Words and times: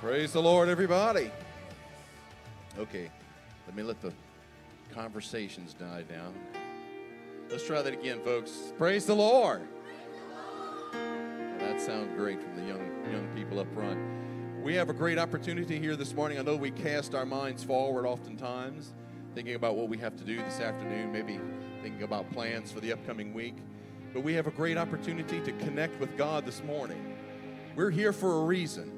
Praise 0.00 0.32
the 0.32 0.42
Lord, 0.42 0.68
everybody. 0.68 1.30
Okay, 2.78 3.10
let 3.66 3.74
me 3.74 3.82
let 3.82 3.98
the 4.02 4.12
conversations 4.92 5.72
die 5.72 6.02
down. 6.02 6.34
Let's 7.50 7.66
try 7.66 7.80
that 7.80 7.94
again, 7.94 8.20
folks. 8.22 8.74
Praise 8.76 9.06
the 9.06 9.14
Lord. 9.14 9.62
That 10.92 11.80
sounds 11.80 12.14
great 12.14 12.42
from 12.42 12.56
the 12.56 12.62
young 12.62 12.86
young 13.10 13.26
people 13.34 13.58
up 13.58 13.72
front. 13.72 13.98
We 14.62 14.74
have 14.74 14.90
a 14.90 14.92
great 14.92 15.18
opportunity 15.18 15.78
here 15.78 15.96
this 15.96 16.12
morning. 16.12 16.38
I 16.38 16.42
know 16.42 16.56
we 16.56 16.72
cast 16.72 17.14
our 17.14 17.24
minds 17.24 17.64
forward 17.64 18.04
oftentimes, 18.04 18.92
thinking 19.34 19.54
about 19.54 19.76
what 19.76 19.88
we 19.88 19.96
have 19.98 20.14
to 20.16 20.24
do 20.24 20.36
this 20.36 20.60
afternoon, 20.60 21.10
maybe 21.10 21.40
thinking 21.82 22.02
about 22.02 22.30
plans 22.32 22.70
for 22.70 22.80
the 22.80 22.92
upcoming 22.92 23.32
week. 23.32 23.56
But 24.12 24.22
we 24.22 24.34
have 24.34 24.46
a 24.46 24.50
great 24.50 24.76
opportunity 24.76 25.40
to 25.40 25.52
connect 25.52 25.98
with 26.00 26.18
God 26.18 26.44
this 26.44 26.62
morning. 26.64 27.16
We're 27.74 27.90
here 27.90 28.12
for 28.12 28.42
a 28.42 28.44
reason, 28.44 28.92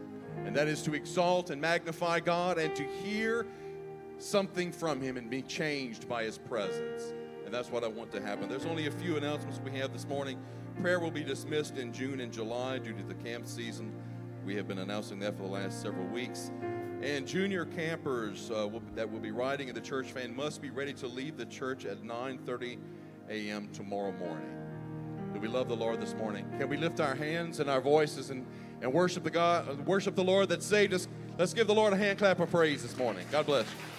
and 0.47 0.55
that 0.57 0.69
is 0.69 0.83
to 0.83 0.95
exalt 0.95 1.51
and 1.51 1.61
magnify 1.61 2.21
God 2.21 2.59
and 2.59 2.75
to 2.77 2.85
hear 2.85 3.47
something 4.19 4.73
from 4.73 5.01
Him 5.01 5.17
and 5.17 5.31
be 5.31 5.43
changed 5.43 6.09
by 6.09 6.25
His 6.25 6.39
presence. 6.39 7.13
And 7.45 7.53
that's 7.53 7.71
what 7.71 7.85
I 7.85 7.89
want 7.89 8.13
to 8.13 8.21
happen. 8.21 8.49
There's 8.49 8.67
only 8.67 8.87
a 8.87 8.91
few 8.91 9.17
announcements 9.17 9.61
we 9.65 9.79
have 9.79 9.93
this 9.93 10.07
morning. 10.07 10.39
Prayer 10.81 11.01
will 11.01 11.11
be 11.11 11.25
dismissed 11.25 11.77
in 11.79 11.93
June 11.93 12.21
and 12.21 12.33
July 12.33 12.79
due 12.79 12.93
to 12.93 13.03
the 13.03 13.15
camp 13.15 13.47
season. 13.47 13.93
We 14.45 14.55
have 14.57 14.69
been 14.69 14.79
announcing 14.79 15.19
that 15.21 15.37
for 15.37 15.45
the 15.45 15.49
last 15.49 15.83
several 15.83 16.07
weeks. 16.07 16.51
And 17.03 17.27
junior 17.27 17.65
campers 17.65 18.51
uh, 18.51 18.67
will, 18.67 18.83
that 18.95 19.11
will 19.11 19.21
be 19.21 19.31
riding 19.31 19.69
in 19.69 19.75
the 19.75 19.81
church 19.81 20.13
van 20.13 20.35
must 20.35 20.61
be 20.61 20.71
ready 20.71 20.93
to 20.95 21.07
leave 21.07 21.37
the 21.37 21.47
church 21.47 21.85
at 21.85 22.03
9:30 22.03 22.79
a.m. 23.29 23.69
tomorrow 23.73 24.13
morning. 24.13 24.49
Do 25.33 25.41
we 25.41 25.49
love 25.49 25.69
the 25.69 25.77
Lord 25.77 26.01
this 26.01 26.15
morning? 26.15 26.47
Can 26.59 26.69
we 26.69 26.77
lift 26.77 27.01
our 27.01 27.15
hands 27.15 27.61
and 27.61 27.69
our 27.71 27.81
voices 27.81 28.31
and, 28.31 28.47
and 28.81 28.93
worship 28.93 29.25
the 29.25 29.31
God, 29.31 29.87
worship 29.87 30.15
the 30.15 30.25
Lord 30.25 30.49
that 30.51 30.63
saved 30.63 30.95
us? 30.95 31.09
Let's 31.39 31.55
give 31.55 31.67
the 31.67 31.75
Lord 31.75 31.93
a 31.93 31.97
hand 31.97 32.19
clap 32.19 32.41
of 32.41 32.51
praise 32.51 32.83
this 32.83 32.97
morning. 32.97 33.25
God 33.31 33.47
bless 33.47 33.67
you. 33.67 33.98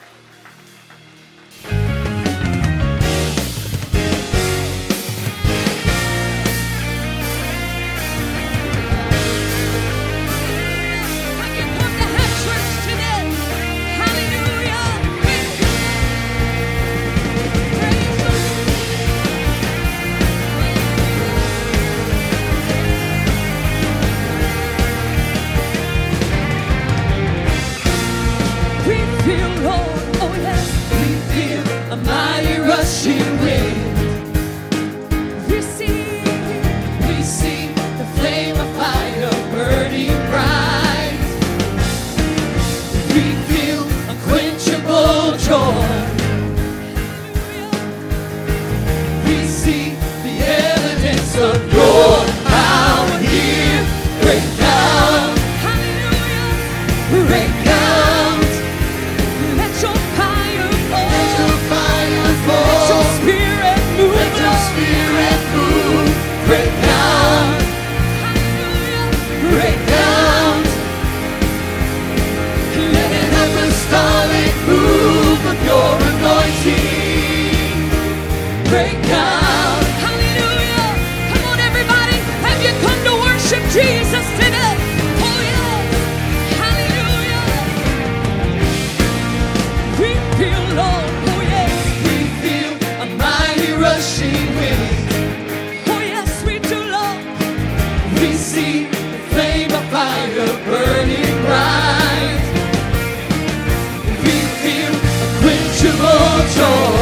devotion. 105.92 106.99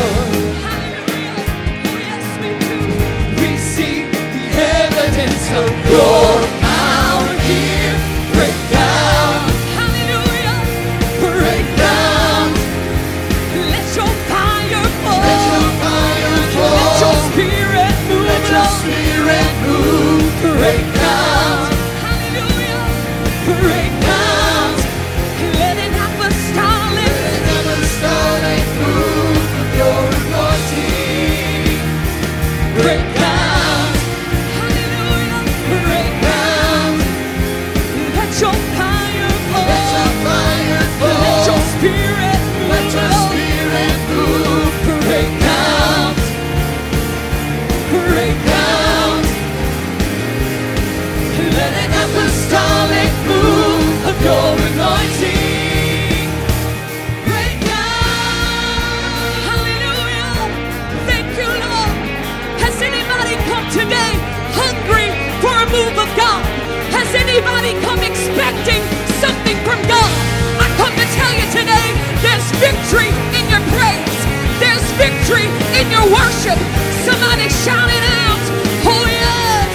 victory 72.60 73.10
in 73.38 73.46
your 73.50 73.62
praise. 73.74 74.18
There's 74.60 74.86
victory 74.98 75.46
in 75.78 75.86
your 75.94 76.06
worship. 76.10 76.58
Somebody 77.06 77.50
shout 77.50 77.90
it 77.90 78.06
out. 78.26 78.42
Holy 78.82 79.18
us. 79.22 79.70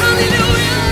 Hallelujah. 0.00 0.84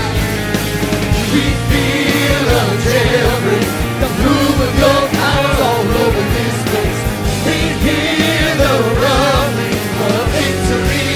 We 1.33 1.45
feel 1.69 2.45
a 2.61 2.65
jailbreak. 2.85 3.69
The 4.01 4.09
proof 4.21 4.55
of 4.67 4.71
your 4.81 5.01
power 5.17 5.53
all 5.69 5.87
over 6.05 6.23
this 6.37 6.57
place. 6.69 7.01
We 7.47 7.57
hear 7.85 8.47
the 8.61 8.73
rumbling 9.01 9.81
of 10.09 10.23
victory. 10.37 11.09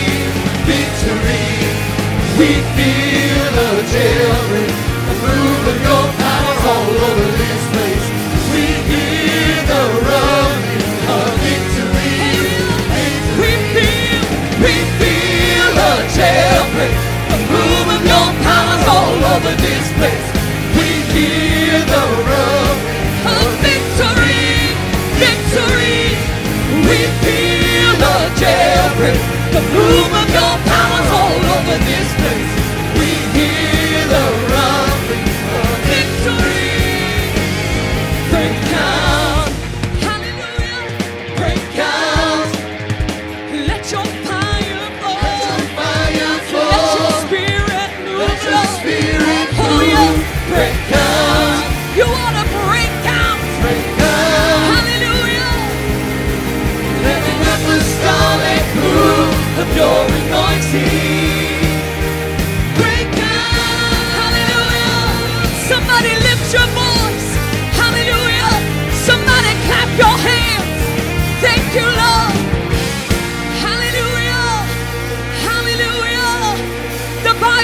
Victory. 0.74 1.50
We 2.40 2.50
feel 2.76 3.54
a 3.62 3.84
jailbreak. 3.94 4.35
place. 16.76 17.04
A 17.32 17.40
of 17.96 18.04
your 18.04 18.30
powers 18.44 18.84
all 18.96 19.20
over 19.34 19.54
this 19.64 19.86
place. 19.96 20.28
We 20.76 20.88
hear 21.16 21.80
the 21.94 22.04
roar 22.28 22.72
of 23.36 23.48
victory, 23.64 24.76
victory. 25.24 26.04
We 26.88 27.00
feel 27.24 27.92
the 28.04 28.18
jailbreak. 28.42 29.22
The 29.56 29.64
bloom 29.72 30.12
of 30.22 30.28
your 30.38 30.56
powers 30.72 31.10
all 31.20 31.42
over 31.56 31.78
this 31.90 32.10
place. 32.20 32.25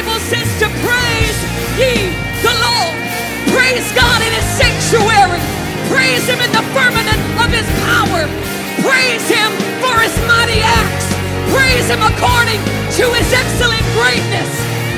Bible 0.01 0.19
says 0.33 0.49
to 0.57 0.65
praise 0.81 1.37
ye 1.77 2.09
the 2.41 2.55
Lord. 2.57 2.97
Praise 3.53 3.85
God 3.93 4.17
in 4.25 4.33
his 4.33 4.49
sanctuary. 4.57 5.37
Praise 5.93 6.25
him 6.25 6.41
in 6.41 6.49
the 6.49 6.65
firmament 6.73 7.21
of 7.37 7.53
his 7.53 7.69
power. 7.85 8.25
Praise 8.81 9.21
him 9.29 9.53
for 9.77 9.93
his 10.01 10.15
mighty 10.25 10.57
acts. 10.65 11.05
Praise 11.53 11.85
him 11.85 12.01
according 12.01 12.57
to 12.97 13.05
his 13.13 13.29
excellent 13.29 13.85
greatness. 13.93 14.49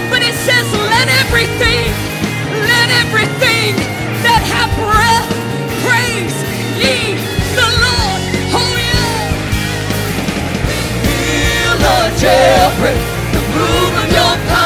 But 0.07 0.23
it 0.23 0.35
says, 0.47 0.63
let 0.71 1.11
everything, 1.19 1.91
let 2.63 2.87
everything 3.03 3.75
that 4.23 4.39
have 4.55 4.71
breath 4.87 5.27
praise 5.83 6.37
ye 6.79 7.19
the 7.59 7.69
Lord. 7.75 8.21
Oh 8.55 8.71
yeah. 8.79 9.19
Hear 11.03 11.75
the 11.75 11.99
jailbreak, 12.23 13.03
the 13.35 13.43
movement 13.51 14.15
of 14.15 14.39
power 14.47 14.62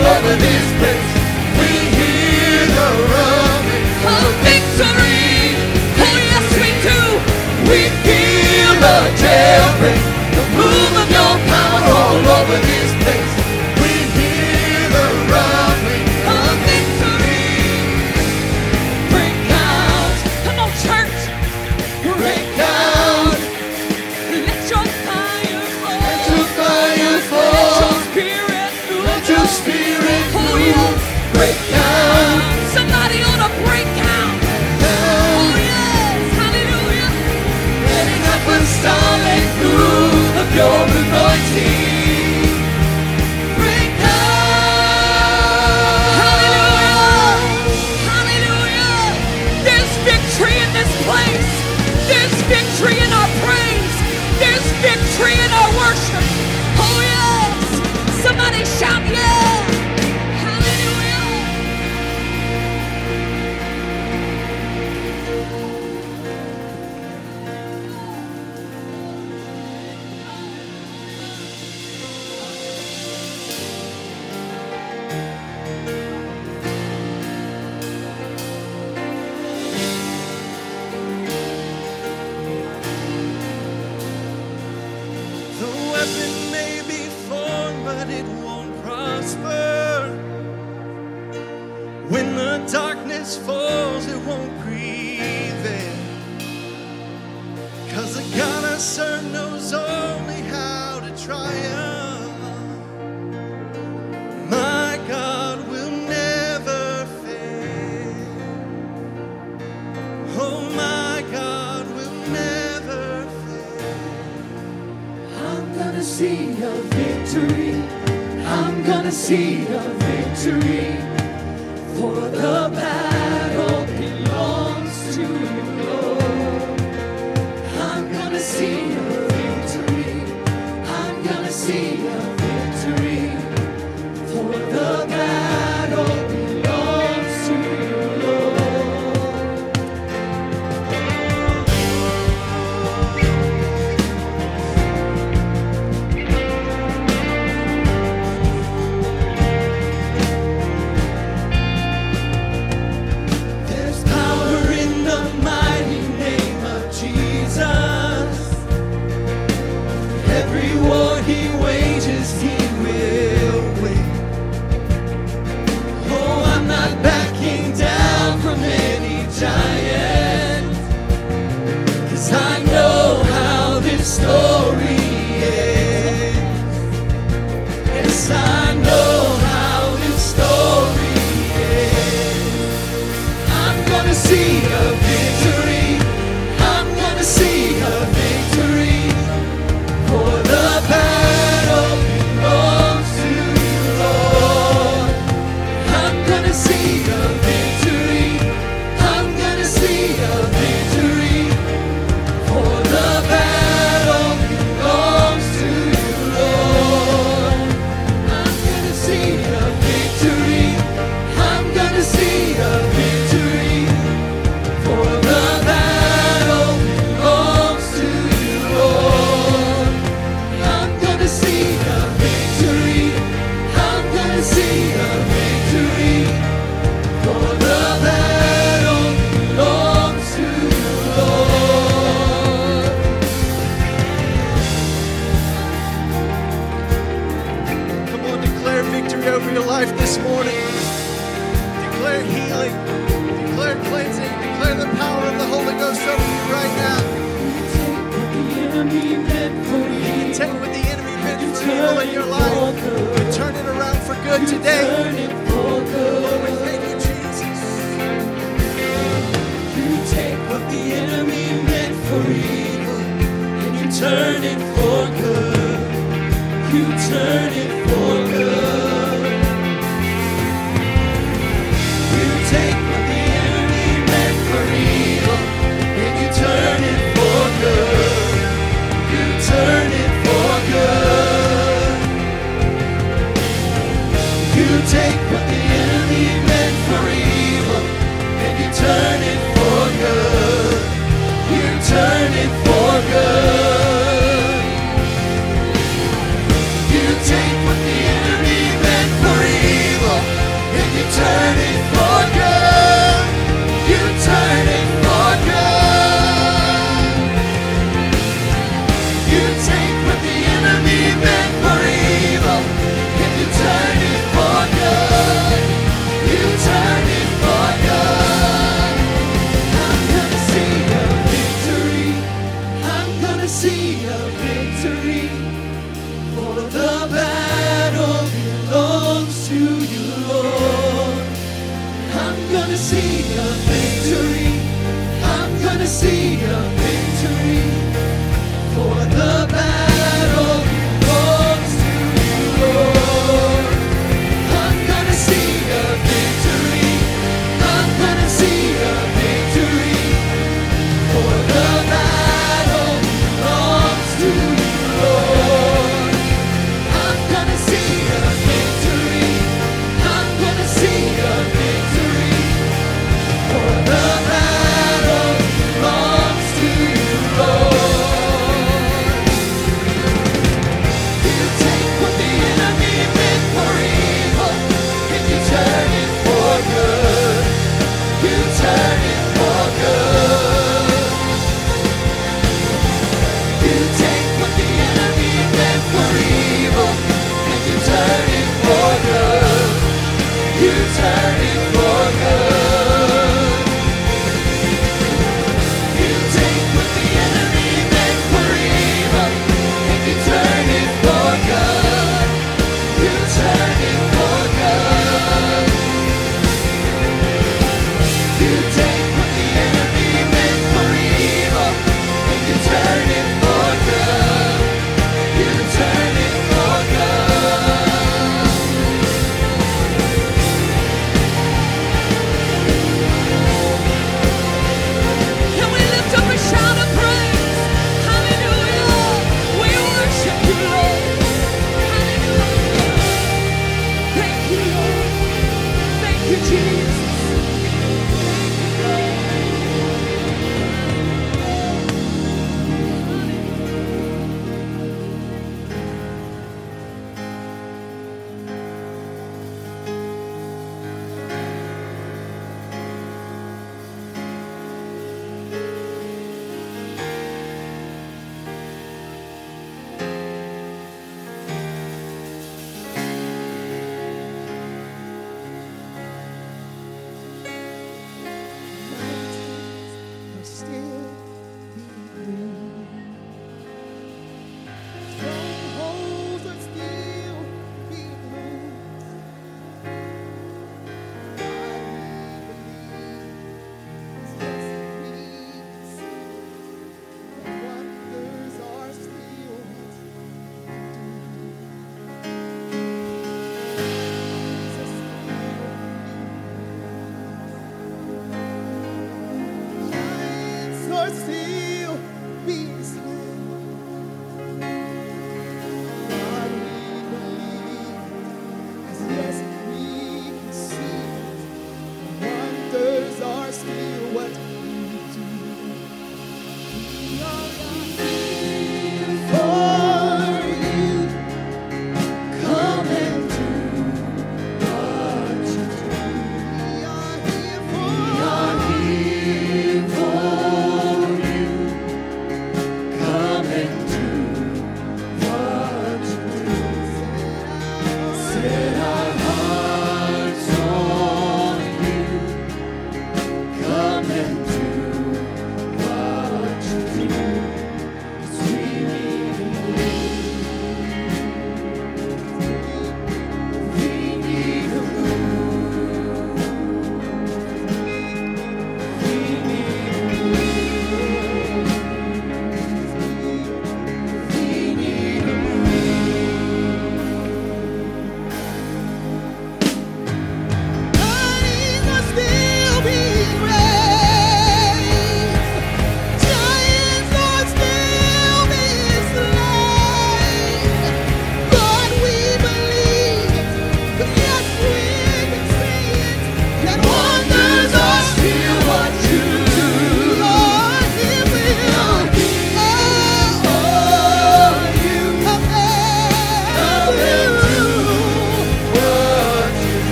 over 0.00 0.34
this 0.36 0.66
place. 0.80 1.12
We 1.60 1.70
hear 1.98 2.66
the 2.78 2.88
rumbling 3.12 3.86
of 4.08 4.28
victory. 4.46 5.56
Oh 6.00 6.16
yes, 6.30 6.46
we 6.56 6.70
do. 6.88 7.00
We 7.70 7.80
feel 8.04 8.72
the 8.84 8.98
jailbreak, 9.20 10.02
the 10.36 10.44
move 10.56 10.94
of 11.02 11.08
your 11.10 11.34
power 11.52 11.82
all 11.98 12.22
over 12.38 12.58
this 12.66 12.90
place. 13.04 13.19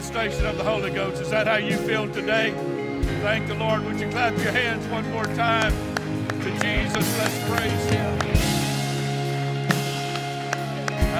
Manifestation 0.00 0.46
of 0.46 0.56
the 0.56 0.64
Holy 0.64 0.90
Ghost. 0.90 1.20
Is 1.20 1.28
that 1.28 1.46
how 1.46 1.56
you 1.56 1.76
feel 1.76 2.10
today? 2.10 2.52
Thank 3.20 3.48
the 3.48 3.54
Lord. 3.54 3.84
Would 3.84 4.00
you 4.00 4.08
clap 4.08 4.34
your 4.38 4.50
hands 4.50 4.86
one 4.86 5.08
more 5.10 5.26
time 5.26 5.72
to 6.40 6.50
Jesus? 6.58 7.18
Let's 7.18 7.38
praise 7.50 7.90
Him. 7.90 8.18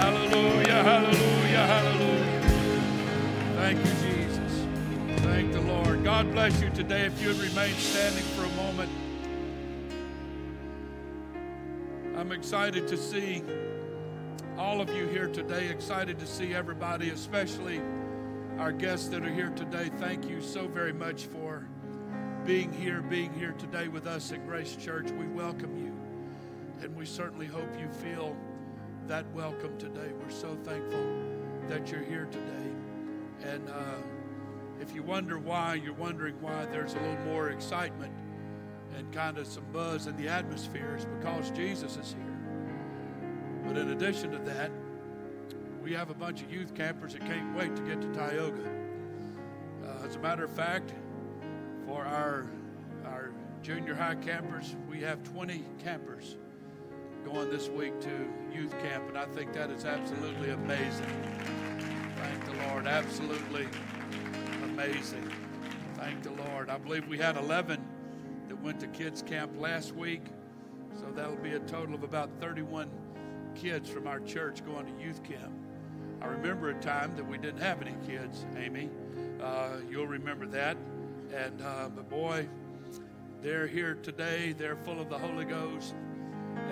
Hallelujah, 0.01 0.83
hallelujah, 0.83 1.67
hallelujah. 1.67 2.41
Thank 3.57 3.79
you, 3.85 3.93
Jesus. 4.09 4.67
Thank 5.25 5.53
the 5.53 5.61
Lord. 5.61 6.03
God 6.03 6.33
bless 6.33 6.59
you 6.63 6.71
today. 6.71 7.03
If 7.05 7.21
you 7.21 7.29
would 7.29 7.41
remain 7.41 7.75
standing 7.75 8.25
for 8.35 8.45
a 8.45 8.51
moment. 8.57 8.91
I'm 12.17 12.33
excited 12.33 12.89
to 12.89 12.97
see 12.97 13.43
all 14.57 14.81
of 14.81 14.89
you 14.95 15.07
here 15.07 15.29
today. 15.29 15.69
Excited 15.69 16.19
to 16.19 16.27
see 16.27 16.55
everybody, 16.55 17.11
especially 17.11 17.83
our 18.61 18.73
guests 18.73 19.09
that 19.09 19.25
are 19.25 19.33
here 19.33 19.49
today. 19.57 19.91
Thank 19.97 20.29
you 20.29 20.43
so 20.43 20.69
very 20.69 20.93
much 20.93 21.25
for 21.25 21.67
being 22.45 22.71
here, 22.71 23.01
being 23.01 23.33
here 23.33 23.53
today 23.53 23.89
with 23.89 24.07
us 24.07 24.33
at 24.33 24.47
Grace 24.47 24.77
Church. 24.77 25.11
We 25.13 25.27
welcome 25.29 25.79
you, 25.79 26.85
and 26.85 26.95
we 26.95 27.07
certainly 27.07 27.47
hope 27.47 27.71
you 27.81 27.89
feel 27.89 28.37
that 29.07 29.25
welcome 29.33 29.79
today. 29.79 30.13
We're 30.13 30.29
so 30.29 30.59
thankful 30.63 31.23
that 31.69 31.91
you're 31.91 32.05
here 32.05 32.29
today. 32.31 32.71
And 33.45 33.67
uh, 33.71 33.97
if 34.79 34.95
you 34.95 35.03
wonder 35.05 35.39
why, 35.39 35.77
you're 35.77 35.95
wondering 35.95 36.35
why 36.43 36.67
there's 36.67 36.93
a 36.93 37.01
little 37.01 37.25
more 37.25 37.49
excitement 37.49 38.13
and 38.95 39.11
kind 39.11 39.39
of 39.39 39.47
some 39.47 39.65
buzz 39.73 40.07
in 40.07 40.19
the 40.19 40.29
atmosphere, 40.29 40.97
is 40.99 41.07
because 41.07 41.51
Jesus 41.53 41.97
is 41.97 42.13
here. 42.13 42.39
But 43.65 43.79
in 43.79 43.89
addition 43.93 44.33
to 44.33 44.39
that, 44.41 44.71
we 45.83 45.93
have 45.93 46.11
a 46.11 46.15
bunch 46.15 46.43
of 46.43 46.53
youth 46.53 46.75
campers 46.75 47.15
that 47.15 47.23
can't 47.23 47.57
wait 47.57 47.75
to 47.75 47.83
get 47.83 48.01
to 48.03 48.13
Tioga. 48.13 48.71
Uh, 49.85 50.07
as 50.07 50.17
a 50.17 50.19
matter 50.19 50.45
of 50.45 50.51
fact, 50.51 50.93
for 51.87 52.05
our 52.05 52.47
our 53.07 53.31
junior 53.63 53.95
high 53.95 54.15
campers, 54.17 54.77
we 54.89 55.01
have 55.01 55.23
20 55.33 55.65
campers 55.83 56.37
going 57.25 57.51
this 57.51 57.69
week 57.69 57.99
to 58.01 58.29
youth 58.55 58.73
camp, 58.83 59.09
and 59.09 59.19
I 59.19 59.27
think 59.27 59.53
that 59.55 59.71
is 59.71 59.85
absolutely 59.85 60.51
amazing. 60.51 61.07
Thank 62.17 62.45
the 62.45 62.69
Lord, 62.69 62.87
absolutely 62.87 63.69
amazing. 64.65 65.31
Thank 65.97 66.23
the 66.23 66.31
Lord. 66.31 66.71
I 66.71 66.79
believe 66.79 67.09
we 67.09 67.19
had 67.19 67.37
11 67.37 67.83
that 68.49 68.63
went 68.63 68.81
to 68.81 68.87
kids 68.89 69.23
camp 69.23 69.53
last 69.59 69.95
week, 69.95 70.23
so 70.99 71.11
that'll 71.15 71.37
be 71.37 71.53
a 71.53 71.61
total 71.61 71.95
of 71.95 72.03
about 72.03 72.31
31 72.41 72.91
kids 73.55 73.89
from 73.89 74.07
our 74.07 74.21
church 74.21 74.65
going 74.65 74.87
to 74.87 75.03
youth 75.03 75.23
camp. 75.23 75.53
I 76.23 76.27
remember 76.27 76.71
a 76.71 76.75
time 76.81 77.15
that 77.17 77.27
we 77.27 77.39
didn't 77.39 77.61
have 77.61 77.81
any 77.81 77.95
kids, 78.07 78.45
Amy. 78.57 78.91
Uh, 79.43 79.77
you'll 79.91 80.07
remember 80.07 80.47
that. 80.47 80.77
And 81.35 81.63
uh, 81.63 81.89
but 81.95 82.09
boy, 82.11 82.49
they're 83.43 83.67
here 83.67 83.95
today. 84.03 84.53
They're 84.53 84.77
full 84.77 85.01
of 85.01 85.09
the 85.09 85.19
Holy 85.19 85.45
Ghost. 85.45 85.95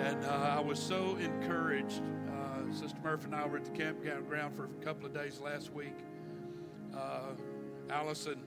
And 0.01 0.23
uh, 0.25 0.55
I 0.57 0.59
was 0.59 0.79
so 0.79 1.15
encouraged. 1.15 2.01
Uh, 2.27 2.71
Sister 2.73 2.99
Murphy 3.03 3.25
and 3.25 3.35
I 3.35 3.47
were 3.47 3.57
at 3.57 3.65
the 3.65 3.71
campground 3.71 4.55
for 4.55 4.65
a 4.65 4.85
couple 4.85 5.05
of 5.05 5.13
days 5.13 5.39
last 5.39 5.73
week. 5.73 5.95
Uh, 6.95 7.33
Allison 7.89 8.39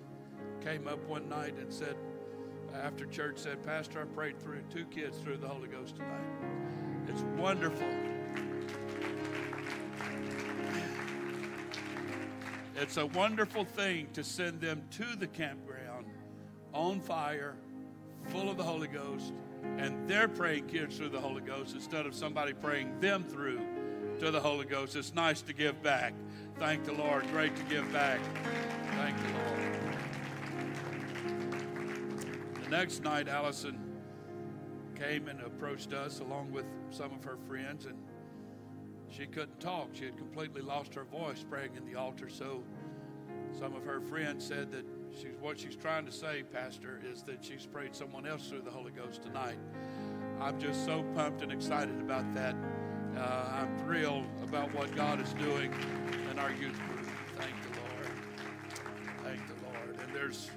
came 0.63 0.87
up 0.87 1.03
one 1.09 1.29
night 1.29 1.55
and 1.59 1.73
said, 1.73 1.97
after 2.75 3.05
church, 3.07 3.39
said, 3.39 3.63
Pastor, 3.65 4.01
I 4.01 4.05
prayed 4.15 4.41
through 4.41 4.63
two 4.71 4.85
kids 4.87 5.19
through 5.19 5.39
the 5.39 5.49
Holy 5.49 5.69
Ghost 5.69 5.97
tonight. 5.97 6.25
It's 7.09 7.23
wonderful. 7.37 7.89
It's 12.83 12.97
a 12.97 13.07
wonderful 13.07 13.65
thing 13.65 14.09
to 14.15 14.25
send 14.25 14.61
them 14.61 14.83
to 14.91 15.05
the 15.17 15.29
campground 15.29 16.07
on 16.75 16.99
fire, 16.99 17.55
full 18.27 18.51
of 18.51 18.57
the 18.57 18.65
Holy 18.65 18.89
Ghost, 18.89 19.33
and 19.79 20.11
they're 20.11 20.27
praying 20.27 20.67
kids 20.67 20.97
through 20.97 21.11
the 21.11 21.21
Holy 21.21 21.43
Ghost 21.43 21.77
instead 21.77 22.07
of 22.07 22.15
somebody 22.15 22.53
praying 22.53 22.99
them 22.99 23.23
through 23.23 23.61
to 24.19 24.33
the 24.33 24.41
Holy 24.41 24.67
Ghost. 24.67 24.97
It's 24.97 25.15
nice 25.15 25.43
to 25.43 25.53
give 25.53 25.81
back. 25.81 26.13
Thank 26.59 26.83
the 26.83 26.95
Lord. 26.95 27.25
Great 27.31 27.55
to 27.55 27.63
give 27.63 27.91
back. 27.93 28.19
Thank 28.97 29.17
the 29.17 29.33
Lord. 29.33 29.61
The 32.65 32.69
next 32.69 33.05
night, 33.05 33.29
Allison 33.29 33.79
came 34.97 35.29
and 35.29 35.41
approached 35.43 35.93
us 35.93 36.19
along 36.19 36.51
with 36.51 36.67
some 36.91 37.13
of 37.13 37.23
her 37.23 37.37
friends, 37.47 37.87
and 37.87 37.97
she 39.13 39.27
couldn't 39.27 39.61
talk. 39.61 39.91
She 39.93 40.07
had 40.07 40.17
completely 40.17 40.63
lost 40.63 40.95
her 40.95 41.05
voice 41.05 41.45
praying 41.49 41.77
in 41.77 41.85
the 41.85 41.99
altar. 41.99 42.29
So 42.29 42.63
some 43.59 43.77
of 43.77 43.85
her 43.85 44.01
friends 44.01 44.45
said 44.45 44.73
that 44.73 44.87
she's 45.15 45.33
what 45.41 45.59
she's 45.59 45.77
trying 45.77 46.07
to 46.07 46.13
say, 46.13 46.43
Pastor, 46.43 47.01
is 47.05 47.23
that 47.25 47.45
she's 47.45 47.67
prayed 47.67 47.95
someone 47.95 48.27
else 48.27 48.49
through 48.49 48.63
the 48.63 48.71
Holy 48.71 48.93
Ghost 48.93 49.23
tonight. 49.23 49.59
I'm 50.41 50.59
just 50.59 50.85
so 50.85 51.05
pumped 51.15 51.43
and 51.43 51.53
excited 51.53 52.01
about 52.01 52.33
that. 52.35 52.57
Uh, 53.17 53.51
I'm 53.53 53.79
thrilled 53.79 54.27
about 54.43 54.75
what 54.75 54.95
God 54.97 55.21
is 55.21 55.33
doing 55.35 55.73
in 56.31 56.39
our 56.39 56.51
youth 56.51 56.79
group. 56.89 57.07
Thank 57.37 57.55
the 57.63 57.81
Lord. 57.81 58.13
Thank 59.23 59.41
the 59.47 59.67
Lord. 59.67 60.01
And 60.03 60.15
there's 60.15 60.51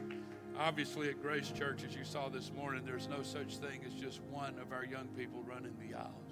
obviously 0.58 1.10
at 1.10 1.22
Grace 1.22 1.52
Church, 1.52 1.84
as 1.84 1.94
you 1.94 2.06
saw 2.06 2.30
this 2.30 2.52
morning, 2.56 2.84
there's 2.86 3.10
no 3.10 3.22
such 3.22 3.58
thing 3.58 3.82
as 3.86 3.94
just 3.94 4.22
one 4.32 4.58
of 4.60 4.72
our 4.72 4.86
young 4.86 5.08
people 5.10 5.44
running 5.46 5.76
the 5.80 5.96
aisles. 5.96 6.25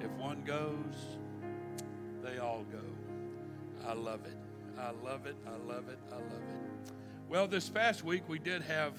If 0.00 0.10
one 0.12 0.42
goes, 0.44 1.18
they 2.22 2.38
all 2.38 2.64
go. 2.70 2.80
I 3.86 3.92
love 3.94 4.20
it. 4.26 4.36
I 4.78 4.90
love 5.04 5.26
it. 5.26 5.36
I 5.46 5.72
love 5.72 5.88
it. 5.88 5.98
I 6.10 6.16
love 6.16 6.24
it. 6.24 6.92
Well, 7.28 7.48
this 7.48 7.68
past 7.68 8.04
week 8.04 8.28
we 8.28 8.38
did 8.38 8.62
have 8.62 8.92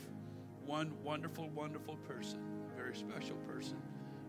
one 0.66 0.92
wonderful, 1.04 1.50
wonderful 1.50 1.96
person, 2.08 2.40
very 2.76 2.96
special 2.96 3.38
person, 3.48 3.78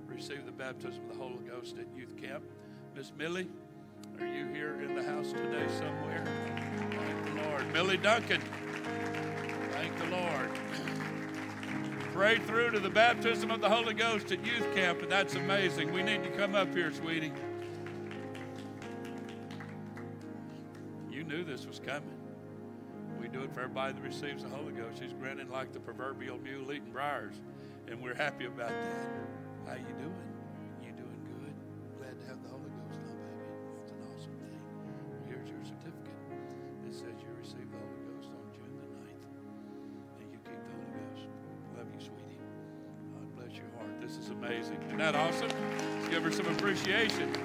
receive 0.06 0.46
the 0.46 0.52
baptism 0.52 1.00
of 1.10 1.16
the 1.16 1.22
Holy 1.22 1.44
Ghost 1.48 1.76
at 1.78 1.86
youth 1.96 2.16
camp. 2.16 2.44
Miss 2.94 3.12
Millie, 3.18 3.48
are 4.20 4.26
you 4.26 4.46
here 4.46 4.80
in 4.80 4.94
the 4.94 5.02
house 5.02 5.32
today 5.32 5.66
somewhere? 5.78 6.24
Thank 6.90 7.24
the 7.24 7.42
Lord. 7.42 7.72
Millie 7.72 7.96
Duncan, 7.96 8.40
thank 9.72 9.96
the 9.98 10.06
Lord. 10.06 10.50
Prayed 12.18 12.42
through 12.48 12.72
to 12.72 12.80
the 12.80 12.90
baptism 12.90 13.52
of 13.52 13.60
the 13.60 13.68
Holy 13.68 13.94
Ghost 13.94 14.32
at 14.32 14.44
youth 14.44 14.74
camp, 14.74 15.02
and 15.02 15.08
that's 15.08 15.36
amazing. 15.36 15.92
We 15.92 16.02
need 16.02 16.24
to 16.24 16.30
come 16.30 16.56
up 16.56 16.74
here, 16.74 16.92
sweetie. 16.92 17.32
You 21.08 21.22
knew 21.22 21.44
this 21.44 21.64
was 21.64 21.78
coming. 21.78 22.18
We 23.20 23.28
do 23.28 23.44
it 23.44 23.54
for 23.54 23.60
everybody 23.60 23.92
that 23.92 24.02
receives 24.02 24.42
the 24.42 24.48
Holy 24.48 24.72
Ghost. 24.72 25.00
She's 25.00 25.12
grinning 25.12 25.48
like 25.48 25.72
the 25.72 25.78
proverbial 25.78 26.38
mule 26.38 26.72
eating 26.72 26.90
briars, 26.90 27.36
and 27.86 28.02
we're 28.02 28.16
happy 28.16 28.46
about 28.46 28.70
that. 28.70 29.68
How 29.68 29.74
you 29.74 29.94
doing? 30.00 30.27
This 44.08 44.16
is 44.24 44.30
amazing. 44.30 44.78
Isn't 44.86 44.96
that 44.96 45.14
awesome? 45.14 45.50
Let's 45.96 46.08
give 46.08 46.22
her 46.22 46.32
some 46.32 46.46
appreciation. 46.46 47.30
Thank 47.30 47.44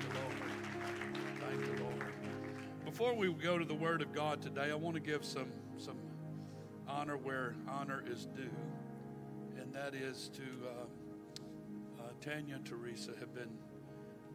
the 0.00 0.20
Lord. 0.20 0.36
Thank 1.40 1.64
the 1.64 1.82
Lord. 1.82 2.12
Before 2.84 3.14
we 3.14 3.32
go 3.32 3.56
to 3.56 3.64
the 3.64 3.72
Word 3.74 4.02
of 4.02 4.12
God 4.12 4.42
today, 4.42 4.70
I 4.70 4.74
want 4.74 4.96
to 4.96 5.00
give 5.00 5.24
some 5.24 5.50
some 5.78 5.96
honor 6.86 7.16
where 7.16 7.54
honor 7.66 8.04
is 8.06 8.26
due, 8.26 8.50
and 9.58 9.72
that 9.72 9.94
is 9.94 10.28
to 10.34 10.42
uh, 10.42 12.02
uh, 12.02 12.08
Tanya 12.20 12.56
and 12.56 12.66
Teresa 12.66 13.12
have 13.18 13.34
been 13.34 13.56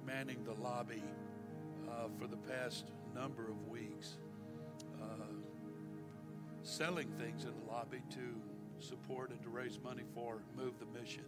manning 0.04 0.44
the 0.44 0.56
lobby 0.56 1.04
uh, 1.88 2.08
for 2.20 2.26
the 2.26 2.38
past 2.38 2.86
number 3.13 3.44
of 3.44 3.68
weeks, 3.68 4.18
uh, 5.00 5.28
selling 6.63 7.10
things 7.20 7.44
in 7.44 7.52
the 7.52 7.72
lobby 7.72 8.02
to 8.10 8.42
support 8.80 9.32
and 9.32 9.42
to 9.42 9.50
raise 9.50 9.80
money 9.84 10.04
for 10.13 10.42
Move 10.56 10.74
the 10.80 11.00
Mission, 11.00 11.24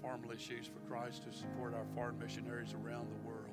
formerly 0.00 0.36
Sheaves 0.38 0.68
for 0.68 0.80
Christ, 0.88 1.24
to 1.24 1.32
support 1.36 1.74
our 1.74 1.86
foreign 1.94 2.18
missionaries 2.18 2.74
around 2.74 3.08
the 3.10 3.28
world. 3.28 3.46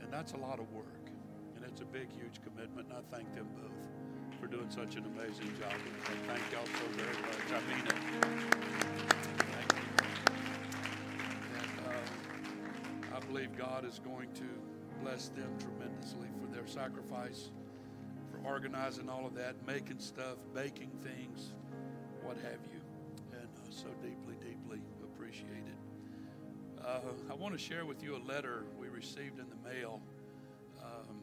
And 0.00 0.12
that's 0.12 0.32
a 0.32 0.36
lot 0.36 0.60
of 0.60 0.70
work. 0.72 1.10
And 1.56 1.64
it's 1.64 1.80
a 1.80 1.84
big, 1.84 2.10
huge 2.10 2.40
commitment. 2.44 2.88
And 2.88 2.96
I 2.96 3.16
thank 3.16 3.34
them 3.34 3.48
both 3.56 4.40
for 4.40 4.46
doing 4.46 4.70
such 4.70 4.96
an 4.96 5.04
amazing 5.06 5.48
job. 5.58 5.72
And 5.72 6.20
thank 6.26 6.42
y'all 6.52 6.66
so 6.66 6.86
very 6.92 7.16
much. 7.22 7.50
I 7.50 7.60
mean 7.74 7.86
it. 7.86 7.94
Thank 9.52 9.72
you. 9.72 9.78
And 11.58 11.72
uh, 11.86 13.16
I 13.16 13.20
believe 13.20 13.56
God 13.56 13.84
is 13.84 14.00
going 14.04 14.32
to 14.34 14.44
bless 15.02 15.28
them 15.28 15.50
tremendously 15.58 16.28
for 16.40 16.54
their 16.54 16.66
sacrifice, 16.66 17.50
for 18.30 18.46
organizing 18.48 19.08
all 19.08 19.26
of 19.26 19.34
that, 19.34 19.54
making 19.66 19.98
stuff, 19.98 20.36
baking 20.54 20.90
things, 21.02 21.54
what 22.26 22.36
have 22.38 22.58
you. 22.72 22.80
And 23.32 23.46
uh, 23.46 23.70
so 23.70 23.86
deeply, 24.02 24.34
deeply 24.40 24.80
appreciated. 25.04 25.76
Uh, 26.84 26.98
I 27.30 27.34
want 27.34 27.54
to 27.54 27.58
share 27.58 27.84
with 27.84 28.02
you 28.02 28.16
a 28.16 28.22
letter 28.28 28.64
we 28.78 28.88
received 28.88 29.38
in 29.38 29.46
the 29.48 29.68
mail. 29.68 30.00
Um, 30.82 31.20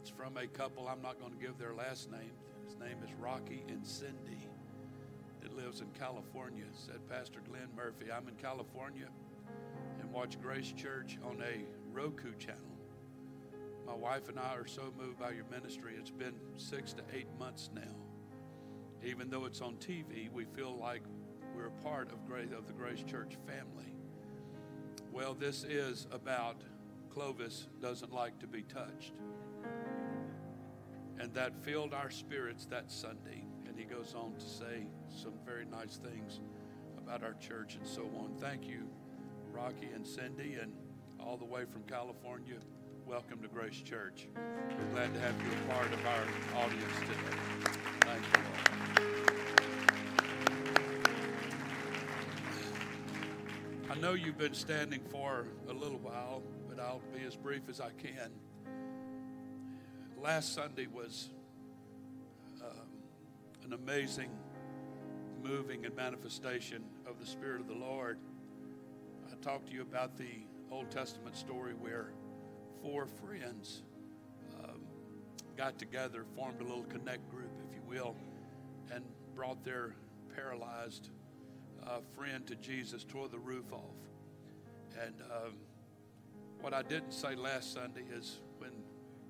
it's 0.00 0.10
from 0.10 0.36
a 0.36 0.48
couple, 0.48 0.88
I'm 0.88 1.00
not 1.00 1.20
going 1.20 1.32
to 1.32 1.38
give 1.38 1.58
their 1.58 1.74
last 1.74 2.10
name. 2.10 2.32
His 2.66 2.76
name 2.78 2.96
is 3.04 3.10
Rocky 3.20 3.64
and 3.68 3.86
Cindy. 3.86 4.48
It 5.44 5.56
lives 5.56 5.80
in 5.80 5.86
California. 5.98 6.64
Said 6.72 7.08
Pastor 7.08 7.40
Glenn 7.48 7.68
Murphy, 7.76 8.06
I'm 8.12 8.26
in 8.26 8.34
California 8.34 9.06
and 10.00 10.12
watch 10.12 10.40
Grace 10.40 10.72
Church 10.72 11.18
on 11.24 11.40
a 11.40 11.64
Roku 11.92 12.34
channel. 12.36 12.60
My 13.86 13.94
wife 13.94 14.28
and 14.28 14.40
I 14.40 14.56
are 14.56 14.66
so 14.66 14.92
moved 14.98 15.20
by 15.20 15.30
your 15.30 15.44
ministry. 15.52 15.94
It's 15.96 16.10
been 16.10 16.34
six 16.56 16.92
to 16.94 17.02
eight 17.14 17.28
months 17.38 17.70
now. 17.72 18.05
Even 19.04 19.30
though 19.30 19.44
it's 19.44 19.60
on 19.60 19.76
TV, 19.76 20.30
we 20.32 20.44
feel 20.44 20.76
like 20.76 21.02
we're 21.54 21.66
a 21.66 21.82
part 21.82 22.12
of, 22.12 22.26
Grace, 22.26 22.48
of 22.56 22.66
the 22.66 22.72
Grace 22.72 23.02
Church 23.02 23.36
family. 23.46 23.94
Well, 25.12 25.34
this 25.34 25.64
is 25.64 26.06
about 26.12 26.62
Clovis 27.10 27.68
doesn't 27.80 28.12
like 28.12 28.38
to 28.40 28.46
be 28.46 28.62
touched. 28.62 29.14
And 31.18 31.32
that 31.34 31.56
filled 31.62 31.94
our 31.94 32.10
spirits 32.10 32.66
that 32.66 32.90
Sunday. 32.90 33.46
And 33.66 33.78
he 33.78 33.84
goes 33.84 34.14
on 34.14 34.34
to 34.34 34.46
say 34.46 34.86
some 35.08 35.32
very 35.44 35.64
nice 35.64 35.96
things 35.96 36.40
about 36.98 37.22
our 37.22 37.34
church 37.34 37.76
and 37.76 37.86
so 37.86 38.02
on. 38.18 38.34
Thank 38.38 38.66
you, 38.66 38.88
Rocky 39.52 39.88
and 39.94 40.06
Cindy, 40.06 40.58
and 40.60 40.72
all 41.18 41.36
the 41.36 41.44
way 41.44 41.64
from 41.64 41.82
California. 41.84 42.56
Welcome 43.06 43.40
to 43.40 43.48
Grace 43.48 43.80
Church. 43.80 44.28
We're 44.36 44.94
glad 44.94 45.14
to 45.14 45.20
have 45.20 45.34
you 45.40 45.48
a 45.52 45.72
part 45.72 45.92
of 45.92 46.04
our 46.04 46.62
audience 46.62 46.98
today. 47.00 47.70
Thank 48.00 48.22
you. 48.22 48.65
I 53.88 53.94
know 53.94 54.14
you've 54.14 54.36
been 54.36 54.54
standing 54.54 55.00
for 55.12 55.46
a 55.68 55.72
little 55.72 55.98
while, 55.98 56.42
but 56.68 56.80
I'll 56.80 57.02
be 57.14 57.24
as 57.24 57.36
brief 57.36 57.68
as 57.68 57.80
I 57.80 57.90
can. 57.90 58.32
Last 60.20 60.54
Sunday 60.54 60.88
was 60.88 61.30
um, 62.60 62.88
an 63.64 63.72
amazing 63.72 64.30
moving 65.40 65.84
and 65.86 65.94
manifestation 65.94 66.82
of 67.06 67.20
the 67.20 67.26
Spirit 67.26 67.60
of 67.60 67.68
the 67.68 67.74
Lord. 67.74 68.18
I 69.30 69.36
talked 69.36 69.68
to 69.68 69.72
you 69.72 69.82
about 69.82 70.16
the 70.16 70.46
Old 70.72 70.90
Testament 70.90 71.36
story 71.36 71.74
where 71.74 72.10
four 72.82 73.06
friends 73.06 73.82
um, 74.64 74.80
got 75.56 75.78
together, 75.78 76.24
formed 76.34 76.60
a 76.60 76.64
little 76.64 76.84
connect 76.84 77.30
group, 77.30 77.52
if 77.68 77.72
you 77.72 77.82
will, 77.88 78.16
and 78.92 79.04
brought 79.36 79.64
their 79.64 79.94
paralyzed 80.34 81.10
uh, 81.86 82.00
friend 82.16 82.46
to 82.46 82.56
Jesus, 82.56 83.04
tore 83.04 83.28
the 83.28 83.38
roof 83.38 83.72
off. 83.72 83.96
And 85.02 85.14
um, 85.22 85.54
what 86.60 86.74
I 86.74 86.82
didn't 86.82 87.12
say 87.12 87.34
last 87.34 87.72
Sunday 87.72 88.04
is 88.12 88.38
when 88.58 88.72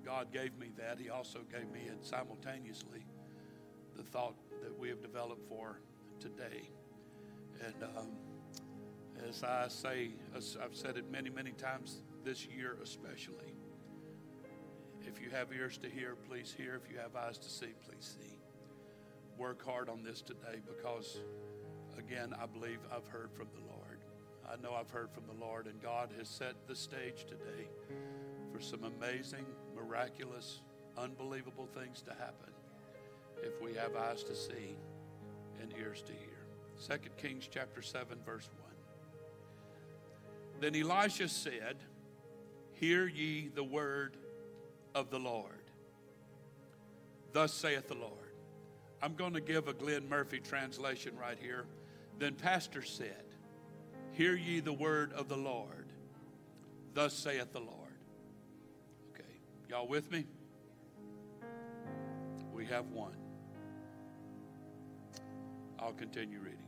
God 0.05 0.33
gave 0.33 0.57
me 0.59 0.71
that, 0.79 0.99
He 0.99 1.11
also 1.11 1.41
gave 1.51 1.71
me 1.71 1.81
it 1.87 2.05
simultaneously 2.05 3.05
the 3.97 4.03
thought 4.03 4.35
that 4.63 4.79
we 4.79 4.89
have 4.89 5.03
developed 5.03 5.49
for 5.49 5.81
today. 6.21 6.71
And 7.65 7.75
um, 7.97 8.11
as 9.29 9.43
I 9.43 9.69
say, 9.69 10.11
as 10.37 10.57
I've 10.63 10.77
said 10.77 10.97
it 10.97 11.11
many, 11.11 11.31
many 11.31 11.53
times 11.53 12.03
this 12.25 12.47
year, 12.47 12.77
especially. 12.83 13.55
If 15.07 15.21
you 15.21 15.31
have 15.31 15.53
ears 15.53 15.79
to 15.79 15.89
hear, 15.89 16.17
please 16.29 16.55
hear. 16.57 16.75
If 16.75 16.91
you 16.91 16.99
have 16.99 17.15
eyes 17.15 17.39
to 17.39 17.49
see, 17.49 17.73
please 17.87 18.17
see. 18.21 18.39
Work 19.39 19.65
hard 19.65 19.89
on 19.89 20.03
this 20.03 20.23
today 20.23 20.61
because, 20.67 21.19
again, 21.99 22.35
I 22.41 22.47
believe 22.47 22.79
I've 22.95 23.07
heard 23.09 23.31
from 23.33 23.49
the 23.55 23.61
Lord. 23.61 23.99
I 24.49 24.61
know 24.63 24.75
I've 24.75 24.91
heard 24.91 25.11
from 25.11 25.25
the 25.27 25.45
Lord, 25.45 25.67
and 25.67 25.83
God 25.83 26.11
has 26.19 26.29
set 26.29 26.55
the 26.69 26.77
stage 26.77 27.25
today 27.25 27.67
for 28.53 28.61
some 28.61 28.85
amazing, 28.85 29.45
miraculous, 29.75 30.61
unbelievable 30.97 31.69
things 31.75 32.03
to 32.03 32.11
happen 32.11 32.53
if 33.43 33.61
we 33.61 33.75
have 33.75 33.97
eyes 33.97 34.23
to 34.25 34.35
see 34.35 34.77
and 35.61 35.73
ears 35.79 36.03
to 36.03 36.13
hear. 36.13 36.99
2 36.99 37.11
Kings 37.17 37.49
chapter 37.51 37.83
7, 37.83 38.19
verse 38.25 38.49
1. 40.61 40.71
Then 40.73 40.81
Elisha 40.81 41.29
said, 41.29 41.77
Hear 42.73 43.07
ye 43.07 43.49
the 43.55 43.65
word 43.65 44.17
of 44.95 45.11
the 45.11 45.19
Lord. 45.19 45.53
Thus 47.33 47.53
saith 47.53 47.89
the 47.89 47.95
Lord. 47.95 48.13
I'm 49.03 49.15
going 49.15 49.35
to 49.35 49.41
give 49.41 49.69
a 49.69 49.73
Glenn 49.73 50.09
Murphy 50.09 50.41
translation 50.41 51.13
right 51.21 51.39
here. 51.41 51.67
Then 52.19 52.35
Pastor 52.35 52.83
said, 52.83 53.25
Hear 54.13 54.35
ye 54.35 54.61
the 54.61 54.73
word 54.73 55.13
of 55.13 55.29
the 55.29 55.37
Lord. 55.37 55.87
Thus 56.95 57.13
saith 57.13 57.53
the 57.53 57.61
Lord. 57.61 57.73
Okay, 59.13 59.25
y'all 59.69 59.87
with 59.87 60.11
me? 60.11 60.25
We 62.55 62.65
have 62.67 62.87
one. 62.91 63.17
I'll 65.79 65.93
continue 65.93 66.39
reading. 66.39 66.59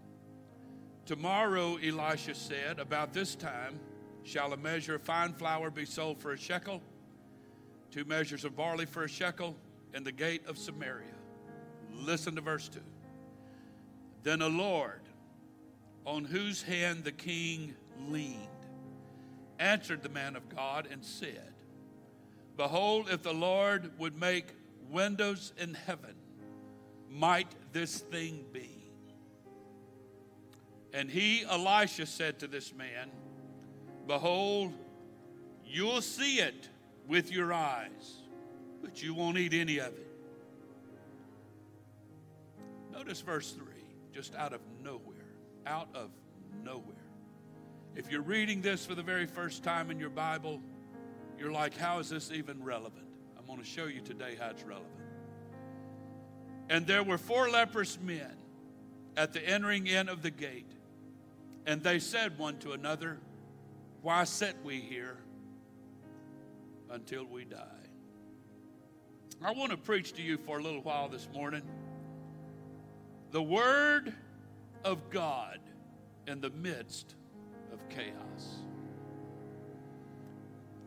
Tomorrow, 1.06 1.76
Elisha 1.76 2.34
said, 2.34 2.78
about 2.78 3.14
this 3.14 3.34
time 3.34 3.80
shall 4.22 4.52
a 4.52 4.58
measure 4.58 4.96
of 4.96 5.02
fine 5.02 5.32
flour 5.32 5.70
be 5.70 5.86
sold 5.86 6.18
for 6.18 6.32
a 6.32 6.36
shekel, 6.36 6.82
two 7.90 8.04
measures 8.04 8.44
of 8.44 8.54
barley 8.54 8.84
for 8.84 9.04
a 9.04 9.08
shekel, 9.08 9.56
in 9.94 10.04
the 10.04 10.12
gate 10.12 10.46
of 10.46 10.58
Samaria. 10.58 11.06
Listen 11.94 12.34
to 12.34 12.42
verse 12.42 12.68
2. 12.68 12.80
Then 14.22 14.42
a 14.42 14.48
Lord, 14.48 15.00
on 16.08 16.24
whose 16.24 16.62
hand 16.62 17.04
the 17.04 17.12
king 17.12 17.74
leaned, 18.08 18.48
answered 19.58 20.02
the 20.02 20.08
man 20.08 20.36
of 20.36 20.48
God 20.48 20.88
and 20.90 21.04
said, 21.04 21.52
Behold, 22.56 23.10
if 23.10 23.22
the 23.22 23.34
Lord 23.34 23.90
would 23.98 24.18
make 24.18 24.46
windows 24.90 25.52
in 25.58 25.74
heaven, 25.74 26.14
might 27.10 27.48
this 27.74 27.98
thing 27.98 28.42
be? 28.54 28.70
And 30.94 31.10
he, 31.10 31.44
Elisha, 31.44 32.06
said 32.06 32.38
to 32.38 32.46
this 32.46 32.72
man, 32.74 33.10
Behold, 34.06 34.72
you'll 35.66 36.00
see 36.00 36.38
it 36.38 36.70
with 37.06 37.30
your 37.30 37.52
eyes, 37.52 38.22
but 38.80 39.02
you 39.02 39.12
won't 39.12 39.36
eat 39.36 39.52
any 39.52 39.76
of 39.76 39.88
it. 39.88 40.10
Notice 42.94 43.20
verse 43.20 43.52
3, 43.52 43.66
just 44.10 44.34
out 44.34 44.54
of 44.54 44.62
nowhere. 44.82 45.07
Out 45.68 45.88
of 45.94 46.08
nowhere. 46.64 46.96
If 47.94 48.10
you're 48.10 48.22
reading 48.22 48.62
this 48.62 48.86
for 48.86 48.94
the 48.94 49.02
very 49.02 49.26
first 49.26 49.62
time 49.62 49.90
in 49.90 50.00
your 50.00 50.08
Bible, 50.08 50.62
you're 51.38 51.52
like, 51.52 51.76
how 51.76 51.98
is 51.98 52.08
this 52.08 52.32
even 52.32 52.64
relevant? 52.64 53.04
I'm 53.38 53.44
going 53.44 53.58
to 53.58 53.66
show 53.66 53.84
you 53.84 54.00
today 54.00 54.34
how 54.40 54.48
it's 54.48 54.62
relevant. 54.62 54.90
And 56.70 56.86
there 56.86 57.02
were 57.02 57.18
four 57.18 57.50
leprous 57.50 57.98
men 58.00 58.34
at 59.14 59.34
the 59.34 59.46
entering 59.46 59.86
in 59.86 60.08
of 60.08 60.22
the 60.22 60.30
gate. 60.30 60.70
And 61.66 61.82
they 61.82 61.98
said 61.98 62.38
one 62.38 62.56
to 62.60 62.72
another, 62.72 63.18
Why 64.00 64.24
sit 64.24 64.56
we 64.64 64.80
here 64.80 65.18
until 66.90 67.26
we 67.26 67.44
die? 67.44 67.58
I 69.44 69.52
want 69.52 69.72
to 69.72 69.76
preach 69.76 70.14
to 70.14 70.22
you 70.22 70.38
for 70.38 70.58
a 70.58 70.62
little 70.62 70.80
while 70.80 71.10
this 71.10 71.28
morning 71.34 71.62
the 73.32 73.42
Word 73.42 74.14
of 74.84 75.10
God 75.10 75.58
in 76.26 76.40
the 76.40 76.50
midst 76.50 77.14
of 77.72 77.78
chaos. 77.88 78.62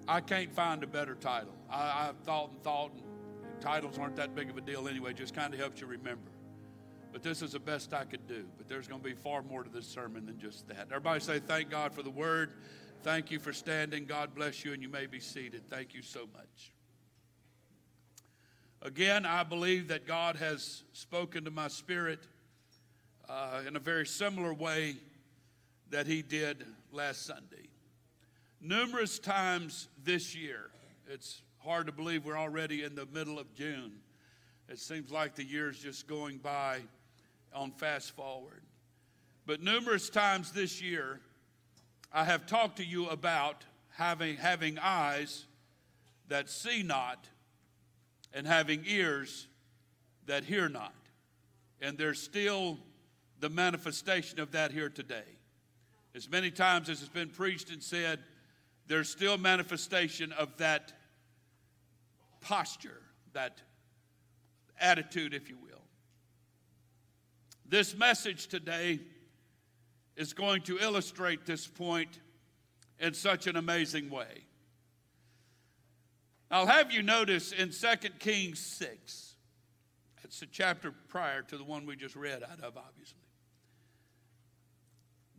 I 0.07 0.19
can't 0.19 0.53
find 0.53 0.83
a 0.83 0.87
better 0.87 1.15
title. 1.15 1.53
I, 1.69 2.05
have 2.05 2.17
thought 2.23 2.51
and 2.51 2.63
thought, 2.63 2.91
and 2.93 3.61
titles 3.61 3.97
aren't 3.97 4.15
that 4.17 4.35
big 4.35 4.49
of 4.49 4.57
a 4.57 4.61
deal 4.61 4.87
anyway, 4.87 5.13
just 5.13 5.33
kind 5.33 5.53
of 5.53 5.59
helps 5.59 5.79
you 5.79 5.87
remember. 5.87 6.31
But 7.11 7.23
this 7.23 7.41
is 7.41 7.51
the 7.51 7.59
best 7.59 7.93
I 7.93 8.05
could 8.05 8.25
do. 8.27 8.45
But 8.57 8.67
there's 8.67 8.87
going 8.87 9.01
to 9.01 9.07
be 9.07 9.13
far 9.13 9.43
more 9.43 9.63
to 9.63 9.69
this 9.69 9.85
sermon 9.85 10.25
than 10.25 10.39
just 10.39 10.67
that. 10.69 10.87
Everybody 10.89 11.19
say, 11.19 11.39
Thank 11.39 11.69
God 11.69 11.93
for 11.93 12.03
the 12.03 12.09
word. 12.09 12.53
Thank 13.03 13.31
you 13.31 13.39
for 13.39 13.51
standing. 13.51 14.05
God 14.05 14.35
bless 14.35 14.63
you, 14.63 14.73
and 14.73 14.81
you 14.81 14.89
may 14.89 15.07
be 15.07 15.19
seated. 15.19 15.69
Thank 15.69 15.93
you 15.93 16.01
so 16.01 16.27
much. 16.33 16.71
Again, 18.83 19.25
I 19.25 19.43
believe 19.43 19.87
that 19.89 20.07
God 20.07 20.37
has 20.37 20.83
spoken 20.93 21.45
to 21.45 21.51
my 21.51 21.67
spirit 21.67 22.19
uh, 23.31 23.61
in 23.65 23.75
a 23.77 23.79
very 23.79 24.05
similar 24.05 24.53
way 24.53 24.95
that 25.89 26.05
He 26.05 26.21
did 26.21 26.65
last 26.91 27.25
Sunday. 27.25 27.69
Numerous 28.59 29.19
times 29.19 29.87
this 30.03 30.35
year, 30.35 30.69
it's 31.09 31.41
hard 31.59 31.85
to 31.85 31.93
believe 31.93 32.25
we're 32.25 32.37
already 32.37 32.83
in 32.83 32.93
the 32.93 33.05
middle 33.07 33.39
of 33.39 33.53
June. 33.53 33.93
It 34.67 34.79
seems 34.79 35.11
like 35.11 35.35
the 35.35 35.43
year's 35.43 35.79
just 35.79 36.07
going 36.07 36.37
by 36.37 36.79
on 37.53 37.71
fast 37.71 38.11
forward. 38.15 38.61
But 39.45 39.61
numerous 39.61 40.09
times 40.09 40.51
this 40.51 40.81
year, 40.81 41.19
I 42.13 42.25
have 42.25 42.45
talked 42.45 42.77
to 42.77 42.85
you 42.85 43.07
about 43.07 43.63
having, 43.95 44.35
having 44.35 44.77
eyes 44.79 45.45
that 46.27 46.49
see 46.49 46.83
not 46.83 47.27
and 48.33 48.45
having 48.45 48.83
ears 48.85 49.47
that 50.25 50.43
hear 50.43 50.69
not. 50.69 50.93
And 51.81 51.97
there's 51.97 52.21
still 52.21 52.77
the 53.41 53.49
manifestation 53.49 54.39
of 54.39 54.51
that 54.51 54.71
here 54.71 54.89
today. 54.89 55.25
As 56.15 56.29
many 56.29 56.51
times 56.51 56.89
as 56.89 57.01
it's 57.01 57.09
been 57.09 57.29
preached 57.29 57.71
and 57.71 57.81
said, 57.81 58.19
there's 58.87 59.09
still 59.09 59.37
manifestation 59.37 60.31
of 60.33 60.55
that 60.57 60.93
posture, 62.39 63.01
that 63.33 63.61
attitude, 64.79 65.33
if 65.33 65.49
you 65.49 65.57
will. 65.57 65.81
This 67.65 67.95
message 67.95 68.47
today 68.47 68.99
is 70.15 70.33
going 70.33 70.61
to 70.63 70.77
illustrate 70.77 71.45
this 71.45 71.65
point 71.65 72.19
in 72.99 73.13
such 73.13 73.47
an 73.47 73.55
amazing 73.55 74.09
way. 74.09 74.45
I'll 76.51 76.67
have 76.67 76.91
you 76.91 77.01
notice 77.01 77.53
in 77.53 77.71
2 77.71 78.09
Kings 78.19 78.59
6, 78.59 79.35
it's 80.23 80.41
a 80.41 80.47
chapter 80.47 80.93
prior 81.07 81.41
to 81.43 81.57
the 81.57 81.63
one 81.63 81.85
we 81.85 81.95
just 81.95 82.15
read 82.15 82.43
out 82.43 82.59
of, 82.59 82.77
obviously. 82.77 83.20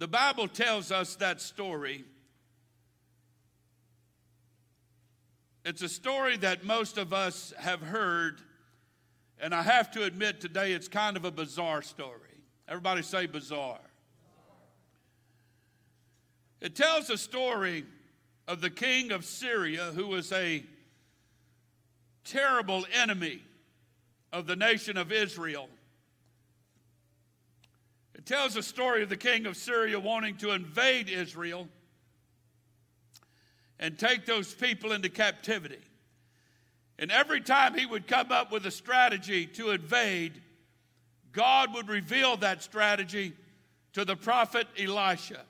The 0.03 0.09
Bible 0.09 0.49
tells 0.49 0.91
us 0.91 1.15
that 1.15 1.41
story 1.41 2.03
It's 5.65 5.81
a 5.81 5.89
story 5.89 6.37
that 6.39 6.65
most 6.65 6.99
of 6.99 7.13
us 7.13 7.55
have 7.57 7.81
heard, 7.81 8.41
and 9.39 9.55
I 9.55 9.63
have 9.63 9.93
to 9.93 10.03
admit 10.03 10.41
today 10.41 10.73
it's 10.73 10.89
kind 10.89 11.17
of 11.17 11.25
a 11.25 11.31
bizarre 11.31 11.83
story. 11.83 12.43
Everybody 12.67 13.03
say 13.03 13.27
bizarre. 13.27 13.79
It 16.61 16.75
tells 16.75 17.09
a 17.09 17.17
story 17.17 17.85
of 18.49 18.61
the 18.61 18.71
king 18.71 19.13
of 19.13 19.25
Syria 19.25 19.93
who 19.95 20.09
was 20.09 20.33
a 20.33 20.65
terrible 22.25 22.85
enemy 22.93 23.41
of 24.33 24.49
the 24.49 24.57
nation 24.57 24.97
of 24.97 25.13
Israel. 25.13 25.69
It 28.23 28.27
tells 28.27 28.55
a 28.55 28.63
story 28.63 29.03
of 29.03 29.09
the 29.09 29.17
king 29.17 29.47
of 29.47 29.57
Syria 29.57 29.99
wanting 29.99 30.37
to 30.37 30.53
invade 30.53 31.09
Israel 31.09 31.67
and 33.81 33.99
take 33.99 34.27
those 34.27 34.55
people 34.55 34.93
into 34.93 35.09
captivity. 35.09 35.81
And 37.01 37.11
every 37.11 37.41
time 37.41 37.77
he 37.77 37.85
would 37.85 38.07
come 38.07 38.31
up 38.31 38.53
with 38.53 38.65
a 38.65 38.71
strategy 38.71 39.47
to 39.47 39.71
invade, 39.71 40.41
God 41.33 41.75
would 41.75 41.89
reveal 41.89 42.37
that 42.37 42.63
strategy 42.63 43.33
to 43.95 44.05
the 44.05 44.15
prophet 44.15 44.69
Elisha. 44.79 45.41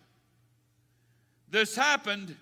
This 1.51 1.77
happened, 1.77 2.35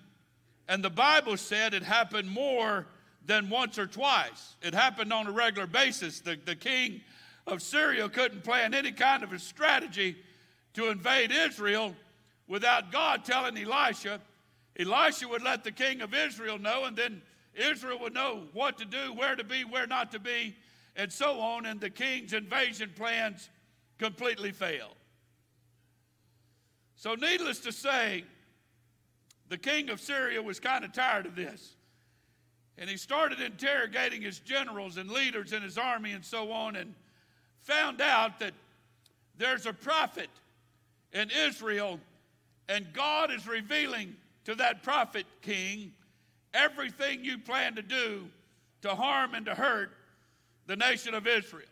and 0.69 0.81
the 0.81 0.89
Bible 0.89 1.35
said 1.35 1.73
it 1.73 1.83
happened 1.83 2.31
more 2.31 2.87
than 3.25 3.49
once 3.49 3.77
or 3.77 3.85
twice. 3.85 4.55
It 4.61 4.73
happened 4.73 5.11
on 5.11 5.27
a 5.27 5.31
regular 5.33 5.67
basis. 5.67 6.21
The, 6.21 6.39
the 6.45 6.55
king 6.55 7.01
of 7.47 7.61
Syria 7.61 8.07
couldn't 8.09 8.43
plan 8.43 8.73
any 8.73 8.91
kind 8.91 9.23
of 9.23 9.33
a 9.33 9.39
strategy 9.39 10.15
to 10.73 10.89
invade 10.89 11.31
Israel 11.31 11.95
without 12.47 12.91
God 12.91 13.25
telling 13.25 13.57
Elisha, 13.57 14.21
Elisha 14.77 15.27
would 15.27 15.43
let 15.43 15.63
the 15.63 15.71
king 15.71 16.01
of 16.01 16.13
Israel 16.13 16.57
know, 16.57 16.85
and 16.85 16.95
then 16.95 17.21
Israel 17.53 17.99
would 17.99 18.13
know 18.13 18.43
what 18.53 18.77
to 18.77 18.85
do, 18.85 19.13
where 19.13 19.35
to 19.35 19.43
be, 19.43 19.63
where 19.63 19.87
not 19.87 20.11
to 20.11 20.19
be, 20.19 20.55
and 20.95 21.11
so 21.11 21.39
on, 21.39 21.65
and 21.65 21.79
the 21.79 21.89
king's 21.89 22.33
invasion 22.33 22.91
plans 22.95 23.49
completely 23.97 24.51
failed. 24.51 24.95
So, 26.95 27.15
needless 27.15 27.59
to 27.61 27.71
say, 27.71 28.23
the 29.49 29.57
king 29.57 29.89
of 29.89 29.99
Syria 29.99 30.41
was 30.41 30.59
kind 30.59 30.85
of 30.85 30.93
tired 30.93 31.25
of 31.25 31.35
this. 31.35 31.75
And 32.77 32.89
he 32.89 32.97
started 32.97 33.41
interrogating 33.41 34.21
his 34.21 34.39
generals 34.39 34.97
and 34.97 35.09
leaders 35.09 35.51
in 35.51 35.61
his 35.61 35.77
army 35.77 36.13
and 36.13 36.23
so 36.23 36.51
on, 36.51 36.75
and 36.75 36.95
found 37.63 38.01
out 38.01 38.39
that 38.39 38.53
there's 39.37 39.65
a 39.65 39.73
prophet 39.73 40.29
in 41.13 41.29
Israel, 41.29 41.99
and 42.69 42.85
God 42.93 43.31
is 43.31 43.47
revealing 43.47 44.15
to 44.45 44.55
that 44.55 44.83
prophet 44.83 45.25
king 45.41 45.91
everything 46.53 47.23
you 47.23 47.37
plan 47.37 47.75
to 47.75 47.81
do 47.81 48.27
to 48.81 48.95
harm 48.95 49.33
and 49.33 49.45
to 49.45 49.55
hurt 49.55 49.91
the 50.67 50.75
nation 50.75 51.13
of 51.13 51.27
Israel. 51.27 51.67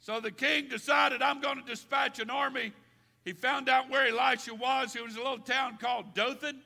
So 0.00 0.20
the 0.20 0.30
king 0.30 0.68
decided, 0.68 1.22
I'm 1.22 1.40
going 1.40 1.58
to 1.58 1.64
dispatch 1.64 2.18
an 2.20 2.30
army. 2.30 2.72
He 3.24 3.32
found 3.32 3.68
out 3.68 3.90
where 3.90 4.08
Elisha 4.08 4.54
was. 4.54 4.96
It 4.96 5.04
was 5.04 5.14
in 5.14 5.20
a 5.20 5.22
little 5.22 5.44
town 5.44 5.76
called 5.76 6.14
Dothan. 6.14 6.60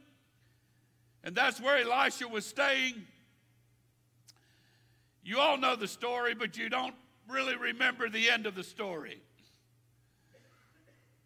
And 1.24 1.34
that's 1.34 1.60
where 1.60 1.78
Elisha 1.78 2.28
was 2.28 2.46
staying. 2.46 2.94
You 5.24 5.40
all 5.40 5.56
know 5.56 5.74
the 5.74 5.88
story, 5.88 6.34
but 6.34 6.56
you 6.56 6.68
don't 6.68 6.94
really 7.28 7.56
remember 7.56 8.08
the 8.08 8.30
end 8.30 8.46
of 8.46 8.54
the 8.54 8.64
story. 8.64 9.20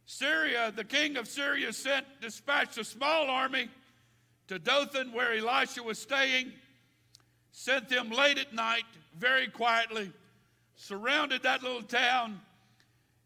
Syria, 0.06 0.72
the 0.74 0.84
king 0.84 1.16
of 1.16 1.28
Syria, 1.28 1.72
sent, 1.72 2.06
dispatched 2.20 2.78
a 2.78 2.84
small 2.84 3.28
army 3.28 3.68
to 4.46 4.58
Dothan, 4.58 5.12
where 5.12 5.34
Elisha 5.34 5.82
was 5.82 5.98
staying, 5.98 6.52
sent 7.52 7.88
them 7.90 8.10
late 8.10 8.38
at 8.38 8.54
night, 8.54 8.84
very 9.18 9.48
quietly, 9.48 10.10
surrounded 10.76 11.42
that 11.42 11.62
little 11.62 11.82
town. 11.82 12.40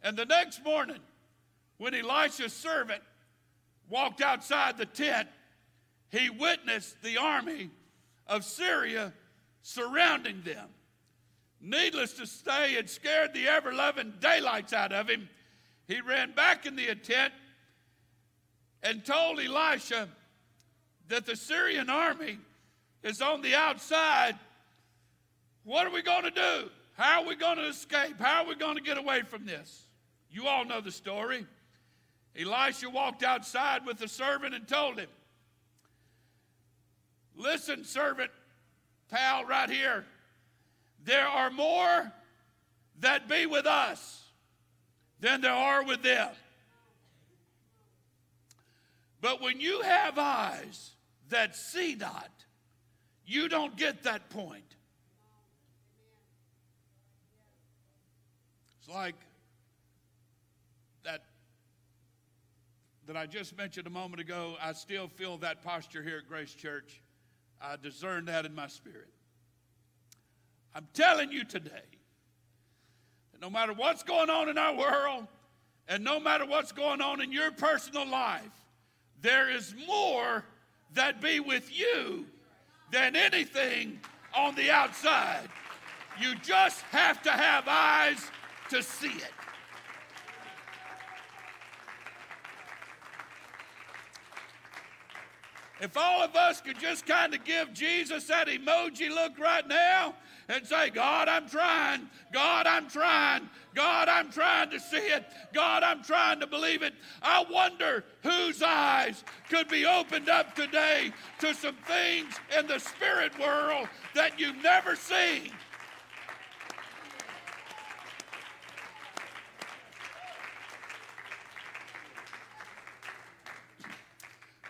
And 0.02 0.16
the 0.16 0.24
next 0.24 0.64
morning, 0.64 0.98
when 1.78 1.94
Elisha's 1.94 2.52
servant 2.52 3.02
walked 3.88 4.20
outside 4.20 4.76
the 4.76 4.86
tent, 4.86 5.28
he 6.10 6.30
witnessed 6.30 7.00
the 7.02 7.18
army 7.18 7.70
of 8.26 8.44
Syria 8.44 9.12
surrounding 9.62 10.42
them. 10.42 10.68
Needless 11.62 12.14
to 12.14 12.26
say, 12.26 12.74
it 12.74 12.90
scared 12.90 13.32
the 13.32 13.46
ever 13.46 13.72
loving 13.72 14.14
daylights 14.20 14.72
out 14.72 14.92
of 14.92 15.08
him 15.08 15.28
he 15.92 16.00
ran 16.00 16.32
back 16.32 16.64
in 16.66 16.76
the 16.76 16.94
tent 16.94 17.32
and 18.82 19.04
told 19.04 19.38
Elisha 19.40 20.08
that 21.08 21.26
the 21.26 21.36
Syrian 21.36 21.90
army 21.90 22.38
is 23.02 23.20
on 23.20 23.42
the 23.42 23.54
outside. 23.54 24.38
What 25.64 25.86
are 25.86 25.92
we 25.92 26.02
going 26.02 26.24
to 26.24 26.30
do? 26.30 26.70
How 26.96 27.22
are 27.22 27.28
we 27.28 27.36
going 27.36 27.58
to 27.58 27.66
escape? 27.66 28.18
How 28.18 28.42
are 28.42 28.48
we 28.48 28.54
going 28.54 28.76
to 28.76 28.82
get 28.82 28.98
away 28.98 29.22
from 29.22 29.44
this? 29.44 29.86
You 30.30 30.46
all 30.46 30.64
know 30.64 30.80
the 30.80 30.92
story. 30.92 31.46
Elisha 32.38 32.88
walked 32.88 33.22
outside 33.22 33.84
with 33.84 33.98
the 33.98 34.08
servant 34.08 34.54
and 34.54 34.66
told 34.66 34.98
him, 34.98 35.08
Listen, 37.36 37.82
servant, 37.84 38.30
pal, 39.10 39.44
right 39.44 39.68
here. 39.68 40.04
There 41.04 41.26
are 41.26 41.50
more 41.50 42.12
that 43.00 43.28
be 43.28 43.46
with 43.46 43.66
us 43.66 44.22
than 45.20 45.40
there 45.40 45.52
are 45.52 45.84
with 45.84 46.02
them. 46.02 46.30
But 49.20 49.40
when 49.40 49.60
you 49.60 49.82
have 49.82 50.18
eyes 50.18 50.90
that 51.28 51.56
see 51.56 51.94
not, 51.94 52.30
you 53.24 53.48
don't 53.48 53.76
get 53.76 54.02
that 54.02 54.30
point. 54.30 54.64
It's 58.80 58.88
like 58.88 59.14
that 61.04 61.22
that 63.06 63.16
I 63.16 63.26
just 63.26 63.56
mentioned 63.56 63.86
a 63.86 63.90
moment 63.90 64.20
ago. 64.20 64.56
I 64.60 64.72
still 64.72 65.06
feel 65.06 65.38
that 65.38 65.62
posture 65.62 66.02
here 66.02 66.18
at 66.18 66.28
Grace 66.28 66.54
Church. 66.54 67.00
I 67.60 67.76
discern 67.80 68.24
that 68.24 68.44
in 68.44 68.54
my 68.54 68.66
spirit. 68.66 69.08
I'm 70.74 70.88
telling 70.94 71.30
you 71.30 71.44
today, 71.44 71.70
that 73.32 73.40
no 73.40 73.50
matter 73.50 73.72
what's 73.72 74.02
going 74.02 74.30
on 74.30 74.48
in 74.48 74.56
our 74.56 74.74
world, 74.74 75.26
and 75.88 76.04
no 76.04 76.18
matter 76.18 76.46
what's 76.46 76.72
going 76.72 77.00
on 77.00 77.20
in 77.20 77.32
your 77.32 77.50
personal 77.50 78.06
life, 78.06 78.42
there 79.20 79.50
is 79.50 79.74
more 79.86 80.44
that 80.94 81.20
be 81.20 81.40
with 81.40 81.70
you 81.76 82.26
than 82.90 83.16
anything 83.16 84.00
on 84.34 84.54
the 84.54 84.70
outside. 84.70 85.48
You 86.20 86.34
just 86.36 86.80
have 86.82 87.22
to 87.22 87.30
have 87.30 87.64
eyes 87.66 88.30
to 88.70 88.82
see 88.82 89.08
it. 89.08 89.32
If 95.80 95.96
all 95.96 96.22
of 96.22 96.36
us 96.36 96.60
could 96.60 96.78
just 96.78 97.06
kind 97.06 97.34
of 97.34 97.44
give 97.44 97.72
Jesus 97.72 98.24
that 98.28 98.46
emoji 98.46 99.08
look 99.08 99.36
right 99.38 99.66
now 99.66 100.14
and 100.52 100.66
say, 100.66 100.90
God, 100.90 101.28
I'm 101.28 101.48
trying. 101.48 102.10
God, 102.30 102.66
I'm 102.66 102.86
trying. 102.88 103.48
God, 103.74 104.08
I'm 104.10 104.30
trying 104.30 104.68
to 104.70 104.78
see 104.78 104.98
it. 104.98 105.24
God, 105.54 105.82
I'm 105.82 106.04
trying 106.04 106.40
to 106.40 106.46
believe 106.46 106.82
it. 106.82 106.92
I 107.22 107.42
wonder 107.50 108.04
whose 108.22 108.62
eyes 108.62 109.24
could 109.48 109.68
be 109.68 109.86
opened 109.86 110.28
up 110.28 110.54
today 110.54 111.10
to 111.38 111.54
some 111.54 111.76
things 111.86 112.34
in 112.56 112.66
the 112.66 112.78
spirit 112.78 113.32
world 113.40 113.88
that 114.14 114.38
you've 114.38 114.62
never 114.62 114.94
seen. 114.94 115.50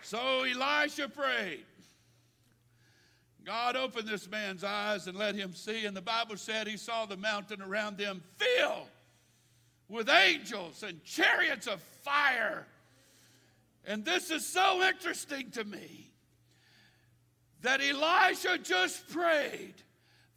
So 0.01 0.43
Elisha 0.43 1.09
prayed. 1.09 1.65
God 3.45 3.75
opened 3.75 4.07
this 4.07 4.29
man's 4.29 4.63
eyes 4.63 5.07
and 5.07 5.17
let 5.17 5.35
him 5.35 5.53
see, 5.53 5.85
and 5.85 5.95
the 5.95 6.01
Bible 6.01 6.37
said 6.37 6.67
he 6.67 6.77
saw 6.77 7.05
the 7.05 7.17
mountain 7.17 7.61
around 7.61 7.97
them 7.97 8.21
filled 8.37 8.89
with 9.89 10.09
angels 10.09 10.83
and 10.83 11.03
chariots 11.03 11.67
of 11.67 11.81
fire. 12.01 12.65
And 13.85 14.05
this 14.05 14.31
is 14.31 14.45
so 14.45 14.81
interesting 14.81 15.51
to 15.51 15.63
me 15.63 16.09
that 17.61 17.81
Elijah 17.81 18.57
just 18.57 19.09
prayed 19.09 19.75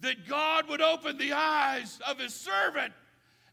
that 0.00 0.28
God 0.28 0.68
would 0.68 0.82
open 0.82 1.16
the 1.16 1.32
eyes 1.32 1.98
of 2.08 2.18
his 2.18 2.34
servant 2.34 2.92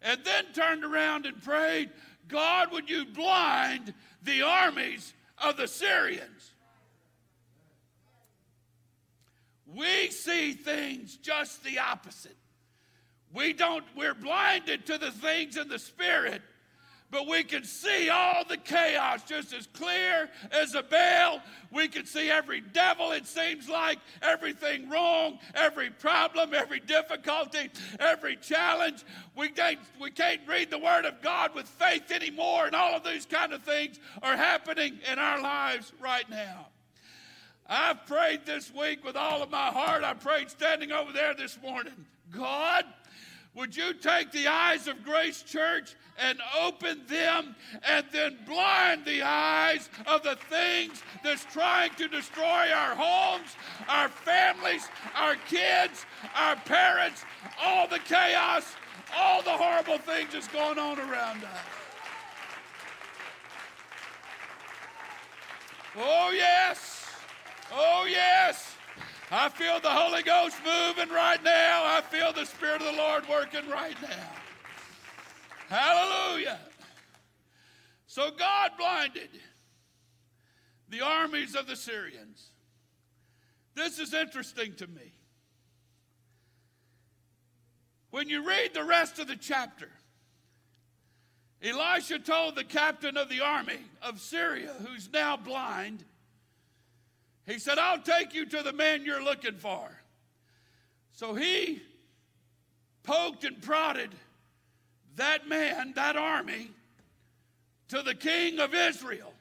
and 0.01 0.19
then 0.23 0.45
turned 0.53 0.83
around 0.83 1.25
and 1.25 1.41
prayed, 1.41 1.89
God, 2.27 2.71
would 2.71 2.89
you 2.89 3.05
blind 3.05 3.93
the 4.23 4.41
armies 4.41 5.13
of 5.43 5.57
the 5.57 5.67
Syrians. 5.67 6.52
We 9.75 10.09
see 10.11 10.53
things 10.53 11.17
just 11.17 11.63
the 11.63 11.79
opposite. 11.79 12.37
We 13.33 13.53
don't, 13.53 13.83
we're 13.97 14.13
blinded 14.13 14.85
to 14.87 14.97
the 14.97 15.11
things 15.11 15.57
in 15.57 15.67
the 15.67 15.79
spirit, 15.79 16.41
but 17.09 17.27
we 17.27 17.43
can 17.43 17.63
see 17.63 18.09
all 18.09 18.43
the 18.47 18.57
chaos 18.57 19.23
just 19.23 19.53
as 19.53 19.67
clear 19.67 20.29
as 20.51 20.75
a 20.75 20.83
bell. 20.83 21.41
We 21.71 21.87
can 21.87 22.05
see 22.05 22.29
every 22.29 22.61
devil, 22.61 23.11
it 23.11 23.25
seems 23.25 23.67
like, 23.67 23.97
everything 24.21 24.89
wrong, 24.89 25.39
every 25.55 25.89
problem, 25.89 26.53
every 26.53 26.79
difficulty, 26.79 27.71
every 27.99 28.35
challenge. 28.35 29.03
We 29.35 29.49
can't, 29.49 29.79
we 29.99 30.11
can't 30.11 30.41
read 30.47 30.69
the 30.69 30.79
Word 30.79 31.05
of 31.05 31.21
God 31.21 31.55
with 31.55 31.67
faith 31.67 32.11
anymore, 32.11 32.67
and 32.67 32.75
all 32.75 32.95
of 32.95 33.03
these 33.03 33.25
kind 33.25 33.53
of 33.53 33.63
things 33.63 33.99
are 34.21 34.37
happening 34.37 34.99
in 35.11 35.17
our 35.17 35.41
lives 35.41 35.91
right 35.99 36.29
now. 36.29 36.67
I've 37.73 38.05
prayed 38.05 38.45
this 38.45 38.71
week 38.71 39.03
with 39.03 39.15
all 39.15 39.41
of 39.41 39.49
my 39.49 39.71
heart. 39.71 40.03
I 40.03 40.13
prayed 40.13 40.51
standing 40.51 40.91
over 40.91 41.11
there 41.11 41.33
this 41.33 41.57
morning. 41.59 42.05
God, 42.31 42.85
would 43.55 43.75
you 43.75 43.95
take 43.95 44.31
the 44.31 44.47
eyes 44.47 44.87
of 44.87 45.03
Grace 45.03 45.41
Church 45.41 45.95
and 46.19 46.37
open 46.61 47.01
them 47.07 47.55
and 47.83 48.05
then 48.11 48.37
blind 48.45 49.05
the 49.05 49.23
eyes 49.23 49.89
of 50.05 50.21
the 50.21 50.37
things 50.51 51.01
that's 51.23 51.45
trying 51.45 51.89
to 51.95 52.07
destroy 52.07 52.71
our 52.71 52.93
homes, 52.93 53.49
our 53.89 54.09
families, 54.09 54.87
our 55.15 55.35
kids, 55.47 56.05
our 56.35 56.55
parents, 56.55 57.25
all 57.59 57.87
the 57.87 57.99
chaos, 57.99 58.75
all 59.17 59.41
the 59.41 59.49
horrible 59.49 59.97
things 59.97 60.29
that's 60.33 60.47
going 60.49 60.77
on 60.77 60.99
around 60.99 61.43
us? 61.43 61.57
Oh, 65.97 66.31
yes. 66.31 67.02
Oh, 67.75 68.05
yes. 68.07 68.75
I 69.31 69.49
feel 69.49 69.79
the 69.79 69.89
Holy 69.89 70.21
Ghost 70.21 70.57
moving 70.63 71.11
right 71.11 71.43
now. 71.43 71.81
I 71.85 72.01
feel 72.01 72.31
the 72.31 72.45
Spirit 72.45 72.81
of 72.81 72.87
the 72.87 73.01
Lord 73.01 73.27
working 73.27 73.67
right 73.67 73.99
now. 73.99 74.29
Hallelujah. 75.69 76.59
So 78.05 78.29
God 78.29 78.71
blinded 78.77 79.29
the 80.89 81.01
armies 81.01 81.55
of 81.55 81.65
the 81.65 81.75
Syrians. 81.75 82.49
This 83.73 83.97
is 83.97 84.13
interesting 84.13 84.75
to 84.75 84.85
me. 84.85 85.13
When 88.11 88.29
you 88.29 88.47
read 88.47 88.75
the 88.75 88.83
rest 88.83 89.17
of 89.17 89.25
the 89.25 89.35
chapter, 89.35 89.89
Elisha 91.63 92.19
told 92.19 92.55
the 92.55 92.63
captain 92.63 93.17
of 93.17 93.29
the 93.29 93.39
army 93.39 93.79
of 94.03 94.19
Syria, 94.21 94.75
who's 94.85 95.09
now 95.11 95.35
blind, 95.35 96.05
he 97.45 97.59
said, 97.59 97.77
I'll 97.77 98.01
take 98.01 98.33
you 98.33 98.45
to 98.45 98.63
the 98.63 98.73
man 98.73 99.05
you're 99.05 99.23
looking 99.23 99.55
for. 99.55 99.89
So 101.13 101.33
he 101.33 101.81
poked 103.03 103.43
and 103.43 103.61
prodded 103.61 104.11
that 105.15 105.47
man, 105.47 105.93
that 105.95 106.15
army, 106.15 106.71
to 107.89 108.01
the 108.01 108.15
king 108.15 108.59
of 108.59 108.73
Israel. 108.73 109.33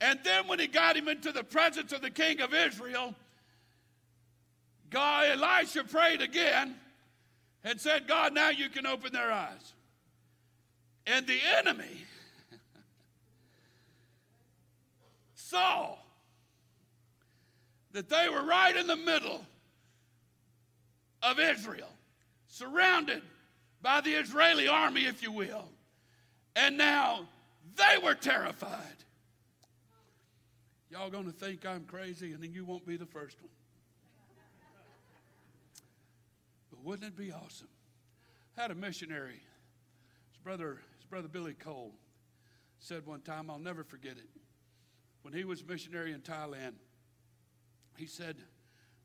And 0.00 0.18
then 0.24 0.46
when 0.48 0.58
he 0.58 0.66
got 0.66 0.96
him 0.96 1.08
into 1.08 1.32
the 1.32 1.44
presence 1.44 1.92
of 1.92 2.02
the 2.02 2.10
king 2.10 2.40
of 2.40 2.52
Israel, 2.52 3.14
God, 4.90 5.30
Elisha 5.30 5.84
prayed 5.84 6.20
again 6.20 6.74
and 7.64 7.80
said, 7.80 8.06
God, 8.06 8.34
now 8.34 8.50
you 8.50 8.68
can 8.68 8.86
open 8.86 9.12
their 9.12 9.32
eyes. 9.32 9.72
And 11.06 11.26
the 11.26 11.38
enemy 11.56 12.04
saw 15.34 15.96
that 17.92 18.08
they 18.08 18.28
were 18.28 18.42
right 18.42 18.74
in 18.76 18.86
the 18.86 18.96
middle 18.96 19.44
of 21.22 21.38
Israel, 21.38 21.92
surrounded 22.48 23.22
by 23.80 24.00
the 24.00 24.10
Israeli 24.10 24.68
army, 24.68 25.06
if 25.06 25.22
you 25.22 25.30
will. 25.32 25.68
And 26.56 26.76
now 26.76 27.26
they 27.76 27.98
were 28.02 28.14
terrified. 28.14 28.96
Y'all 30.90 31.10
gonna 31.10 31.32
think 31.32 31.64
I'm 31.64 31.84
crazy, 31.84 32.32
and 32.32 32.42
then 32.42 32.52
you 32.52 32.64
won't 32.64 32.86
be 32.86 32.96
the 32.96 33.06
first 33.06 33.40
one. 33.40 33.50
But 36.70 36.84
wouldn't 36.84 37.08
it 37.08 37.16
be 37.16 37.32
awesome? 37.32 37.68
I 38.56 38.62
had 38.62 38.70
a 38.70 38.74
missionary, 38.74 39.40
his 40.30 40.36
brother, 40.42 40.80
his 40.98 41.06
brother 41.06 41.28
Billy 41.28 41.54
Cole, 41.54 41.94
said 42.78 43.06
one 43.06 43.20
time, 43.20 43.48
I'll 43.48 43.58
never 43.58 43.84
forget 43.84 44.12
it. 44.12 44.28
When 45.22 45.32
he 45.32 45.44
was 45.44 45.64
missionary 45.64 46.12
in 46.12 46.20
Thailand, 46.20 46.72
he 47.96 48.06
said 48.06 48.36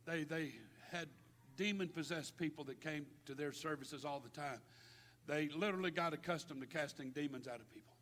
they, 0.05 0.23
they 0.23 0.53
had 0.91 1.07
demon 1.55 1.89
possessed 1.89 2.37
people 2.37 2.63
that 2.65 2.79
came 2.81 3.05
to 3.25 3.33
their 3.33 3.51
services 3.51 4.05
all 4.05 4.19
the 4.19 4.29
time. 4.29 4.59
They 5.27 5.49
literally 5.49 5.91
got 5.91 6.13
accustomed 6.13 6.61
to 6.61 6.67
casting 6.67 7.11
demons 7.11 7.47
out 7.47 7.59
of 7.59 7.69
people. 7.73 7.93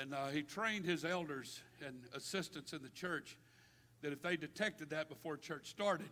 And 0.00 0.14
uh, 0.14 0.28
he 0.28 0.42
trained 0.42 0.86
his 0.86 1.04
elders 1.04 1.60
and 1.86 2.04
assistants 2.14 2.72
in 2.72 2.82
the 2.82 2.88
church 2.88 3.36
that 4.00 4.12
if 4.12 4.22
they 4.22 4.36
detected 4.36 4.90
that 4.90 5.08
before 5.08 5.36
church 5.36 5.68
started, 5.68 6.08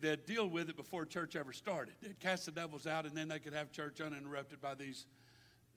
they'd 0.00 0.26
deal 0.26 0.48
with 0.48 0.68
it 0.68 0.76
before 0.76 1.04
church 1.04 1.36
ever 1.36 1.52
started. 1.52 1.94
They'd 2.02 2.18
cast 2.18 2.46
the 2.46 2.52
devils 2.52 2.86
out, 2.86 3.06
and 3.06 3.16
then 3.16 3.28
they 3.28 3.38
could 3.38 3.54
have 3.54 3.70
church 3.70 4.00
uninterrupted 4.00 4.60
by 4.60 4.74
these 4.74 5.06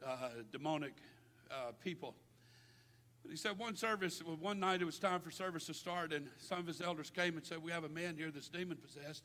uh, 0.05 0.29
demonic 0.51 0.93
uh, 1.51 1.71
people. 1.83 2.15
But 3.23 3.31
he 3.31 3.37
said 3.37 3.57
one 3.57 3.75
service, 3.75 4.19
one 4.19 4.59
night 4.59 4.81
it 4.81 4.85
was 4.85 4.99
time 4.99 5.21
for 5.21 5.31
service 5.31 5.65
to 5.67 5.73
start, 5.73 6.11
and 6.11 6.27
some 6.37 6.59
of 6.59 6.67
his 6.67 6.81
elders 6.81 7.09
came 7.09 7.37
and 7.37 7.45
said, 7.45 7.63
We 7.63 7.71
have 7.71 7.85
a 7.85 7.89
man 7.89 8.17
here 8.17 8.29
that's 8.31 8.49
demon 8.49 8.77
possessed. 8.77 9.23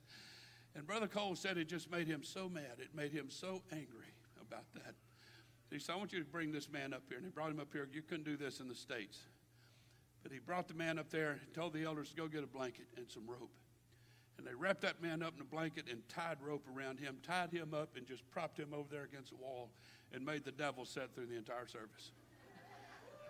And 0.77 0.87
Brother 0.87 1.09
Cole 1.09 1.35
said 1.35 1.59
it 1.59 1.69
just 1.69 1.91
made 1.91 2.07
him 2.07 2.23
so 2.23 2.49
mad. 2.49 2.79
It 2.79 2.95
made 2.95 3.11
him 3.11 3.27
so 3.29 3.63
angry 3.73 4.15
about 4.41 4.73
that. 4.75 4.95
He 5.71 5.81
said, 5.81 5.95
I 5.95 5.99
want 5.99 6.13
you 6.13 6.21
to 6.21 6.25
bring 6.25 6.53
this 6.53 6.71
man 6.71 6.95
up 6.95 7.03
here. 7.09 7.19
And 7.19 7.27
he 7.27 7.31
brought 7.31 7.51
him 7.51 7.59
up 7.59 7.73
here. 7.73 7.89
You 7.93 8.03
couldn't 8.03 8.25
do 8.25 8.37
this 8.37 8.61
in 8.61 8.69
the 8.69 8.75
States. 8.75 9.19
But 10.23 10.31
he 10.31 10.39
brought 10.39 10.69
the 10.69 10.75
man 10.75 10.99
up 10.99 11.11
there 11.11 11.33
and 11.33 11.55
told 11.55 11.73
the 11.73 11.85
elders 11.85 12.11
to 12.11 12.17
go 12.17 12.29
get 12.29 12.45
a 12.45 12.47
blanket 12.47 12.87
and 12.97 13.11
some 13.11 13.27
rope. 13.27 13.51
And 14.37 14.47
they 14.47 14.55
wrapped 14.55 14.83
that 14.83 15.03
man 15.03 15.23
up 15.23 15.35
in 15.35 15.41
a 15.41 15.45
blanket 15.45 15.87
and 15.91 16.09
tied 16.09 16.37
rope 16.41 16.65
around 16.73 17.01
him, 17.01 17.17
tied 17.25 17.51
him 17.51 17.75
up, 17.75 17.97
and 17.97 18.07
just 18.07 18.29
propped 18.31 18.57
him 18.59 18.73
over 18.73 18.89
there 18.89 19.03
against 19.03 19.31
the 19.31 19.37
wall 19.37 19.71
and 20.13 20.25
made 20.25 20.45
the 20.45 20.53
devil 20.53 20.85
sit 20.85 21.11
through 21.15 21.27
the 21.27 21.37
entire 21.37 21.67
service 21.67 22.13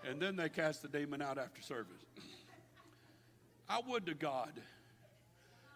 and 0.06 0.20
then 0.20 0.36
they 0.36 0.48
cast 0.48 0.82
the 0.82 0.88
demon 0.88 1.22
out 1.22 1.38
after 1.38 1.62
service. 1.62 2.04
I 3.68 3.80
would 3.86 4.06
to 4.06 4.14
God 4.14 4.52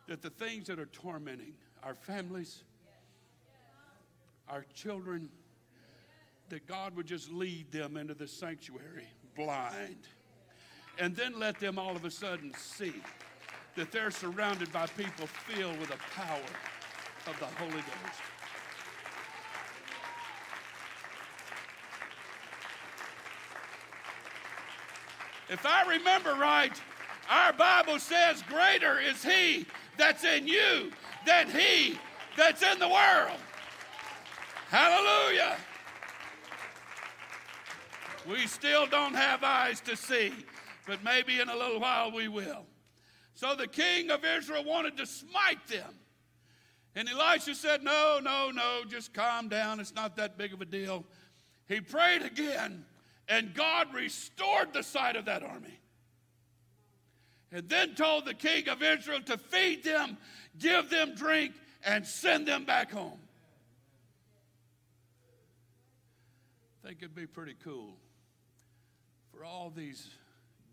that 0.09 0.23
the 0.23 0.31
things 0.31 0.67
that 0.67 0.79
are 0.79 0.87
tormenting 0.87 1.55
our 1.83 1.95
families, 1.95 2.63
our 4.49 4.65
children, 4.75 5.29
that 6.49 6.67
God 6.67 6.97
would 6.97 7.07
just 7.07 7.31
lead 7.33 7.71
them 7.73 7.97
into 7.97 8.15
the 8.15 8.29
sanctuary 8.29 9.07
blind. 9.37 10.07
And 10.99 11.17
then 11.17 11.39
let 11.39 11.59
them 11.59 11.79
all 11.79 11.97
of 11.97 12.05
a 12.05 12.11
sudden 12.11 12.53
see 12.55 12.93
that 13.77 13.91
they're 13.91 14.11
surrounded 14.11 14.71
by 14.73 14.87
people 14.87 15.27
filled 15.27 15.79
with 15.79 15.89
the 15.89 15.97
power 16.15 16.41
of 17.27 17.39
the 17.39 17.47
Holy 17.47 17.73
Ghost. 17.73 18.21
If 25.53 25.67
I 25.67 25.87
remember 25.87 26.35
right, 26.35 26.73
Our 27.29 27.53
Bible 27.53 27.99
says, 27.99 28.43
Greater 28.49 28.99
is 28.99 29.23
He 29.23 29.67
that's 29.99 30.25
in 30.25 30.49
you 30.49 30.91
than 31.27 31.51
He 31.51 31.99
that's 32.39 32.63
in 32.63 32.79
the 32.79 32.89
world. 32.89 33.39
Hallelujah. 34.71 35.57
We 38.27 38.47
still 38.47 38.87
don't 38.87 39.13
have 39.13 39.45
eyes 39.45 39.83
to 39.83 39.95
see, 39.95 40.33
but 40.87 41.05
maybe 41.05 41.39
in 41.39 41.51
a 41.51 41.57
little 41.57 41.81
while 41.81 42.11
we 42.11 42.29
will. 42.29 42.65
So 43.35 43.55
the 43.55 43.67
king 43.67 44.11
of 44.11 44.25
Israel 44.25 44.65
wanted 44.65 44.97
to 44.97 45.07
smite 45.07 45.67
them. 45.69 45.95
And 46.95 47.07
Elisha 47.11 47.55
said, 47.55 47.83
No, 47.83 48.21
no, 48.23 48.51
no, 48.51 48.85
just 48.89 49.13
calm 49.13 49.51
down. 49.51 49.81
It's 49.81 49.95
not 49.95 50.17
that 50.17 50.39
big 50.39 50.55
of 50.55 50.63
a 50.63 50.67
deal. 50.67 51.05
He 51.69 51.83
prayed 51.83 52.23
again, 52.23 52.87
and 53.29 53.55
God 53.55 53.95
restored 53.95 54.73
the 54.73 54.83
sight 54.83 55.17
of 55.17 55.27
that 55.27 55.43
army. 55.43 55.79
And 57.51 57.69
then 57.69 57.95
told 57.95 58.25
the 58.25 58.35
king 58.35 58.69
of 58.69 58.83
Israel 58.83 59.21
to 59.27 59.37
feed 59.37 59.85
them, 59.85 60.17
give 60.59 60.89
them 60.89 61.15
drink, 61.15 61.53
and 61.85 62.07
send 62.07 62.47
them 62.47 62.65
back 62.65 62.91
home. 62.91 63.19
I 66.83 66.89
think 66.89 66.99
it'd 67.01 67.15
be 67.15 67.27
pretty 67.27 67.57
cool 67.63 67.97
for 69.33 69.45
all 69.45 69.71
these 69.75 70.09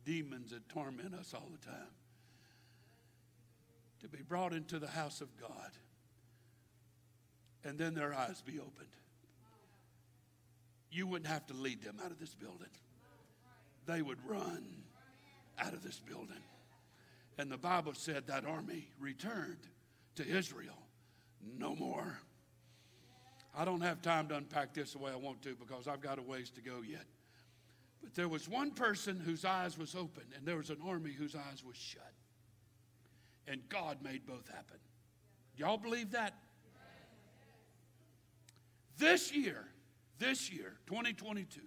demons 0.05 0.51
that 0.51 0.67
torment 0.69 1.13
us 1.13 1.33
all 1.33 1.49
the 1.51 1.65
time 1.65 1.93
to 4.01 4.07
be 4.07 4.23
brought 4.23 4.53
into 4.53 4.79
the 4.79 4.87
house 4.87 5.21
of 5.21 5.27
God 5.39 5.71
and 7.63 7.77
then 7.77 7.93
their 7.93 8.13
eyes 8.13 8.41
be 8.41 8.59
opened. 8.59 8.87
You 10.91 11.07
wouldn't 11.07 11.29
have 11.29 11.45
to 11.47 11.53
lead 11.53 11.83
them 11.83 11.97
out 12.03 12.11
of 12.11 12.19
this 12.19 12.33
building, 12.35 12.69
they 13.85 14.01
would 14.01 14.19
run 14.27 14.65
out 15.57 15.73
of 15.73 15.83
this 15.83 15.99
building. 15.99 16.43
And 17.37 17.49
the 17.49 17.57
Bible 17.57 17.93
said 17.93 18.27
that 18.27 18.45
army 18.45 18.89
returned 18.99 19.67
to 20.15 20.27
Israel 20.27 20.77
no 21.57 21.75
more. 21.75 22.19
I 23.55 23.65
don't 23.65 23.81
have 23.81 24.01
time 24.01 24.27
to 24.27 24.35
unpack 24.35 24.73
this 24.73 24.93
the 24.93 24.99
way 24.99 25.11
I 25.11 25.15
want 25.15 25.41
to 25.43 25.55
because 25.55 25.87
I've 25.87 26.01
got 26.01 26.19
a 26.19 26.21
ways 26.21 26.49
to 26.51 26.61
go 26.61 26.81
yet. 26.85 27.05
But 28.01 28.13
there 28.13 28.27
was 28.27 28.47
one 28.47 28.71
person 28.71 29.19
whose 29.19 29.43
eyes 29.43 29.77
was 29.77 29.95
open, 29.95 30.23
and 30.35 30.45
there 30.45 30.57
was 30.57 30.69
an 30.69 30.77
army 30.85 31.11
whose 31.11 31.35
eyes 31.35 31.63
was 31.65 31.75
shut. 31.75 32.13
And 33.47 33.61
God 33.67 33.97
made 34.03 34.25
both 34.25 34.47
happen. 34.47 34.77
Y'all 35.57 35.77
believe 35.77 36.11
that? 36.11 36.35
This 38.97 39.33
year, 39.33 39.65
this 40.19 40.51
year, 40.51 40.75
2022, 40.87 41.61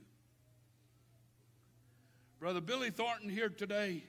Brother 2.39 2.61
Billy 2.61 2.91
Thornton 2.91 3.29
here 3.29 3.49
today 3.49 4.05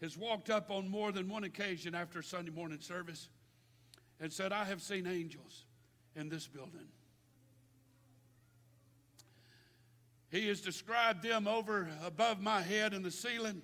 has 0.00 0.16
walked 0.16 0.50
up 0.50 0.70
on 0.70 0.88
more 0.88 1.12
than 1.12 1.28
one 1.28 1.44
occasion 1.44 1.94
after 1.94 2.22
Sunday 2.22 2.50
morning 2.50 2.80
service 2.80 3.28
and 4.20 4.32
said, 4.32 4.52
I 4.52 4.64
have 4.64 4.82
seen 4.82 5.06
angels 5.06 5.64
in 6.14 6.28
this 6.28 6.46
building. 6.46 6.88
He 10.30 10.48
has 10.48 10.60
described 10.60 11.22
them 11.22 11.46
over 11.46 11.88
above 12.04 12.40
my 12.40 12.62
head 12.62 12.92
in 12.92 13.02
the 13.02 13.10
ceiling. 13.10 13.62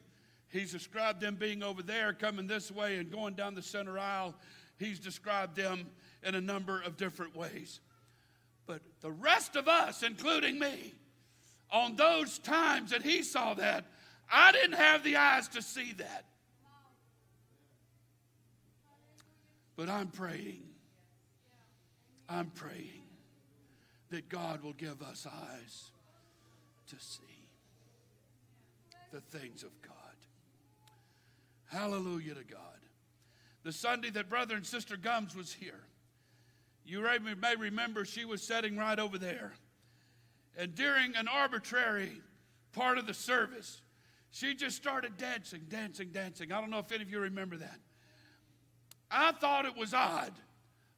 He's 0.49 0.73
described 0.73 1.21
them 1.21 1.37
being 1.37 1.63
over 1.63 1.83
there, 1.83 2.13
coming 2.13 2.47
this 2.47 2.71
way, 2.71 2.99
and 2.99 3.11
going 3.11 3.35
down 3.35 3.55
the 3.55 3.63
center 3.63 3.99
aisle. 3.99 4.35
He's 4.79 4.99
described 5.01 5.57
them 5.57 5.87
in 6.23 6.35
a 6.35 6.41
number 6.41 6.81
of 6.81 6.97
different 6.97 7.37
ways. 7.37 7.81
But 8.67 8.81
the 9.01 9.11
rest 9.11 9.57
of 9.57 9.69
us, 9.69 10.03
including 10.03 10.59
me, 10.59 10.95
on 11.71 11.97
those 11.97 12.39
times 12.39 12.91
that 12.91 13.03
he 13.03 13.23
saw 13.23 13.55
that, 13.55 13.87
I 14.31 14.53
didn't 14.53 14.77
have 14.77 15.05
the 15.05 15.17
eyes 15.17 15.49
to 15.49 15.63
see 15.63 15.93
that. 15.95 16.25
But 19.77 19.89
I'm 19.89 20.09
praying. 20.09 20.63
I'm 22.29 22.51
praying 22.51 23.03
that 24.11 24.29
God 24.29 24.63
will 24.63 24.75
give 24.75 25.03
us 25.03 25.27
eyes 25.27 25.91
to 26.89 26.97
see 26.99 27.49
the 29.11 29.21
things 29.21 29.63
of 29.63 29.71
God. 29.83 29.93
Hallelujah 31.67 32.35
to 32.35 32.45
God. 32.45 32.61
The 33.63 33.73
Sunday 33.73 34.11
that 34.11 34.29
Brother 34.29 34.57
and 34.57 34.67
Sister 34.67 34.97
Gums 34.97 35.35
was 35.35 35.53
here, 35.53 35.81
you 36.85 37.03
may 37.41 37.57
remember 37.57 38.05
she 38.05 38.25
was 38.25 38.43
sitting 38.43 38.77
right 38.77 38.99
over 38.99 39.19
there. 39.19 39.53
And 40.57 40.75
during 40.75 41.17
an 41.17 41.29
arbitrary 41.29 42.21
part 42.73 42.99
of 42.99 43.07
the 43.07 43.15
service, 43.15 43.81
she 44.31 44.55
just 44.55 44.77
started 44.77 45.17
dancing, 45.17 45.63
dancing, 45.69 46.09
dancing. 46.09 46.53
I 46.53 46.61
don't 46.61 46.71
know 46.71 46.79
if 46.79 46.91
any 46.93 47.03
of 47.03 47.11
you 47.11 47.21
remember 47.21 47.57
that. 47.57 47.79
I 49.11 49.33
thought 49.33 49.67
it 49.67 49.77
was 49.77 49.93
odd. 49.95 50.33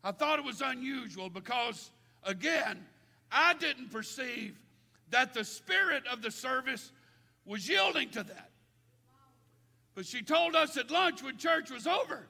I 0.03 0.12
thought 0.12 0.39
it 0.39 0.45
was 0.45 0.61
unusual 0.61 1.30
because, 1.30 1.91
again, 2.22 2.85
I 3.32 3.55
didn't 3.55 3.91
perceive 3.91 4.57
that 5.11 5.35
the 5.35 5.45
spirit 5.45 6.05
of 6.11 6.22
the 6.22 6.30
service 6.30 6.93
was 7.45 7.68
yielding 7.68 8.11
to 8.11 8.22
that. 8.22 8.51
But 9.95 10.07
she 10.07 10.22
told 10.22 10.57
us 10.57 10.76
at 10.76 10.91
lunch 10.91 11.22
when 11.22 11.37
church 11.37 11.70
was 11.70 11.87
over, 11.87 12.26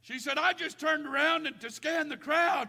she 0.00 0.18
said, 0.18 0.36
I 0.38 0.52
just 0.52 0.80
turned 0.80 1.06
around 1.06 1.46
and 1.46 1.60
to 1.60 1.70
scan 1.70 2.08
the 2.08 2.16
crowd. 2.16 2.68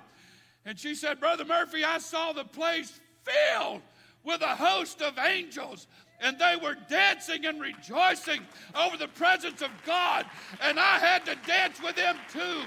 And 0.66 0.80
she 0.80 0.96
said, 0.96 1.20
Brother 1.20 1.46
Murphy, 1.46 1.84
I 1.84 1.98
saw 1.98 2.34
the 2.34 2.46
place 2.46 3.00
filled 3.24 3.82
with 4.24 4.42
a 4.42 4.56
host 4.56 5.02
of 5.02 5.18
angels 5.18 5.88
and 6.24 6.40
they 6.40 6.56
were 6.56 6.78
dancing 6.90 7.46
and 7.46 7.62
rejoicing 7.62 8.40
over 8.76 8.96
the 8.96 9.10
presence 9.10 9.62
of 9.62 9.70
God, 9.86 10.26
and 10.62 10.80
I 10.80 10.98
had 10.98 11.26
to 11.26 11.36
dance 11.46 11.82
with 11.84 11.98
them 11.98 12.16
too. 12.32 12.62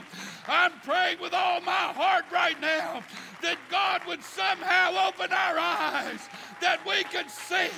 I'm 0.47 0.73
praying 0.85 1.21
with 1.21 1.33
all 1.33 1.61
my 1.63 1.73
heart 1.73 2.27
right 2.31 2.61
now 2.61 3.03
that 3.43 3.57
God 3.71 4.03
would 4.07 4.23
somehow 4.23 5.09
open 5.09 5.33
our 5.33 5.59
eyes, 5.59 6.29
that 6.61 6.87
we 6.87 7.03
could 7.05 7.31
see 7.31 7.73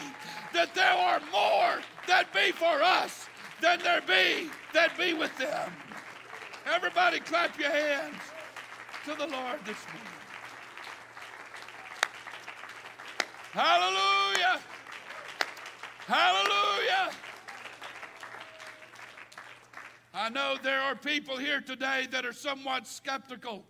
that 0.52 0.74
there 0.74 0.92
are 0.92 1.20
more 1.30 1.80
that 2.08 2.32
be 2.34 2.50
for 2.50 2.82
us 2.82 3.28
than 3.60 3.78
there 3.80 4.02
be 4.02 4.50
that 4.74 4.98
be 4.98 5.14
with 5.14 5.36
them. 5.38 5.72
Everybody 6.66 7.20
clap 7.20 7.58
your 7.58 7.70
hands 7.70 8.16
to 9.08 9.14
the 9.14 9.26
Lord 9.26 9.58
this 9.64 9.78
morning. 9.86 10.12
Hallelujah. 13.52 14.60
Hallelujah. 16.06 17.10
I 20.12 20.28
know 20.28 20.56
there 20.62 20.82
are 20.82 20.94
people 20.94 21.38
here 21.38 21.62
today 21.62 22.06
that 22.10 22.26
are 22.26 22.34
somewhat 22.34 22.86
skeptical 22.86 23.64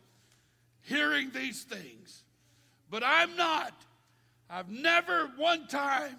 hearing 0.83 1.31
these 1.33 1.63
things, 1.63 2.25
but 2.91 3.05
I'm 3.05 3.37
not. 3.37 3.75
I've 4.51 4.71
never 4.71 5.31
one 5.37 5.69
time 5.69 6.17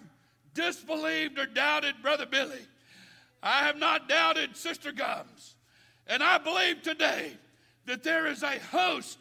disbelieved 0.54 1.38
or 1.38 1.44
doubted 1.44 1.96
Brother 2.00 2.24
Billy. 2.24 2.66
I 3.42 3.66
have 3.66 3.76
not 3.76 4.08
doubted 4.08 4.56
Sister 4.56 4.92
Gums. 4.92 5.56
And 6.06 6.22
I 6.22 6.38
believe 6.38 6.80
today 6.80 7.34
that 7.86 8.02
there 8.02 8.26
is 8.26 8.42
a 8.42 8.58
host 8.58 9.18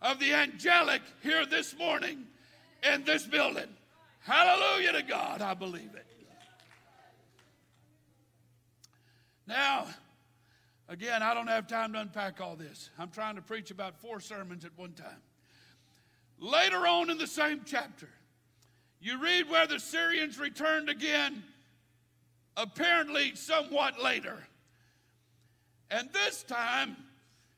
of 0.00 0.18
the 0.18 0.32
angelic 0.34 1.02
here 1.22 1.46
this 1.46 1.76
morning 1.76 2.26
in 2.92 3.04
this 3.04 3.26
building. 3.26 3.68
Hallelujah 4.20 4.92
to 4.92 5.02
God. 5.02 5.42
I 5.42 5.54
believe 5.54 5.94
it. 5.94 6.06
Now, 9.46 9.86
again, 10.88 11.22
I 11.22 11.34
don't 11.34 11.48
have 11.48 11.66
time 11.66 11.92
to 11.94 12.00
unpack 12.00 12.40
all 12.40 12.56
this. 12.56 12.90
I'm 12.98 13.10
trying 13.10 13.36
to 13.36 13.42
preach 13.42 13.70
about 13.70 13.96
four 14.00 14.20
sermons 14.20 14.64
at 14.64 14.70
one 14.76 14.92
time. 14.92 15.20
Later 16.38 16.86
on 16.86 17.10
in 17.10 17.18
the 17.18 17.26
same 17.26 17.62
chapter, 17.64 18.08
you 19.00 19.20
read 19.20 19.48
where 19.50 19.66
the 19.66 19.80
Syrians 19.80 20.38
returned 20.38 20.88
again, 20.88 21.42
apparently 22.56 23.34
somewhat 23.34 24.00
later. 24.00 24.38
And 25.90 26.08
this 26.12 26.44
time, 26.44 26.96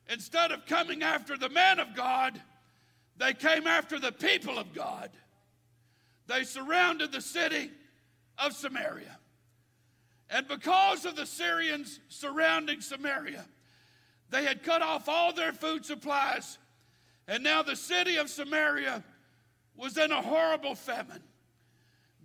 instead 0.09 0.51
of 0.51 0.65
coming 0.65 1.03
after 1.03 1.37
the 1.37 1.49
man 1.49 1.79
of 1.79 1.95
God, 1.95 2.39
they 3.17 3.33
came 3.33 3.67
after 3.67 3.99
the 3.99 4.11
people 4.11 4.57
of 4.57 4.73
God. 4.73 5.09
They 6.27 6.43
surrounded 6.43 7.11
the 7.11 7.21
city 7.21 7.71
of 8.37 8.53
Samaria. 8.53 9.17
And 10.29 10.47
because 10.47 11.05
of 11.05 11.15
the 11.15 11.25
Syrians 11.25 11.99
surrounding 12.09 12.81
Samaria, 12.81 13.45
they 14.31 14.43
had 14.43 14.63
cut 14.63 14.81
off 14.81 15.07
all 15.07 15.33
their 15.33 15.53
food 15.53 15.85
supplies. 15.85 16.57
And 17.27 17.43
now 17.43 17.61
the 17.61 17.75
city 17.75 18.17
of 18.17 18.29
Samaria 18.29 19.03
was 19.75 19.97
in 19.97 20.11
a 20.11 20.21
horrible 20.21 20.75
famine. 20.75 21.23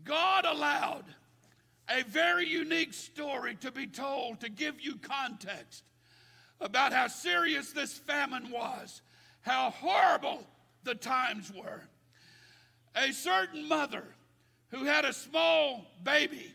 God 0.05 0.47
allowed 0.47 1.05
a 1.89 2.03
very 2.05 2.49
unique 2.49 2.95
story 2.95 3.57
to 3.57 3.70
be 3.70 3.87
told 3.87 4.41
to 4.41 4.49
give 4.49 4.81
you 4.81 4.97
context 4.97 5.85
about 6.61 6.93
how 6.93 7.09
serious 7.09 7.73
this 7.73 7.93
famine 7.93 8.51
was, 8.51 9.03
how 9.43 9.71
horrible 9.71 10.47
the 10.85 10.95
times 10.95 11.53
were. 11.53 11.83
A 12.97 13.13
certain 13.13 13.67
mother 13.69 14.05
who 14.71 14.85
had 14.85 15.05
a 15.05 15.13
small 15.13 15.87
baby 16.03 16.53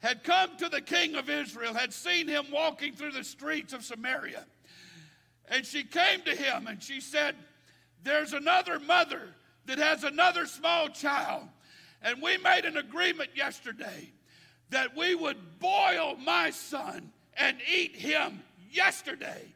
had 0.00 0.22
come 0.22 0.56
to 0.56 0.68
the 0.68 0.80
king 0.80 1.14
of 1.14 1.28
Israel, 1.28 1.74
had 1.74 1.92
seen 1.92 2.28
him 2.28 2.46
walking 2.52 2.94
through 2.94 3.12
the 3.12 3.24
streets 3.24 3.72
of 3.72 3.84
Samaria. 3.84 4.46
And 5.50 5.64
she 5.64 5.82
came 5.82 6.22
to 6.22 6.34
him 6.34 6.66
and 6.66 6.82
she 6.82 7.00
said, 7.00 7.34
There's 8.02 8.32
another 8.32 8.78
mother 8.78 9.34
that 9.66 9.78
has 9.78 10.04
another 10.04 10.46
small 10.46 10.88
child. 10.88 11.48
And 12.02 12.22
we 12.22 12.38
made 12.38 12.64
an 12.64 12.76
agreement 12.76 13.30
yesterday 13.34 14.12
that 14.70 14.96
we 14.96 15.14
would 15.14 15.58
boil 15.58 16.16
my 16.16 16.50
son 16.50 17.10
and 17.36 17.56
eat 17.72 17.96
him 17.96 18.42
yesterday. 18.70 19.54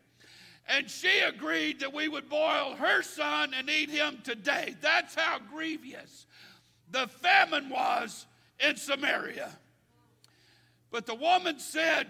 And 0.69 0.89
she 0.89 1.21
agreed 1.21 1.81
that 1.81 1.93
we 1.93 2.09
would 2.09 2.29
boil 2.29 2.77
her 2.77 3.03
son 3.03 3.53
and 3.55 3.69
eat 3.69 3.91
him 3.91 4.19
today. 4.23 4.75
That's 4.81 5.15
how 5.15 5.39
grievous 5.39 6.27
the 6.91 7.09
famine 7.09 7.69
was 7.69 8.27
in 8.61 8.77
Samaria. 8.77 9.51
But 10.91 11.07
the 11.07 11.15
woman 11.15 11.59
said, 11.59 12.07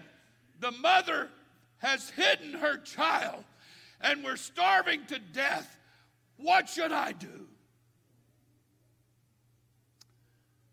The 0.59 0.71
mother 0.71 1.29
has 1.77 2.09
hidden 2.11 2.53
her 2.53 2.77
child, 2.77 3.43
and 4.01 4.23
we're 4.23 4.35
starving 4.35 5.05
to 5.07 5.19
death. 5.19 5.77
What 6.37 6.69
should 6.69 6.91
I 6.91 7.13
do? 7.13 7.47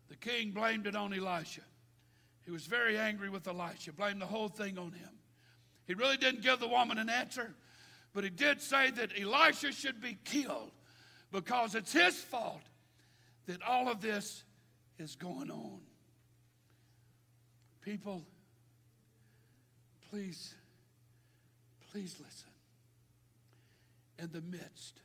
The 0.09 0.17
king 0.17 0.51
blamed 0.51 0.87
it 0.87 0.95
on 0.95 1.13
Elisha. 1.13 1.61
He 2.45 2.51
was 2.51 2.65
very 2.65 2.97
angry 2.97 3.29
with 3.29 3.47
Elisha, 3.47 3.93
blamed 3.93 4.21
the 4.21 4.25
whole 4.25 4.49
thing 4.49 4.77
on 4.77 4.91
him. 4.91 5.09
He 5.91 5.95
really 5.95 6.15
didn't 6.15 6.41
give 6.41 6.61
the 6.61 6.69
woman 6.69 6.97
an 6.97 7.09
answer, 7.09 7.53
but 8.13 8.23
he 8.23 8.29
did 8.29 8.61
say 8.61 8.91
that 8.91 9.11
Elisha 9.19 9.73
should 9.73 9.99
be 9.99 10.17
killed 10.23 10.71
because 11.33 11.75
it's 11.75 11.91
his 11.91 12.15
fault 12.15 12.61
that 13.45 13.61
all 13.61 13.89
of 13.89 13.99
this 13.99 14.45
is 14.99 15.17
going 15.17 15.51
on. 15.51 15.81
People, 17.81 18.23
please, 20.09 20.53
please 21.91 22.15
listen. 22.23 22.51
In 24.17 24.31
the 24.31 24.39
midst 24.49 25.01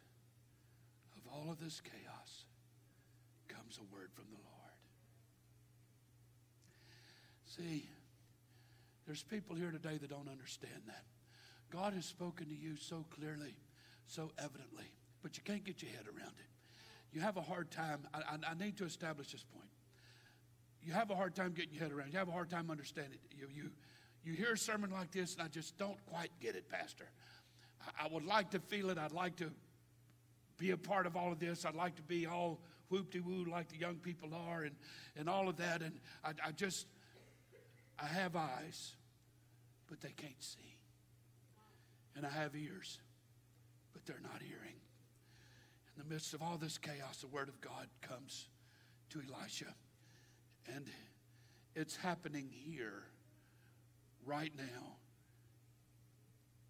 of 1.16 1.32
all 1.32 1.50
of 1.50 1.58
this 1.58 1.80
chaos 1.80 2.44
comes 3.48 3.76
a 3.78 3.92
word 3.92 4.10
from 4.14 4.26
the 4.30 4.36
Lord. 4.36 4.46
See, 7.56 7.88
there's 9.06 9.22
people 9.22 9.56
here 9.56 9.70
today 9.70 9.98
that 9.98 10.10
don't 10.10 10.28
understand 10.28 10.82
that. 10.86 11.04
God 11.70 11.94
has 11.94 12.04
spoken 12.04 12.48
to 12.48 12.54
you 12.54 12.76
so 12.76 13.04
clearly, 13.10 13.56
so 14.06 14.30
evidently, 14.38 14.90
but 15.22 15.36
you 15.36 15.42
can't 15.42 15.64
get 15.64 15.82
your 15.82 15.90
head 15.92 16.06
around 16.06 16.34
it. 16.38 16.46
You 17.12 17.20
have 17.20 17.36
a 17.36 17.42
hard 17.42 17.70
time. 17.70 18.06
I, 18.12 18.18
I, 18.18 18.50
I 18.50 18.54
need 18.54 18.76
to 18.78 18.84
establish 18.84 19.32
this 19.32 19.44
point 19.44 19.70
you 20.86 20.92
have 20.92 21.10
a 21.10 21.16
hard 21.16 21.34
time 21.34 21.52
getting 21.52 21.74
your 21.74 21.82
head 21.82 21.92
around. 21.92 22.12
You 22.12 22.18
have 22.18 22.28
a 22.28 22.32
hard 22.32 22.48
time 22.48 22.70
understanding. 22.70 23.18
It. 23.24 23.36
You, 23.36 23.48
you, 23.52 23.70
you 24.24 24.34
hear 24.34 24.52
a 24.52 24.58
sermon 24.58 24.90
like 24.90 25.10
this, 25.10 25.34
and 25.34 25.42
I 25.42 25.48
just 25.48 25.76
don't 25.76 25.98
quite 26.06 26.30
get 26.40 26.54
it, 26.54 26.68
Pastor. 26.68 27.06
I, 27.84 28.04
I 28.04 28.08
would 28.08 28.24
like 28.24 28.50
to 28.50 28.60
feel 28.60 28.90
it. 28.90 28.96
I'd 28.96 29.10
like 29.10 29.34
to 29.36 29.50
be 30.58 30.70
a 30.70 30.76
part 30.76 31.06
of 31.06 31.16
all 31.16 31.32
of 31.32 31.40
this. 31.40 31.64
I'd 31.64 31.74
like 31.74 31.96
to 31.96 32.02
be 32.02 32.26
all 32.26 32.60
whoop 32.88 33.12
woo 33.24 33.44
like 33.50 33.68
the 33.68 33.76
young 33.76 33.96
people 33.96 34.30
are, 34.32 34.62
and, 34.62 34.76
and 35.16 35.28
all 35.28 35.48
of 35.48 35.56
that. 35.56 35.82
And 35.82 35.98
I, 36.24 36.30
I 36.46 36.52
just, 36.52 36.86
I 37.98 38.06
have 38.06 38.36
eyes, 38.36 38.92
but 39.88 40.00
they 40.00 40.12
can't 40.16 40.42
see. 40.42 40.76
And 42.14 42.26
I 42.26 42.30
have 42.30 42.54
ears, 42.54 42.98
but 43.92 44.04
they're 44.06 44.20
not 44.22 44.42
hearing. 44.42 44.74
In 45.96 46.02
the 46.02 46.14
midst 46.14 46.34
of 46.34 46.42
all 46.42 46.58
this 46.58 46.78
chaos, 46.78 47.18
the 47.20 47.26
Word 47.26 47.48
of 47.48 47.60
God 47.60 47.86
comes 48.02 48.48
to 49.10 49.20
Elisha. 49.20 49.74
And 50.74 50.86
it's 51.74 51.96
happening 51.96 52.48
here, 52.50 53.04
right 54.24 54.52
now, 54.56 54.96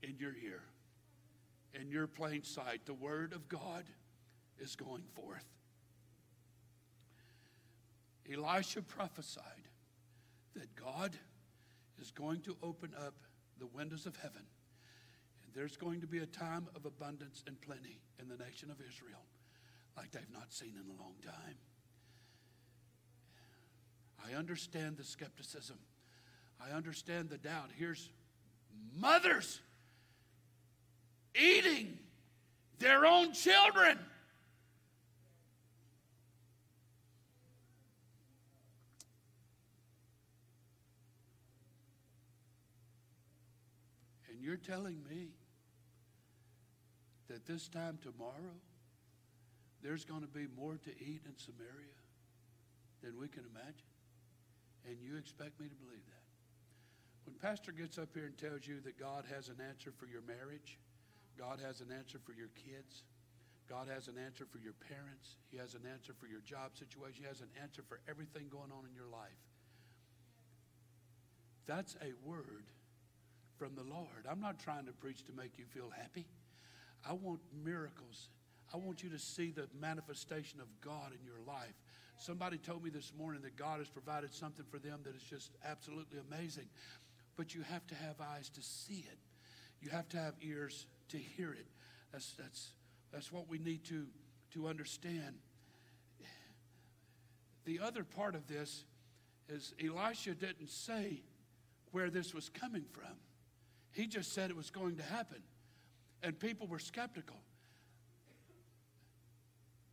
in 0.02 0.16
your 0.18 0.34
ear, 0.44 0.62
in 1.74 1.90
your 1.90 2.06
plain 2.06 2.44
sight. 2.44 2.82
The 2.86 2.94
Word 2.94 3.32
of 3.32 3.48
God 3.48 3.84
is 4.58 4.76
going 4.76 5.04
forth. 5.14 5.44
Elisha 8.32 8.82
prophesied 8.82 9.65
that 10.56 10.74
God 10.74 11.16
is 12.00 12.10
going 12.10 12.40
to 12.42 12.56
open 12.62 12.92
up 12.98 13.14
the 13.58 13.66
windows 13.66 14.06
of 14.06 14.16
heaven, 14.16 14.42
and 15.44 15.54
there's 15.54 15.76
going 15.76 16.00
to 16.00 16.06
be 16.06 16.18
a 16.18 16.26
time 16.26 16.68
of 16.74 16.84
abundance 16.84 17.42
and 17.46 17.60
plenty 17.60 18.00
in 18.20 18.28
the 18.28 18.36
nation 18.36 18.70
of 18.70 18.76
Israel 18.80 19.24
like 19.96 20.10
they've 20.10 20.32
not 20.32 20.52
seen 20.52 20.74
in 20.74 20.90
a 20.90 21.02
long 21.02 21.14
time. 21.24 21.56
I 24.28 24.36
understand 24.36 24.96
the 24.96 25.04
skepticism. 25.04 25.78
I 26.60 26.74
understand 26.74 27.30
the 27.30 27.38
doubt. 27.38 27.70
Here's 27.76 28.10
mothers 28.94 29.60
eating 31.34 31.98
their 32.78 33.06
own 33.06 33.32
children. 33.32 33.98
You're 44.46 44.54
telling 44.54 45.02
me 45.10 45.34
that 47.26 47.44
this 47.46 47.66
time 47.66 47.98
tomorrow 47.98 48.54
there's 49.82 50.04
going 50.04 50.22
to 50.22 50.30
be 50.30 50.46
more 50.54 50.78
to 50.78 50.90
eat 51.02 51.26
in 51.26 51.34
Samaria 51.34 51.98
than 53.02 53.18
we 53.18 53.26
can 53.26 53.42
imagine? 53.50 53.90
And 54.86 55.02
you 55.02 55.18
expect 55.18 55.58
me 55.58 55.66
to 55.66 55.74
believe 55.74 56.06
that? 56.06 56.26
When 57.26 57.34
Pastor 57.42 57.72
gets 57.72 57.98
up 57.98 58.14
here 58.14 58.30
and 58.30 58.38
tells 58.38 58.70
you 58.70 58.78
that 58.86 58.94
God 59.02 59.24
has 59.34 59.48
an 59.48 59.58
answer 59.58 59.90
for 59.90 60.06
your 60.06 60.22
marriage, 60.22 60.78
God 61.36 61.58
has 61.66 61.80
an 61.80 61.90
answer 61.90 62.22
for 62.22 62.30
your 62.30 62.54
kids, 62.54 63.02
God 63.66 63.90
has 63.90 64.06
an 64.06 64.14
answer 64.14 64.46
for 64.46 64.62
your 64.62 64.78
parents, 64.86 65.42
He 65.50 65.58
has 65.58 65.74
an 65.74 65.82
answer 65.90 66.14
for 66.14 66.30
your 66.30 66.40
job 66.46 66.78
situation, 66.78 67.26
He 67.26 67.28
has 67.28 67.42
an 67.42 67.50
answer 67.60 67.82
for 67.82 67.98
everything 68.06 68.46
going 68.46 68.70
on 68.70 68.86
in 68.86 68.94
your 68.94 69.10
life. 69.10 69.42
That's 71.66 71.98
a 71.98 72.14
word 72.22 72.70
from 73.58 73.74
the 73.74 73.82
Lord. 73.82 74.26
I'm 74.30 74.40
not 74.40 74.58
trying 74.58 74.86
to 74.86 74.92
preach 74.92 75.24
to 75.26 75.32
make 75.32 75.58
you 75.58 75.64
feel 75.64 75.90
happy. 75.96 76.26
I 77.08 77.12
want 77.12 77.40
miracles. 77.64 78.28
I 78.72 78.76
want 78.76 79.02
you 79.02 79.10
to 79.10 79.18
see 79.18 79.50
the 79.50 79.68
manifestation 79.80 80.60
of 80.60 80.66
God 80.80 81.12
in 81.12 81.24
your 81.24 81.40
life. 81.46 81.74
Somebody 82.18 82.58
told 82.58 82.82
me 82.82 82.90
this 82.90 83.12
morning 83.16 83.42
that 83.42 83.56
God 83.56 83.78
has 83.78 83.88
provided 83.88 84.34
something 84.34 84.64
for 84.70 84.78
them 84.78 85.00
that 85.04 85.14
is 85.14 85.22
just 85.22 85.52
absolutely 85.64 86.18
amazing. 86.30 86.66
But 87.36 87.54
you 87.54 87.62
have 87.62 87.86
to 87.88 87.94
have 87.94 88.16
eyes 88.20 88.48
to 88.50 88.62
see 88.62 89.04
it. 89.10 89.18
You 89.80 89.90
have 89.90 90.08
to 90.10 90.16
have 90.16 90.34
ears 90.40 90.86
to 91.10 91.18
hear 91.18 91.52
it. 91.52 91.66
That's, 92.12 92.32
that's, 92.32 92.70
that's 93.12 93.30
what 93.30 93.48
we 93.48 93.58
need 93.58 93.84
to, 93.84 94.06
to 94.54 94.66
understand. 94.66 95.36
The 97.66 97.80
other 97.80 98.04
part 98.04 98.34
of 98.34 98.46
this 98.46 98.84
is 99.48 99.74
Elisha 99.84 100.34
didn't 100.34 100.70
say 100.70 101.22
where 101.90 102.10
this 102.10 102.32
was 102.32 102.48
coming 102.48 102.84
from. 102.92 103.16
He 103.96 104.06
just 104.06 104.34
said 104.34 104.50
it 104.50 104.56
was 104.56 104.68
going 104.68 104.96
to 104.96 105.02
happen. 105.02 105.42
And 106.22 106.38
people 106.38 106.66
were 106.66 106.78
skeptical. 106.78 107.40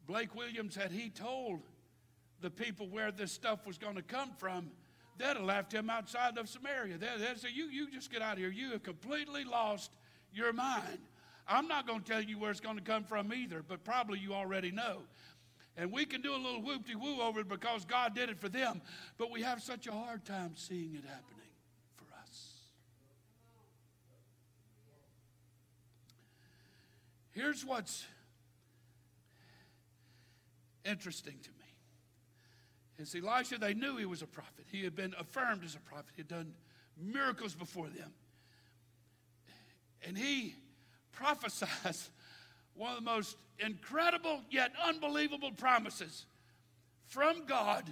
Blake 0.06 0.36
Williams, 0.36 0.76
had 0.76 0.92
he 0.92 1.10
told 1.10 1.62
the 2.42 2.50
people 2.50 2.90
where 2.90 3.12
this 3.14 3.32
stuff 3.32 3.66
was 3.66 3.78
going 3.78 3.96
to 3.96 4.02
come 4.02 4.32
from, 4.38 4.72
they'd 5.18 5.28
have 5.28 5.42
left 5.42 5.74
him 5.74 5.90
outside 5.90 6.38
of 6.38 6.50
Samaria. 6.50 6.98
They'd, 6.98 7.20
they'd 7.20 7.40
say, 7.40 7.48
you, 7.54 7.70
you 7.70 7.90
just 7.90 8.12
get 8.12 8.22
out 8.22 8.34
of 8.34 8.40
here. 8.40 8.52
You 8.52 8.72
have 8.72 8.84
completely 8.84 9.46
lost 9.46 9.96
your 10.34 10.52
mind. 10.52 11.00
I'm 11.48 11.70
not 11.70 11.88
going 11.88 12.02
to 12.02 12.12
tell 12.12 12.22
you 12.22 12.38
where 12.38 12.52
it's 12.52 12.60
going 12.60 12.76
to 12.76 12.84
come 12.84 13.06
from 13.06 13.34
either, 13.34 13.64
but 13.66 13.86
probably 13.86 14.20
you 14.20 14.34
already 14.34 14.72
know. 14.72 14.98
And 15.78 15.94
we 15.94 16.06
can 16.06 16.22
do 16.22 16.36
a 16.36 16.38
little 16.38 16.62
whoopty 16.62 16.96
woo 16.96 17.22
over 17.22 17.40
it 17.40 17.48
because 17.48 17.86
God 17.86 18.14
did 18.14 18.30
it 18.30 18.38
for 18.38 18.50
them, 18.50 18.82
but 19.18 19.32
we 19.32 19.42
have 19.44 19.62
such 19.62 19.88
a 19.88 19.94
hard 19.94 20.26
time 20.26 20.54
seeing 20.56 20.94
it 20.94 21.04
happening 21.06 21.50
for 21.96 22.06
us. 22.22 22.54
Here's 27.34 27.66
what's 27.66 28.06
interesting 30.86 31.38
to 31.42 31.50
me 31.50 31.56
is 33.00 33.16
Elisha, 33.16 33.58
they 33.58 33.74
knew 33.74 33.98
he 33.98 34.06
was 34.06 34.22
a 34.22 34.28
prophet. 34.28 34.66
He 34.72 34.84
had 34.84 34.96
been 34.96 35.14
affirmed 35.20 35.64
as 35.64 35.76
a 35.76 35.80
prophet. 35.80 36.12
He 36.16 36.22
had 36.22 36.28
done 36.28 36.54
miracles 36.98 37.56
before 37.56 37.88
them. 37.88 38.12
And 40.06 40.18
he 40.18 40.56
prophesies 41.12 42.10
one 42.76 42.92
of 42.92 42.96
the 42.98 43.10
most 43.10 43.36
incredible 43.60 44.42
yet 44.50 44.72
unbelievable 44.86 45.52
promises 45.52 46.26
from 47.08 47.46
God 47.46 47.92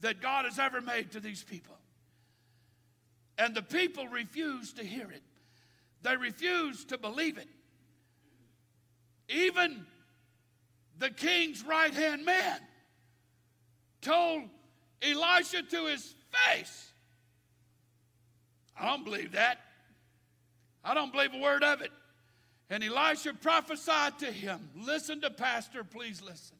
that 0.00 0.20
God 0.20 0.44
has 0.44 0.58
ever 0.58 0.80
made 0.80 1.12
to 1.12 1.20
these 1.20 1.42
people. 1.42 1.76
And 3.38 3.54
the 3.54 3.62
people 3.62 4.06
refuse 4.08 4.72
to 4.74 4.84
hear 4.84 5.10
it, 5.10 5.22
they 6.02 6.16
refuse 6.16 6.84
to 6.86 6.98
believe 6.98 7.38
it. 7.38 7.48
Even 9.28 9.86
the 10.98 11.10
king's 11.10 11.64
right 11.64 11.92
hand 11.92 12.24
man 12.24 12.58
told 14.00 14.44
Elisha 15.02 15.62
to 15.62 15.86
his 15.86 16.14
face, 16.30 16.90
I 18.78 18.86
don't 18.86 19.04
believe 19.04 19.32
that. 19.32 19.58
I 20.84 20.94
don't 20.94 21.12
believe 21.12 21.34
a 21.34 21.38
word 21.38 21.64
of 21.64 21.80
it. 21.82 21.90
And 22.70 22.82
Elisha 22.82 23.34
prophesied 23.34 24.18
to 24.20 24.26
him, 24.26 24.70
Listen 24.76 25.20
to 25.22 25.30
Pastor, 25.30 25.84
please 25.84 26.22
listen. 26.22 26.56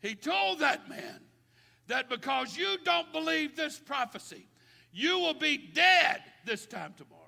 He 0.00 0.14
told 0.14 0.58
that 0.58 0.88
man 0.88 1.20
that 1.86 2.08
because 2.08 2.56
you 2.56 2.76
don't 2.84 3.10
believe 3.12 3.56
this 3.56 3.78
prophecy, 3.78 4.46
you 4.92 5.18
will 5.18 5.34
be 5.34 5.56
dead 5.56 6.22
this 6.44 6.66
time 6.66 6.94
tomorrow. 6.96 7.23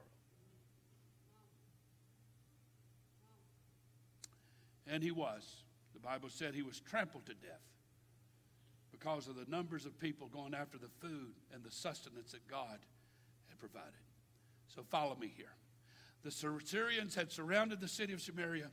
And 4.86 5.02
he 5.02 5.10
was. 5.10 5.64
The 5.94 6.00
Bible 6.00 6.28
said 6.28 6.54
he 6.54 6.62
was 6.62 6.80
trampled 6.80 7.26
to 7.26 7.34
death 7.34 7.62
because 8.92 9.28
of 9.28 9.36
the 9.36 9.44
numbers 9.48 9.84
of 9.84 9.98
people 9.98 10.28
going 10.28 10.54
after 10.54 10.78
the 10.78 10.88
food 11.00 11.34
and 11.52 11.62
the 11.62 11.70
sustenance 11.70 12.32
that 12.32 12.46
God 12.48 12.78
had 13.48 13.58
provided. 13.58 13.92
So 14.68 14.82
follow 14.90 15.16
me 15.16 15.32
here. 15.36 15.54
The 16.22 16.30
Syrians 16.30 17.14
had 17.14 17.30
surrounded 17.30 17.80
the 17.80 17.88
city 17.88 18.12
of 18.12 18.20
Samaria. 18.20 18.70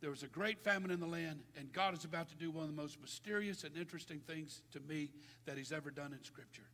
There 0.00 0.10
was 0.10 0.22
a 0.22 0.28
great 0.28 0.62
famine 0.62 0.90
in 0.90 1.00
the 1.00 1.06
land, 1.06 1.40
and 1.56 1.72
God 1.72 1.96
is 1.96 2.04
about 2.04 2.28
to 2.28 2.36
do 2.36 2.50
one 2.50 2.64
of 2.64 2.70
the 2.74 2.80
most 2.80 3.00
mysterious 3.00 3.64
and 3.64 3.76
interesting 3.76 4.20
things 4.20 4.62
to 4.72 4.80
me 4.80 5.10
that 5.46 5.56
He's 5.56 5.72
ever 5.72 5.90
done 5.90 6.12
in 6.12 6.22
Scripture. 6.24 6.68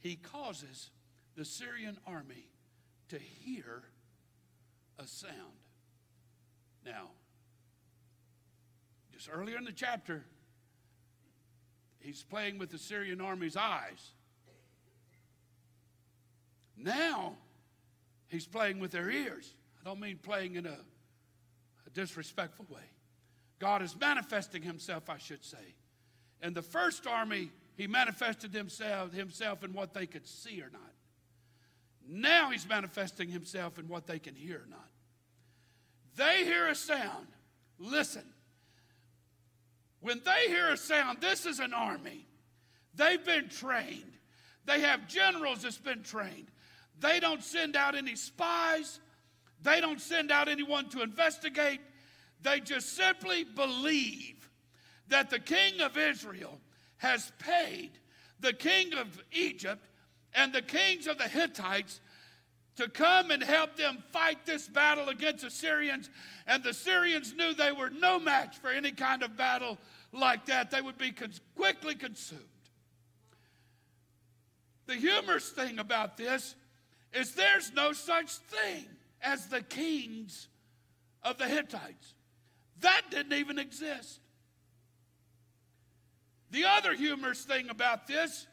He 0.00 0.16
causes 0.16 0.90
the 1.36 1.44
Syrian 1.44 1.98
army 2.06 2.48
to 3.08 3.18
hear 3.18 3.82
a 4.98 5.06
sound. 5.06 5.34
Now, 6.84 7.10
just 9.18 9.30
earlier 9.32 9.58
in 9.58 9.64
the 9.64 9.72
chapter, 9.72 10.22
he's 11.98 12.22
playing 12.22 12.56
with 12.56 12.70
the 12.70 12.78
Syrian 12.78 13.20
army's 13.20 13.56
eyes. 13.56 14.12
Now, 16.76 17.34
he's 18.28 18.46
playing 18.46 18.78
with 18.78 18.92
their 18.92 19.10
ears. 19.10 19.52
I 19.80 19.88
don't 19.88 19.98
mean 19.98 20.18
playing 20.22 20.54
in 20.54 20.66
a, 20.66 20.78
a 21.86 21.90
disrespectful 21.92 22.66
way. 22.70 22.84
God 23.58 23.82
is 23.82 23.98
manifesting 24.00 24.62
himself, 24.62 25.10
I 25.10 25.18
should 25.18 25.44
say. 25.44 25.74
And 26.40 26.54
the 26.54 26.62
first 26.62 27.04
army, 27.08 27.50
he 27.76 27.88
manifested 27.88 28.54
himself, 28.54 29.12
himself 29.12 29.64
in 29.64 29.72
what 29.72 29.94
they 29.94 30.06
could 30.06 30.28
see 30.28 30.62
or 30.62 30.70
not. 30.72 30.92
Now 32.08 32.50
he's 32.50 32.68
manifesting 32.68 33.28
himself 33.28 33.80
in 33.80 33.88
what 33.88 34.06
they 34.06 34.20
can 34.20 34.36
hear 34.36 34.58
or 34.58 34.70
not. 34.70 34.88
They 36.14 36.44
hear 36.44 36.68
a 36.68 36.76
sound. 36.76 37.26
Listen. 37.80 38.22
When 40.00 40.20
they 40.24 40.48
hear 40.48 40.70
a 40.70 40.76
sound, 40.76 41.20
this 41.20 41.46
is 41.46 41.58
an 41.58 41.74
army. 41.74 42.26
They've 42.94 43.24
been 43.24 43.48
trained. 43.48 44.12
They 44.64 44.80
have 44.80 45.08
generals 45.08 45.62
that's 45.62 45.78
been 45.78 46.02
trained. 46.02 46.48
They 47.00 47.20
don't 47.20 47.42
send 47.42 47.76
out 47.76 47.94
any 47.94 48.16
spies. 48.16 49.00
They 49.62 49.80
don't 49.80 50.00
send 50.00 50.30
out 50.30 50.48
anyone 50.48 50.88
to 50.90 51.02
investigate. 51.02 51.80
They 52.42 52.60
just 52.60 52.96
simply 52.96 53.44
believe 53.44 54.50
that 55.08 55.30
the 55.30 55.38
king 55.38 55.80
of 55.80 55.96
Israel 55.96 56.60
has 56.98 57.32
paid 57.38 57.90
the 58.40 58.52
king 58.52 58.94
of 58.94 59.22
Egypt 59.32 59.84
and 60.34 60.52
the 60.52 60.62
kings 60.62 61.06
of 61.06 61.18
the 61.18 61.28
Hittites 61.28 62.00
to 62.78 62.88
come 62.88 63.32
and 63.32 63.42
help 63.42 63.76
them 63.76 63.98
fight 64.12 64.46
this 64.46 64.68
battle 64.68 65.08
against 65.08 65.42
the 65.42 65.50
Syrians. 65.50 66.08
And 66.46 66.62
the 66.62 66.72
Syrians 66.72 67.34
knew 67.34 67.52
they 67.52 67.72
were 67.72 67.90
no 67.90 68.20
match 68.20 68.58
for 68.58 68.70
any 68.70 68.92
kind 68.92 69.24
of 69.24 69.36
battle 69.36 69.78
like 70.12 70.46
that. 70.46 70.70
They 70.70 70.80
would 70.80 70.96
be 70.96 71.12
quickly 71.56 71.96
consumed. 71.96 72.40
The 74.86 74.94
humorous 74.94 75.50
thing 75.50 75.80
about 75.80 76.16
this 76.16 76.54
is 77.12 77.34
there's 77.34 77.72
no 77.72 77.92
such 77.92 78.30
thing 78.30 78.84
as 79.22 79.46
the 79.46 79.60
kings 79.60 80.46
of 81.24 81.36
the 81.36 81.48
Hittites. 81.48 82.14
That 82.80 83.02
didn't 83.10 83.32
even 83.32 83.58
exist. 83.58 84.20
The 86.52 86.64
other 86.64 86.94
humorous 86.94 87.42
thing 87.42 87.70
about 87.70 88.06
this 88.06 88.46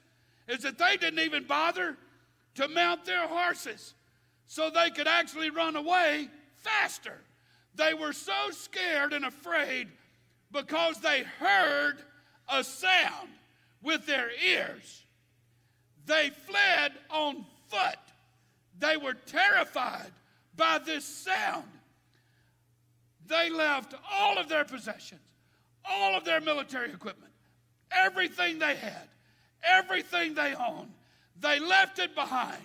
is 0.48 0.64
that 0.64 0.80
they 0.80 0.98
didn't 0.98 1.20
even 1.20 1.44
bother 1.44 1.96
to 2.56 2.68
mount 2.68 3.06
their 3.06 3.28
horses 3.28 3.94
so 4.48 4.70
they 4.70 4.90
could 4.90 5.08
actually 5.08 5.50
run 5.50 5.76
away 5.76 6.30
faster. 6.58 7.18
They 7.76 7.94
were 7.94 8.14
so 8.14 8.52
scared 8.52 9.14
and 9.14 9.26
afraid 9.26 9.88
because 10.52 11.00
they 11.02 11.24
heard 11.40 11.98
a 12.50 12.64
sound 12.64 13.30
with 13.82 14.06
their 14.06 14.30
ears. 14.46 15.04
They 16.06 16.30
fled 16.30 16.94
on 17.10 17.46
foot. 17.68 17.98
They 18.80 18.98
were 18.98 19.14
terrified 19.14 20.12
by 20.56 20.80
this 20.80 21.06
sound. 21.06 21.66
They 23.28 23.50
left 23.50 23.96
all 24.12 24.38
of 24.38 24.48
their 24.50 24.66
possessions, 24.66 25.22
all 25.84 26.16
of 26.16 26.26
their 26.26 26.40
military 26.40 26.92
equipment, 26.92 27.32
everything 27.92 28.60
they 28.60 28.76
had, 28.76 29.08
everything 29.64 30.36
they 30.36 30.54
owned. 30.54 30.92
They 31.40 31.60
left 31.60 32.00
it 32.00 32.14
behind. 32.16 32.62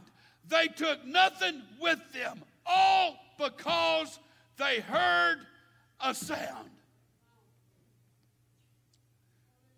They 0.50 0.66
took 0.66 1.06
nothing 1.06 1.62
with 1.80 2.00
them, 2.12 2.42
all 2.66 3.16
because 3.38 4.18
they 4.58 4.80
heard 4.80 5.38
a 6.04 6.12
sound. 6.12 6.68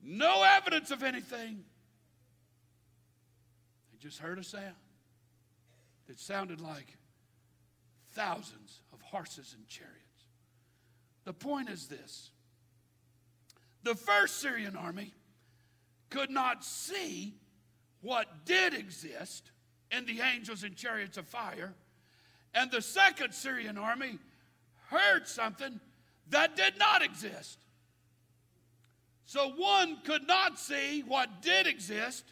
No 0.03 0.43
evidence 0.43 0.91
of 0.91 1.03
anything. 1.03 1.63
They 3.93 3.99
just 4.01 4.19
heard 4.19 4.39
a 4.39 4.45
sound. 4.45 4.75
that 6.09 6.19
sounded 6.19 6.61
like 6.61 6.97
thousands 8.15 8.81
of 8.93 9.01
horses 9.03 9.55
and 9.57 9.69
chariots. 9.69 9.99
The 11.25 11.33
point 11.33 11.69
is 11.69 11.87
this 11.87 12.31
the 13.85 13.95
first 13.95 14.41
Syrian 14.41 14.77
army 14.77 15.13
could 16.11 16.31
not 16.31 16.65
see 16.65 17.35
what 18.01 18.45
did 18.45 18.75
exist 18.75 19.52
in 19.97 20.07
the 20.07 20.21
angels 20.21 20.65
and 20.65 20.75
chariots 20.75 21.19
of 21.19 21.27
fire, 21.27 21.75
and 22.55 22.71
the 22.71 22.83
second 22.83 23.33
Syrian 23.33 23.79
army 23.79 24.19
heard 24.89 25.29
something 25.29 25.79
that 26.31 26.57
did 26.57 26.79
not 26.79 27.03
exist. 27.03 27.59
So 29.27 29.51
one 29.51 29.99
could 30.05 30.27
not 30.27 30.59
see 30.59 31.03
what 31.07 31.43
did 31.43 31.67
exist, 31.67 32.25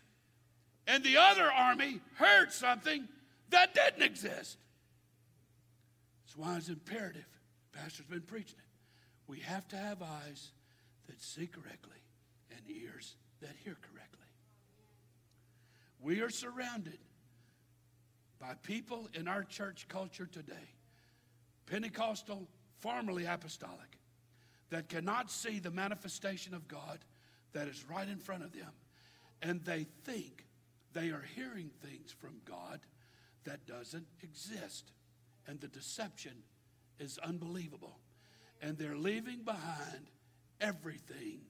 and 0.86 1.04
the 1.04 1.18
other 1.18 1.50
army 1.50 2.00
heard 2.16 2.52
something 2.52 3.06
that 3.50 3.74
didn't 3.74 4.02
exist. 4.02 4.58
That's 6.24 6.36
why 6.36 6.56
it's 6.56 6.68
imperative. 6.68 7.26
Pastor's 7.72 8.06
been 8.06 8.20
preaching 8.22 8.58
it. 8.58 8.64
We 9.26 9.40
have 9.40 9.66
to 9.68 9.76
have 9.76 10.02
eyes 10.02 10.50
that 11.06 11.22
see 11.22 11.46
correctly 11.46 11.98
and 12.50 12.61
ears 12.68 13.14
that 13.40 13.50
hear 13.64 13.76
correctly. 13.80 14.18
We 16.00 16.20
are 16.20 16.30
surrounded 16.30 16.98
by 18.41 18.55
people 18.62 19.09
in 19.14 19.28
our 19.28 19.45
church 19.45 19.86
culture 19.88 20.26
today, 20.26 20.74
Pentecostal, 21.66 22.49
formerly 22.78 23.26
apostolic, 23.26 23.99
that 24.70 24.88
cannot 24.88 25.30
see 25.30 25.59
the 25.59 25.70
manifestation 25.70 26.55
of 26.55 26.66
God 26.66 26.99
that 27.53 27.68
is 27.68 27.84
right 27.88 28.09
in 28.09 28.18
front 28.18 28.45
of 28.45 28.53
them. 28.53 28.70
And 29.43 29.62
they 29.64 29.86
think 30.05 30.47
they 30.93 31.11
are 31.11 31.24
hearing 31.34 31.70
things 31.82 32.14
from 32.18 32.41
God 32.45 32.80
that 33.45 33.66
doesn't 33.66 34.07
exist 34.22 34.93
and 35.47 35.61
the 35.61 35.68
deception 35.68 36.32
is 36.99 37.18
unbelievable. 37.18 37.99
And 38.62 38.76
they're 38.76 38.97
leaving 38.97 39.43
behind 39.43 40.11
everything 40.61 41.41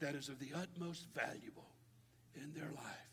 that 0.00 0.14
is 0.14 0.28
of 0.28 0.38
the 0.38 0.50
utmost 0.54 1.06
valuable 1.14 1.70
in 2.34 2.52
their 2.52 2.70
life. 2.70 3.07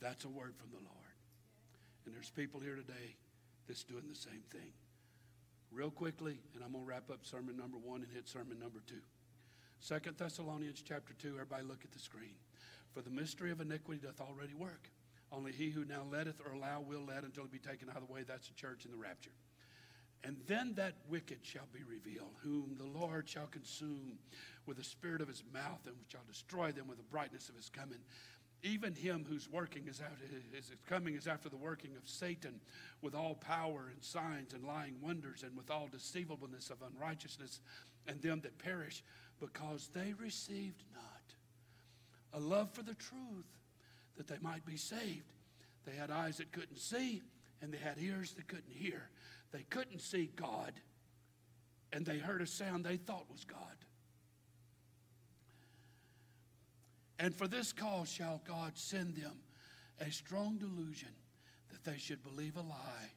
That's 0.00 0.24
a 0.24 0.28
word 0.28 0.54
from 0.56 0.70
the 0.70 0.82
Lord. 0.84 1.14
And 2.04 2.14
there's 2.14 2.30
people 2.30 2.60
here 2.60 2.76
today 2.76 3.16
that's 3.66 3.84
doing 3.84 4.04
the 4.08 4.14
same 4.14 4.42
thing. 4.50 4.72
Real 5.72 5.90
quickly, 5.90 6.38
and 6.54 6.62
I'm 6.62 6.72
going 6.72 6.84
to 6.84 6.88
wrap 6.88 7.10
up 7.10 7.26
sermon 7.26 7.56
number 7.56 7.78
one 7.78 8.02
and 8.02 8.12
hit 8.12 8.28
sermon 8.28 8.58
number 8.60 8.80
two. 8.86 9.02
Second 9.80 10.16
Thessalonians 10.16 10.82
chapter 10.82 11.12
2, 11.20 11.34
everybody 11.34 11.64
look 11.64 11.84
at 11.84 11.92
the 11.92 11.98
screen. 11.98 12.34
For 12.94 13.02
the 13.02 13.10
mystery 13.10 13.50
of 13.50 13.60
iniquity 13.60 14.00
doth 14.02 14.20
already 14.20 14.54
work. 14.54 14.88
Only 15.32 15.52
he 15.52 15.70
who 15.70 15.84
now 15.84 16.04
letteth 16.10 16.40
or 16.44 16.52
allow 16.52 16.80
will 16.80 17.04
let 17.06 17.24
until 17.24 17.44
it 17.44 17.52
be 17.52 17.58
taken 17.58 17.90
out 17.90 17.96
of 17.96 18.06
the 18.06 18.12
way. 18.12 18.22
That's 18.26 18.48
the 18.48 18.54
church 18.54 18.84
in 18.84 18.90
the 18.90 18.96
rapture. 18.96 19.32
And 20.24 20.36
then 20.46 20.74
that 20.76 20.94
wicked 21.08 21.40
shall 21.42 21.68
be 21.72 21.84
revealed, 21.84 22.34
whom 22.42 22.76
the 22.78 22.98
Lord 22.98 23.28
shall 23.28 23.46
consume 23.46 24.18
with 24.64 24.76
the 24.76 24.84
spirit 24.84 25.20
of 25.20 25.28
his 25.28 25.44
mouth, 25.52 25.80
and 25.86 25.94
which 25.98 26.12
shall 26.12 26.24
destroy 26.26 26.72
them 26.72 26.88
with 26.88 26.98
the 26.98 27.04
brightness 27.04 27.48
of 27.48 27.54
his 27.54 27.68
coming. 27.68 28.00
Even 28.66 28.96
him 28.96 29.24
whose 29.28 29.48
working 29.48 29.86
is 29.86 30.02
his 30.52 30.72
coming 30.88 31.14
is 31.14 31.28
after 31.28 31.48
the 31.48 31.56
working 31.56 31.94
of 31.96 32.08
Satan, 32.08 32.60
with 33.00 33.14
all 33.14 33.34
power 33.34 33.90
and 33.92 34.02
signs 34.02 34.54
and 34.54 34.64
lying 34.64 34.96
wonders, 35.00 35.44
and 35.44 35.56
with 35.56 35.70
all 35.70 35.86
deceivableness 35.86 36.70
of 36.70 36.78
unrighteousness, 36.82 37.60
and 38.08 38.20
them 38.20 38.40
that 38.40 38.58
perish, 38.58 39.04
because 39.38 39.88
they 39.94 40.14
received 40.14 40.82
not 40.92 41.02
a 42.32 42.40
love 42.40 42.70
for 42.72 42.82
the 42.82 42.94
truth 42.94 43.46
that 44.16 44.26
they 44.26 44.38
might 44.40 44.66
be 44.66 44.76
saved. 44.76 45.32
They 45.84 45.94
had 45.94 46.10
eyes 46.10 46.38
that 46.38 46.50
couldn't 46.50 46.80
see, 46.80 47.22
and 47.62 47.72
they 47.72 47.78
had 47.78 47.98
ears 47.98 48.32
that 48.32 48.48
couldn't 48.48 48.72
hear. 48.72 49.10
They 49.52 49.62
couldn't 49.70 50.00
see 50.00 50.30
God, 50.34 50.72
and 51.92 52.04
they 52.04 52.18
heard 52.18 52.42
a 52.42 52.46
sound 52.46 52.84
they 52.84 52.96
thought 52.96 53.30
was 53.30 53.44
God. 53.44 53.85
And 57.18 57.34
for 57.34 57.48
this 57.48 57.72
cause 57.72 58.10
shall 58.10 58.42
God 58.46 58.72
send 58.74 59.14
them 59.16 59.32
a 60.00 60.10
strong 60.10 60.58
delusion 60.58 61.08
that 61.70 61.84
they 61.84 61.98
should 61.98 62.22
believe 62.22 62.56
a 62.56 62.60
lie, 62.60 63.12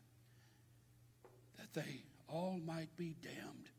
that 1.58 1.74
they 1.74 2.04
all 2.28 2.60
might 2.66 2.95
be 2.95 3.16
damned 3.22 3.70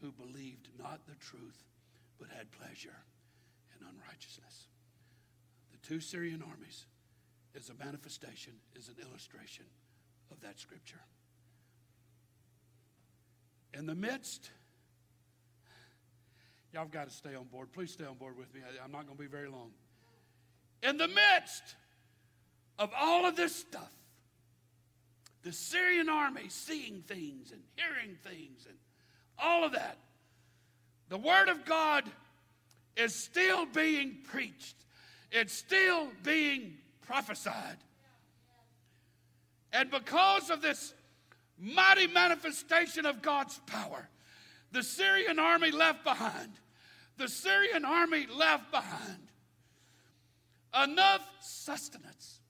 who 0.00 0.12
believed 0.12 0.68
not 0.78 1.06
the 1.06 1.16
truth, 1.16 1.64
but 2.18 2.28
had 2.28 2.50
pleasure 2.52 2.96
in 3.78 3.86
unrighteousness. 3.86 4.68
The 5.72 5.86
two 5.86 6.00
Syrian 6.00 6.42
armies 6.42 6.86
is 7.54 7.70
a 7.70 7.84
manifestation, 7.84 8.54
is 8.74 8.88
an 8.88 8.96
illustration 9.02 9.64
of 10.30 10.40
that 10.40 10.58
scripture. 10.58 11.00
In 13.74 13.86
the 13.86 13.94
midst, 13.94 14.50
y'all 16.72 16.82
have 16.82 16.90
got 16.90 17.08
to 17.08 17.14
stay 17.14 17.34
on 17.34 17.44
board. 17.44 17.72
Please 17.72 17.92
stay 17.92 18.04
on 18.04 18.16
board 18.16 18.36
with 18.36 18.52
me. 18.54 18.60
I- 18.60 18.84
I'm 18.84 18.92
not 18.92 19.06
going 19.06 19.16
to 19.16 19.22
be 19.22 19.28
very 19.28 19.48
long. 19.48 19.70
In 20.82 20.96
the 20.96 21.08
midst 21.08 21.76
of 22.78 22.90
all 22.96 23.26
of 23.26 23.36
this 23.36 23.54
stuff, 23.54 23.90
the 25.42 25.52
Syrian 25.52 26.08
army 26.08 26.48
seeing 26.48 27.02
things 27.06 27.52
and 27.52 27.62
hearing 27.76 28.16
things 28.22 28.66
and 28.66 28.76
all 29.38 29.64
of 29.64 29.72
that, 29.72 29.98
the 31.08 31.18
Word 31.18 31.48
of 31.48 31.64
God 31.64 32.04
is 32.96 33.14
still 33.14 33.64
being 33.66 34.18
preached, 34.24 34.76
it's 35.30 35.54
still 35.54 36.08
being 36.22 36.76
prophesied. 37.06 37.78
And 39.72 39.90
because 39.90 40.50
of 40.50 40.62
this 40.62 40.94
mighty 41.58 42.06
manifestation 42.06 43.06
of 43.06 43.22
God's 43.22 43.58
power, 43.66 44.08
the 44.72 44.82
Syrian 44.82 45.38
army 45.38 45.70
left 45.70 46.04
behind. 46.04 46.52
The 47.16 47.28
Syrian 47.28 47.84
army 47.84 48.26
left 48.26 48.70
behind 48.70 49.28
enough 50.82 51.26
sustenance 51.40 52.40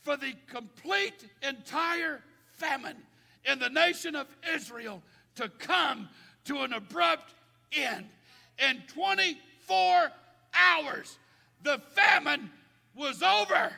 for 0.00 0.16
the 0.16 0.34
complete 0.48 1.28
entire 1.42 2.22
famine 2.52 2.96
in 3.44 3.58
the 3.58 3.70
nation 3.70 4.14
of 4.14 4.26
Israel 4.54 5.02
to 5.36 5.48
come 5.48 6.08
to 6.44 6.62
an 6.62 6.72
abrupt 6.72 7.34
end. 7.72 8.06
In 8.58 8.82
24 8.94 10.12
hours, 10.54 11.18
the 11.62 11.80
famine 11.94 12.50
was 12.94 13.22
over. 13.22 13.72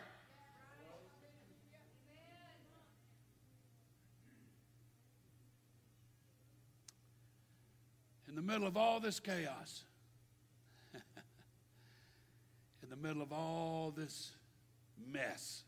The 8.39 8.53
middle 8.53 8.69
of 8.69 8.77
all 8.77 9.01
this 9.01 9.19
chaos, 9.19 9.83
in 10.95 12.89
the 12.89 12.95
middle 12.95 13.21
of 13.21 13.33
all 13.33 13.93
this 13.97 14.31
mess, 15.13 15.65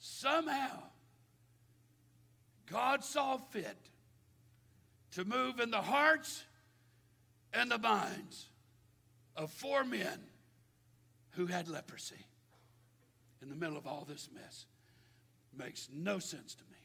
somehow 0.00 0.82
God 2.66 3.04
saw 3.04 3.36
fit 3.36 3.78
to 5.12 5.24
move 5.24 5.60
in 5.60 5.70
the 5.70 5.80
hearts 5.80 6.42
and 7.52 7.70
the 7.70 7.78
minds 7.78 8.48
of 9.36 9.52
four 9.52 9.84
men 9.84 10.18
who 11.30 11.46
had 11.46 11.68
leprosy 11.68 12.26
in 13.42 13.48
the 13.48 13.54
middle 13.54 13.76
of 13.76 13.86
all 13.86 14.04
this 14.08 14.28
mess. 14.34 14.66
Makes 15.56 15.88
no 15.92 16.18
sense 16.18 16.56
to 16.56 16.64
me. 16.64 16.78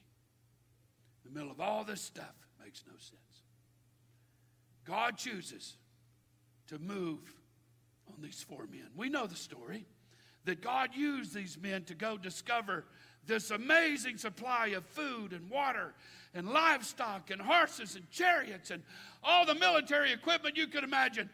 In 1.25 1.33
the 1.33 1.39
middle 1.39 1.51
of 1.51 1.59
all 1.59 1.83
this 1.83 2.01
stuff, 2.01 2.35
makes 2.63 2.83
no 2.87 2.93
sense. 2.99 3.24
God 4.85 5.17
chooses 5.17 5.75
to 6.67 6.79
move 6.79 7.19
on 8.07 8.21
these 8.21 8.43
four 8.47 8.67
men. 8.71 8.87
We 8.95 9.09
know 9.09 9.27
the 9.27 9.35
story 9.35 9.85
that 10.45 10.61
God 10.61 10.91
used 10.95 11.33
these 11.33 11.57
men 11.59 11.83
to 11.85 11.95
go 11.95 12.17
discover 12.17 12.85
this 13.25 13.51
amazing 13.51 14.17
supply 14.17 14.67
of 14.67 14.85
food 14.85 15.33
and 15.33 15.49
water 15.49 15.93
and 16.33 16.47
livestock 16.49 17.31
and 17.31 17.41
horses 17.41 17.95
and 17.95 18.09
chariots 18.11 18.69
and 18.69 18.83
all 19.23 19.45
the 19.45 19.55
military 19.55 20.11
equipment 20.11 20.55
you 20.55 20.67
could 20.67 20.83
imagine. 20.83 21.29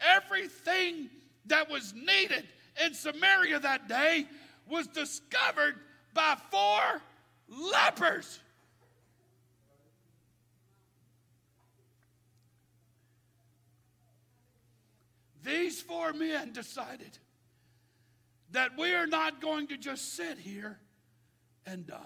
Everything 0.00 1.08
that 1.46 1.70
was 1.70 1.94
needed 1.94 2.48
in 2.84 2.94
Samaria 2.94 3.60
that 3.60 3.88
day 3.88 4.26
was 4.68 4.88
discovered 4.88 5.76
by 6.12 6.36
four 6.50 7.02
lepers. 7.48 8.40
These 15.46 15.80
four 15.80 16.12
men 16.12 16.52
decided 16.52 17.18
that 18.50 18.76
we 18.76 18.92
are 18.94 19.06
not 19.06 19.40
going 19.40 19.68
to 19.68 19.76
just 19.76 20.16
sit 20.16 20.38
here 20.38 20.76
and 21.64 21.86
die. 21.86 22.02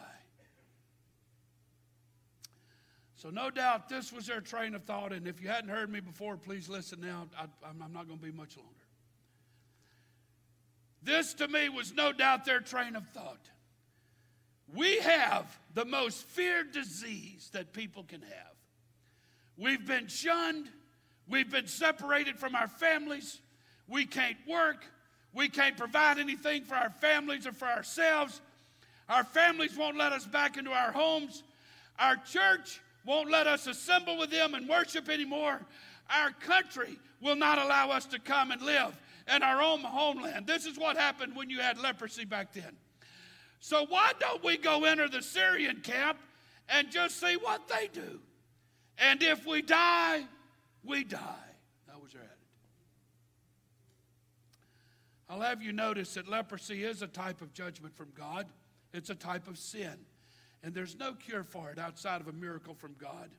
So, 3.14 3.30
no 3.30 3.51
doubt 3.51 3.88
this 3.88 4.12
was 4.12 4.26
their 4.26 4.43
train 4.43 4.74
of 4.74 4.84
thought, 4.84 5.12
and 5.12 5.26
if 5.26 5.41
you 5.41 5.49
hadn't 5.49 5.70
heard 5.70 5.91
me 5.91 6.01
before, 6.01 6.36
please 6.36 6.68
listen 6.68 7.01
now. 7.01 7.28
I, 7.38 7.68
am 7.68 7.93
not 7.93 8.07
going 8.07 8.18
to 8.18 8.24
be 8.24 8.32
much 8.32 8.59
longer. 8.59 8.72
This 11.03 11.32
to 11.34 11.49
me 11.49 11.70
was 11.70 11.95
no 11.95 12.12
doubt 12.12 12.45
their 12.45 12.61
train 12.61 12.95
of 12.95 13.07
thought. 13.09 13.49
We 14.74 14.99
have 15.01 15.59
the 15.72 15.86
most 15.86 16.24
feared 16.24 16.72
disease 16.72 17.49
that 17.53 17.72
people 17.72 18.05
can 18.05 18.20
have. 18.20 18.57
We've 19.57 19.86
been 19.86 20.09
shunned, 20.09 20.68
we've 21.31 21.51
been 21.51 21.66
separated 21.66 22.39
from 22.39 22.55
our 22.55 22.68
families, 22.68 23.39
we 23.89 24.05
can't 24.05 24.37
work, 24.49 24.85
we 25.33 25.49
can't 25.49 25.76
provide 25.76 26.18
anything 26.18 26.64
for 26.64 26.74
our 26.74 26.91
families 26.91 27.47
or 27.47 27.53
for 27.53 27.68
ourselves. 27.68 28.41
Our 29.09 29.24
families 29.24 29.76
won't 29.76 29.97
let 29.97 30.12
us 30.12 30.26
back 30.26 30.57
into 30.57 30.70
our 30.70 30.93
homes. 30.93 31.43
Our 31.99 32.16
church 32.16 32.81
won't 33.05 33.31
let 33.31 33.47
us 33.47 33.66
assemble 33.66 34.18
with 34.18 34.31
them 34.31 34.55
and 34.55 34.68
worship 34.68 35.09
anymore. 35.09 35.61
Our 36.09 36.31
country 36.33 36.99
will 37.20 37.37
not 37.37 37.59
allow 37.59 37.91
us 37.91 38.07
to 38.07 38.18
come 38.18 38.51
and 38.51 38.61
live 38.62 38.99
in 39.35 39.43
our 39.43 39.62
own 39.62 39.81
homeland. 39.81 40.47
This 40.47 40.66
is 40.66 40.78
what 40.78 40.97
happened 40.97 41.37
when 41.37 41.51
you 41.51 41.61
had 41.61 41.78
leprosy 41.78 42.24
back 42.24 42.53
then. 42.53 42.76
So, 43.61 43.87
why 43.87 44.12
don't 44.18 44.43
we 44.43 44.57
go 44.57 44.85
enter 44.85 45.09
the 45.09 45.22
Syrian 45.22 45.81
camp 45.83 46.18
and 46.68 46.91
just 46.91 47.20
see 47.20 47.37
what 47.37 47.68
they 47.68 47.89
do? 47.93 48.20
And 48.99 49.22
if 49.22 49.47
we 49.47 49.62
die, 49.62 50.24
we 50.85 51.05
die. 51.05 51.18
That 51.87 52.03
was 52.03 52.12
their 52.12 52.22
attitude. 52.22 52.37
I'll 55.28 55.41
have 55.41 55.62
you 55.62 55.72
notice 55.72 56.14
that 56.14 56.28
leprosy 56.28 56.85
is 56.85 57.03
a 57.03 57.07
type 57.07 57.41
of 57.41 57.53
judgment 57.53 57.95
from 57.95 58.09
God, 58.16 58.47
it's 58.93 59.11
a 59.11 59.14
type 59.14 59.47
of 59.47 59.59
sin. 59.59 59.95
And 60.62 60.74
there's 60.74 60.99
no 60.99 61.14
cure 61.14 61.45
for 61.45 61.70
it 61.70 61.78
outside 61.78 62.20
of 62.20 62.28
a 62.28 62.33
miracle 62.33 62.74
from 62.74 62.95
God. 63.01 63.31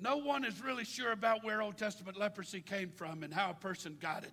No 0.00 0.18
one 0.18 0.44
is 0.44 0.62
really 0.62 0.84
sure 0.84 1.12
about 1.12 1.42
where 1.42 1.62
Old 1.62 1.78
Testament 1.78 2.18
leprosy 2.18 2.60
came 2.60 2.90
from 2.90 3.22
and 3.22 3.32
how 3.32 3.50
a 3.50 3.54
person 3.54 3.96
got 4.00 4.22
it. 4.22 4.32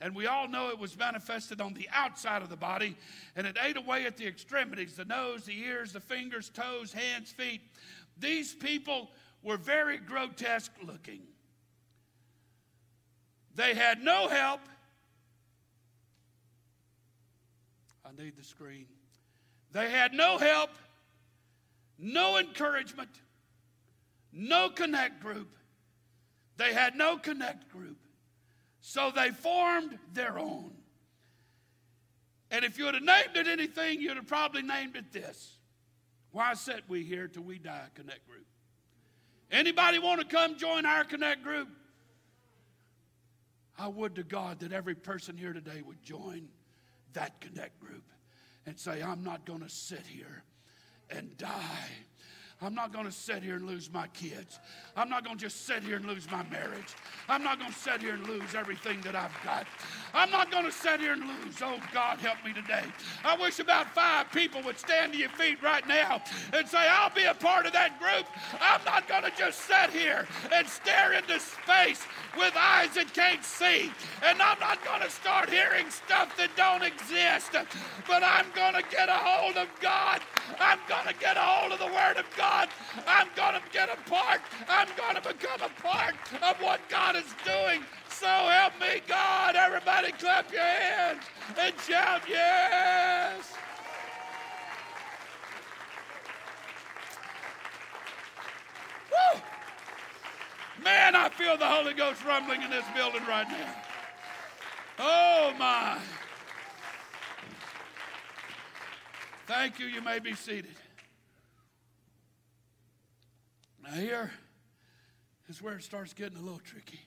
And 0.00 0.14
we 0.14 0.26
all 0.26 0.46
know 0.46 0.68
it 0.68 0.78
was 0.78 0.96
manifested 0.96 1.60
on 1.60 1.74
the 1.74 1.88
outside 1.92 2.42
of 2.42 2.50
the 2.50 2.56
body, 2.56 2.96
and 3.34 3.46
it 3.46 3.56
ate 3.60 3.76
away 3.76 4.06
at 4.06 4.16
the 4.16 4.26
extremities 4.26 4.94
the 4.94 5.04
nose, 5.04 5.44
the 5.44 5.58
ears, 5.58 5.92
the 5.92 6.00
fingers, 6.00 6.50
toes, 6.50 6.92
hands, 6.92 7.32
feet. 7.32 7.62
These 8.16 8.54
people 8.54 9.10
were 9.42 9.56
very 9.56 9.98
grotesque 9.98 10.72
looking. 10.84 11.20
They 13.54 13.74
had 13.74 14.02
no 14.02 14.28
help. 14.28 14.60
I 18.04 18.22
need 18.22 18.36
the 18.36 18.44
screen. 18.44 18.86
They 19.72 19.90
had 19.90 20.12
no 20.12 20.38
help, 20.38 20.70
no 21.98 22.38
encouragement, 22.38 23.10
no 24.32 24.70
connect 24.70 25.20
group. 25.20 25.56
They 26.56 26.72
had 26.72 26.96
no 26.96 27.18
connect 27.18 27.70
group. 27.70 27.98
So 28.80 29.12
they 29.14 29.30
formed 29.30 29.98
their 30.12 30.38
own. 30.38 30.72
And 32.50 32.64
if 32.64 32.78
you 32.78 32.86
would 32.86 32.94
have 32.94 33.02
named 33.02 33.36
it 33.36 33.46
anything, 33.46 34.00
you'd 34.00 34.16
have 34.16 34.26
probably 34.26 34.62
named 34.62 34.96
it 34.96 35.12
this. 35.12 35.58
Why 36.30 36.54
sit 36.54 36.84
we 36.88 37.04
here 37.04 37.28
till 37.28 37.42
we 37.42 37.58
die 37.58 37.88
connect 37.94 38.26
group? 38.26 38.46
Anybody 39.50 39.98
want 39.98 40.20
to 40.20 40.26
come 40.26 40.58
join 40.58 40.84
our 40.84 41.04
connect 41.04 41.42
group? 41.42 41.68
I 43.78 43.88
would 43.88 44.16
to 44.16 44.24
God 44.24 44.60
that 44.60 44.72
every 44.72 44.94
person 44.94 45.36
here 45.36 45.52
today 45.52 45.82
would 45.86 46.02
join 46.02 46.48
that 47.12 47.40
connect 47.40 47.78
group 47.80 48.04
and 48.66 48.78
say, 48.78 49.02
I'm 49.02 49.22
not 49.22 49.46
going 49.46 49.60
to 49.60 49.68
sit 49.70 50.06
here 50.06 50.42
and 51.10 51.36
die. 51.38 51.88
I'm 52.60 52.74
not 52.74 52.92
going 52.92 53.04
to 53.04 53.12
sit 53.12 53.44
here 53.44 53.54
and 53.54 53.66
lose 53.66 53.88
my 53.92 54.08
kids. 54.08 54.58
I'm 54.96 55.08
not 55.08 55.24
going 55.24 55.36
to 55.36 55.40
just 55.44 55.64
sit 55.64 55.84
here 55.84 55.94
and 55.94 56.04
lose 56.04 56.28
my 56.28 56.42
marriage. 56.50 56.96
I'm 57.28 57.44
not 57.44 57.60
going 57.60 57.70
to 57.70 57.78
sit 57.78 58.00
here 58.00 58.14
and 58.14 58.26
lose 58.26 58.56
everything 58.56 59.00
that 59.02 59.14
I've 59.14 59.36
got. 59.44 59.64
I'm 60.12 60.30
not 60.32 60.50
going 60.50 60.64
to 60.64 60.72
sit 60.72 60.98
here 60.98 61.12
and 61.12 61.22
lose. 61.22 61.54
Oh, 61.62 61.78
God, 61.94 62.18
help 62.18 62.38
me 62.44 62.52
today. 62.52 62.82
I 63.24 63.36
wish 63.36 63.60
about 63.60 63.94
five 63.94 64.32
people 64.32 64.60
would 64.64 64.76
stand 64.76 65.12
to 65.12 65.18
your 65.18 65.28
feet 65.30 65.62
right 65.62 65.86
now 65.86 66.20
and 66.52 66.66
say, 66.66 66.78
I'll 66.78 67.14
be 67.14 67.24
a 67.24 67.34
part 67.34 67.66
of 67.66 67.72
that 67.74 68.00
group. 68.00 68.26
I'm 68.60 68.84
not 68.84 69.06
going 69.06 69.22
to 69.22 69.32
just 69.38 69.60
sit 69.60 69.90
here 69.90 70.26
and 70.52 70.66
stare 70.66 71.12
into 71.12 71.38
space 71.38 72.02
with 72.36 72.54
eyes 72.56 72.92
that 72.94 73.14
can't 73.14 73.44
see. 73.44 73.92
And 74.24 74.42
I'm 74.42 74.58
not 74.58 74.84
going 74.84 75.02
to 75.02 75.10
start 75.10 75.48
hearing 75.48 75.90
stuff 75.90 76.36
that 76.36 76.50
don't 76.56 76.82
exist. 76.82 77.52
But 78.08 78.24
I'm 78.24 78.46
going 78.56 78.74
to 78.74 78.82
get 78.90 79.08
a 79.08 79.12
hold 79.12 79.56
of 79.56 79.68
God. 79.80 80.22
I'm 80.58 80.80
going 80.88 81.06
to 81.06 81.14
get 81.20 81.36
a 81.36 81.40
hold 81.40 81.72
of 81.72 81.78
the 81.78 81.86
Word 81.86 82.16
of 82.16 82.26
God. 82.36 82.47
I'm 83.06 83.28
going 83.36 83.54
to 83.54 83.62
get 83.72 83.88
a 83.88 83.96
part. 84.08 84.40
I'm 84.68 84.88
going 84.96 85.14
to 85.14 85.20
become 85.20 85.60
a 85.60 85.82
part 85.82 86.14
of 86.42 86.56
what 86.62 86.80
God 86.88 87.16
is 87.16 87.34
doing. 87.44 87.82
So 88.08 88.26
help 88.26 88.72
me, 88.80 89.00
God. 89.06 89.54
Everybody 89.56 90.12
clap 90.12 90.52
your 90.52 90.60
hands 90.60 91.22
and 91.58 91.74
shout, 91.80 92.22
yes. 92.28 93.52
Woo! 99.10 99.40
Man, 100.82 101.14
I 101.14 101.28
feel 101.28 101.56
the 101.56 101.66
Holy 101.66 101.94
Ghost 101.94 102.24
rumbling 102.24 102.62
in 102.62 102.70
this 102.70 102.84
building 102.94 103.22
right 103.28 103.48
now. 103.48 103.74
Oh, 104.98 105.52
my. 105.58 105.98
Thank 109.46 109.78
you. 109.78 109.86
You 109.86 110.02
may 110.02 110.18
be 110.18 110.34
seated. 110.34 110.74
Now, 113.82 113.90
here 113.90 114.30
is 115.48 115.62
where 115.62 115.76
it 115.76 115.82
starts 115.82 116.12
getting 116.12 116.38
a 116.38 116.42
little 116.42 116.58
tricky. 116.58 117.00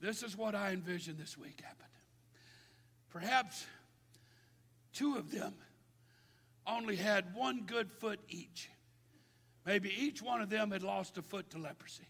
This 0.00 0.22
is 0.22 0.36
what 0.36 0.54
I 0.54 0.70
envision 0.70 1.16
this 1.18 1.36
week 1.36 1.60
happened. 1.62 1.88
Perhaps 3.10 3.66
two 4.92 5.16
of 5.16 5.30
them 5.30 5.54
only 6.66 6.96
had 6.96 7.34
one 7.34 7.62
good 7.66 7.90
foot 7.90 8.20
each. 8.28 8.68
Maybe 9.66 9.90
each 9.90 10.22
one 10.22 10.40
of 10.40 10.50
them 10.50 10.70
had 10.70 10.82
lost 10.82 11.18
a 11.18 11.22
foot 11.22 11.50
to 11.50 11.58
leprosy. 11.58 12.08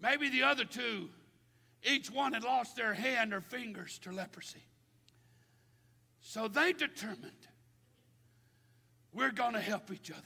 Maybe 0.00 0.28
the 0.28 0.44
other 0.44 0.64
two, 0.64 1.08
each 1.82 2.10
one 2.10 2.32
had 2.32 2.44
lost 2.44 2.76
their 2.76 2.94
hand 2.94 3.32
or 3.32 3.40
fingers 3.40 3.98
to 4.00 4.12
leprosy. 4.12 4.62
So 6.20 6.46
they 6.46 6.72
determined 6.72 7.47
we're 9.12 9.30
going 9.30 9.54
to 9.54 9.60
help 9.60 9.90
each 9.92 10.10
other. 10.10 10.22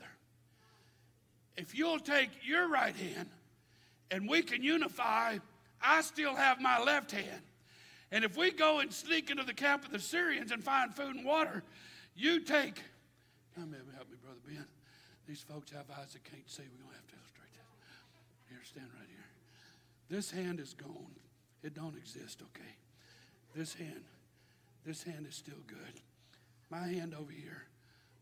If 1.56 1.74
you'll 1.74 1.98
take 1.98 2.30
your 2.42 2.68
right 2.68 2.94
hand 2.94 3.28
and 4.10 4.28
we 4.28 4.42
can 4.42 4.62
unify, 4.62 5.38
I 5.80 6.00
still 6.02 6.34
have 6.34 6.60
my 6.60 6.82
left 6.82 7.12
hand. 7.12 7.42
And 8.10 8.24
if 8.24 8.36
we 8.36 8.50
go 8.50 8.80
and 8.80 8.92
sneak 8.92 9.30
into 9.30 9.44
the 9.44 9.54
camp 9.54 9.84
of 9.84 9.90
the 9.90 9.98
Syrians 9.98 10.52
and 10.52 10.62
find 10.62 10.94
food 10.94 11.16
and 11.16 11.24
water, 11.24 11.62
you 12.14 12.40
take. 12.40 12.80
Come 13.54 13.70
here, 13.70 13.82
help 13.94 14.10
me, 14.10 14.16
Brother 14.22 14.40
Ben. 14.46 14.66
These 15.26 15.40
folks 15.40 15.70
have 15.72 15.84
eyes 15.98 16.12
that 16.12 16.24
can't 16.24 16.48
see. 16.50 16.62
We're 16.62 16.82
going 16.82 16.90
to 16.90 16.96
have 16.96 17.06
to 17.08 17.14
illustrate 17.16 17.52
that. 17.54 18.50
Here, 18.50 18.60
stand 18.64 18.88
right 18.98 19.08
here. 19.08 19.24
This 20.10 20.30
hand 20.30 20.60
is 20.60 20.74
gone. 20.74 21.14
It 21.62 21.74
don't 21.74 21.96
exist, 21.96 22.42
okay? 22.42 22.72
This 23.54 23.74
hand, 23.74 24.04
this 24.84 25.02
hand 25.02 25.26
is 25.28 25.34
still 25.34 25.62
good. 25.66 26.00
My 26.70 26.86
hand 26.86 27.14
over 27.18 27.32
here 27.32 27.66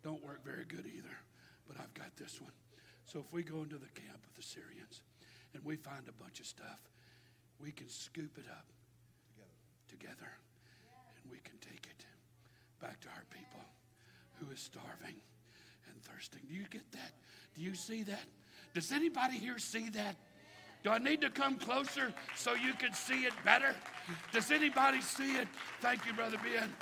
don't 0.03 0.23
work 0.25 0.45
very 0.45 0.65
good 0.65 0.87
either, 0.87 1.17
but 1.69 1.77
I've 1.79 1.93
got 1.95 2.17
this 2.17 2.41
one. 2.41 2.53
So 3.07 3.19
if 3.19 3.33
we 3.33 3.43
go 3.43 3.63
into 3.63 3.77
the 3.77 3.91
camp 3.95 4.23
of 4.25 4.35
the 4.37 4.43
Syrians 4.43 5.03
and 5.55 5.65
we 5.65 5.77
find 5.77 6.03
a 6.09 6.23
bunch 6.23 6.41
of 6.41 6.47
stuff, 6.47 6.81
we 7.61 7.73
can 7.73 7.89
scoop 7.89 8.39
it 8.39 8.47
up 8.51 8.67
together, 9.89 10.25
together 10.25 10.31
and 11.23 11.31
we 11.31 11.39
can 11.39 11.59
take 11.61 11.87
it 11.87 12.07
back 12.81 13.01
to 13.01 13.09
our 13.09 13.25
people 13.31 13.61
who 14.39 14.51
is 14.53 14.61
starving 14.61 15.21
and 15.89 16.03
thirsting. 16.03 16.41
Do 16.49 16.55
you 16.55 16.65
get 16.71 16.91
that? 16.93 17.13
Do 17.55 17.63
you 17.63 17.75
see 17.75 18.03
that? 18.05 18.25
Does 18.75 18.93
anybody 18.93 19.37
here 19.37 19.59
see 19.59 19.91
that? 19.91 20.17
Do 20.83 20.91
I 20.91 20.99
need 20.99 21.21
to 21.21 21.31
come 21.31 21.57
closer 21.57 22.15
so 22.37 22.55
you 22.55 22.73
can 22.73 22.95
see 22.95 23.25
it 23.25 23.35
better? 23.45 23.75
Does 24.33 24.51
anybody 24.51 25.03
see 25.03 25.37
it? 25.37 25.47
Thank 25.81 26.07
you, 26.07 26.15
Brother 26.15 26.39
Ben. 26.39 26.73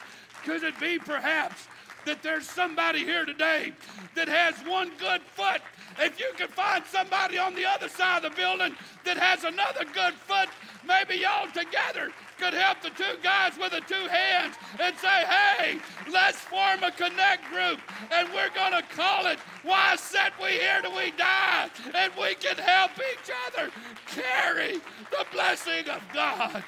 Could 0.45 0.63
it 0.63 0.79
be 0.79 0.99
perhaps 0.99 1.67
that 2.07 2.23
there's 2.23 2.49
somebody 2.49 3.01
here 3.05 3.25
today 3.25 3.73
that 4.15 4.29
has 4.29 4.55
one 4.67 4.91
good 4.99 5.23
foot? 5.23 5.61
If 6.01 6.21
you 6.21 6.33
can 6.37 6.49
find 6.49 6.85
somebody 6.87 7.39
on 7.39 7.55
the 7.55 7.65
other 7.65 7.89
side 7.89 8.25
of 8.25 8.31
the 8.31 8.37
building 8.37 8.75
that 9.05 9.17
has 9.17 9.45
another 9.45 9.85
good 9.93 10.15
foot, 10.15 10.49
maybe 10.87 11.21
y'all 11.21 11.51
together 11.51 12.13
could 12.39 12.55
help 12.55 12.81
the 12.83 12.91
two 12.91 13.19
guys 13.23 13.59
with 13.59 13.73
the 13.73 13.81
two 13.81 14.07
hands 14.09 14.55
and 14.79 14.97
say, 14.97 15.25
hey, 15.25 15.79
let's 16.11 16.39
form 16.39 16.83
a 16.85 16.93
connect 16.93 17.45
group 17.51 17.81
and 18.13 18.29
we're 18.33 18.51
going 18.55 18.73
to 18.73 18.83
call 18.95 19.27
it 19.27 19.39
Why 19.65 19.97
Set 19.97 20.33
We 20.41 20.51
Here 20.51 20.81
Till 20.83 20.95
We 20.95 21.11
Die. 21.13 21.71
And 21.95 22.13
we 22.19 22.35
can 22.37 22.57
help 22.57 22.93
each 22.93 23.31
other 23.49 23.71
carry 24.07 24.75
the 25.11 25.27
blessing 25.33 25.89
of 25.89 26.01
God. 26.15 26.63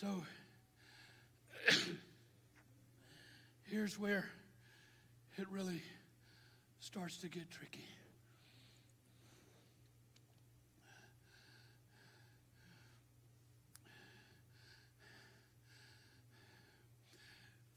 So, 0.00 0.06
here's 3.64 3.98
where 3.98 4.24
it 5.36 5.46
really 5.50 5.82
starts 6.78 7.18
to 7.18 7.28
get 7.28 7.50
tricky. 7.50 7.84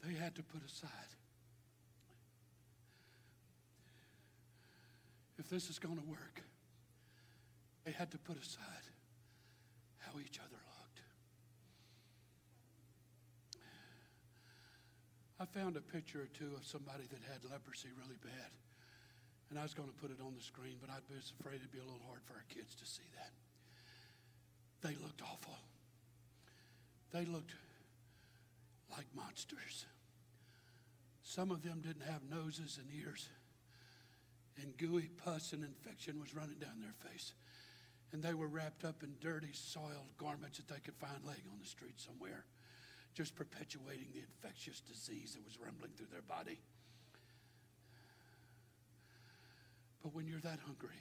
They 0.07 0.13
had 0.13 0.33
to 0.35 0.43
put 0.43 0.63
aside. 0.65 0.89
If 5.37 5.49
this 5.49 5.69
is 5.69 5.77
going 5.77 5.97
to 5.97 6.09
work, 6.09 6.41
they 7.83 7.91
had 7.91 8.11
to 8.11 8.17
put 8.17 8.41
aside 8.41 8.85
how 9.99 10.17
each 10.21 10.39
other 10.39 10.51
looked. 10.51 10.73
I 15.43 15.59
found 15.59 15.75
a 15.75 15.83
picture 15.83 16.23
or 16.23 16.31
two 16.31 16.55
of 16.55 16.63
somebody 16.63 17.03
that 17.11 17.19
had 17.27 17.43
leprosy 17.43 17.91
really 17.99 18.15
bad. 18.23 18.51
And 19.49 19.59
I 19.59 19.63
was 19.63 19.73
going 19.73 19.89
to 19.91 19.99
put 19.99 20.07
it 20.09 20.23
on 20.23 20.31
the 20.31 20.41
screen, 20.41 20.79
but 20.79 20.89
I 20.89 21.03
was 21.11 21.33
afraid 21.37 21.59
it'd 21.59 21.69
be 21.69 21.83
a 21.83 21.83
little 21.83 22.07
hard 22.07 22.23
for 22.23 22.39
our 22.39 22.47
kids 22.47 22.73
to 22.79 22.85
see 22.87 23.03
that. 23.19 23.35
They 24.87 24.95
looked 25.03 25.21
awful. 25.21 25.59
They 27.11 27.25
looked 27.25 27.51
like 28.89 29.03
monsters. 29.13 29.85
Some 31.23 31.51
of 31.51 31.61
them 31.61 31.83
didn't 31.83 32.07
have 32.07 32.23
noses 32.31 32.79
and 32.79 32.87
ears, 33.03 33.27
and 34.61 34.77
gooey 34.77 35.09
pus 35.25 35.51
and 35.51 35.63
infection 35.65 36.21
was 36.21 36.33
running 36.33 36.59
down 36.59 36.79
their 36.79 36.95
face. 37.11 37.33
And 38.13 38.23
they 38.23 38.33
were 38.33 38.47
wrapped 38.47 38.85
up 38.85 39.03
in 39.03 39.15
dirty, 39.19 39.51
soiled 39.51 40.15
garments 40.17 40.57
that 40.57 40.69
they 40.69 40.79
could 40.79 40.95
find 40.95 41.19
laying 41.25 41.51
on 41.51 41.59
the 41.59 41.67
street 41.67 41.99
somewhere, 41.99 42.45
just 43.13 43.35
perpetuating 43.35 44.07
the 44.13 44.19
infectious 44.19 44.81
disease 44.81 45.33
that 45.33 45.45
was 45.45 45.59
rumbling 45.59 45.91
through 45.95 46.07
their 46.11 46.23
body. 46.23 46.59
But 50.01 50.13
when 50.13 50.27
you're 50.27 50.41
that 50.41 50.59
hungry 50.65 50.99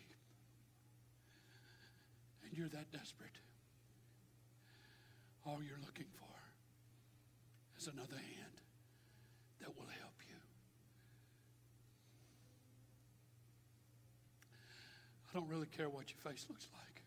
and 2.44 2.56
you're 2.56 2.68
that 2.68 2.92
desperate, 2.92 3.38
all 5.46 5.58
you're 5.66 5.80
looking 5.84 6.06
for 6.18 6.36
is 7.78 7.88
another 7.88 8.16
hand 8.16 8.60
that 9.60 9.74
will 9.74 9.88
help 10.00 10.14
you. 10.28 10.36
I 15.30 15.38
don't 15.38 15.48
really 15.48 15.66
care 15.66 15.88
what 15.88 16.04
your 16.10 16.32
face 16.32 16.46
looks 16.48 16.68
like. 16.72 17.02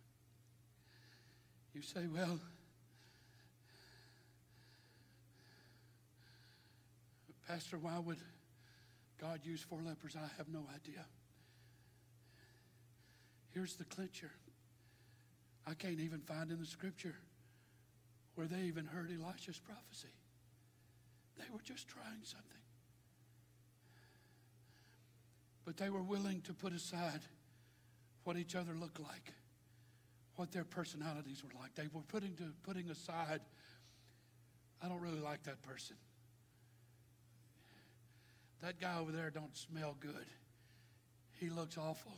You 1.73 1.81
say, 1.81 2.07
well, 2.11 2.39
Pastor, 7.47 7.77
why 7.77 7.99
would 7.99 8.17
God 9.19 9.41
use 9.43 9.61
four 9.61 9.79
lepers? 9.81 10.15
I 10.15 10.27
have 10.37 10.49
no 10.49 10.65
idea. 10.73 11.05
Here's 13.53 13.75
the 13.75 13.85
clincher. 13.85 14.31
I 15.67 15.73
can't 15.73 15.99
even 15.99 16.19
find 16.21 16.51
in 16.51 16.59
the 16.59 16.65
scripture 16.65 17.15
where 18.35 18.47
they 18.47 18.61
even 18.61 18.85
heard 18.85 19.09
Elisha's 19.09 19.59
prophecy. 19.59 20.13
They 21.37 21.45
were 21.51 21.61
just 21.63 21.87
trying 21.87 22.23
something. 22.23 22.51
But 25.65 25.77
they 25.77 25.89
were 25.89 26.03
willing 26.03 26.41
to 26.41 26.53
put 26.53 26.73
aside 26.73 27.21
what 28.23 28.37
each 28.37 28.55
other 28.55 28.73
looked 28.73 28.99
like, 28.99 29.33
what 30.35 30.51
their 30.51 30.63
personalities 30.63 31.43
were 31.43 31.59
like. 31.59 31.75
They 31.75 31.87
were 31.93 32.01
putting, 32.01 32.35
to, 32.35 32.51
putting 32.63 32.89
aside, 32.89 33.41
I 34.81 34.87
don't 34.87 35.01
really 35.01 35.19
like 35.19 35.43
that 35.43 35.61
person. 35.63 35.95
That 38.61 38.79
guy 38.79 38.97
over 38.97 39.11
there 39.11 39.29
don't 39.29 39.55
smell 39.55 39.95
good. 39.99 40.25
He 41.39 41.49
looks 41.49 41.77
awful. 41.77 42.17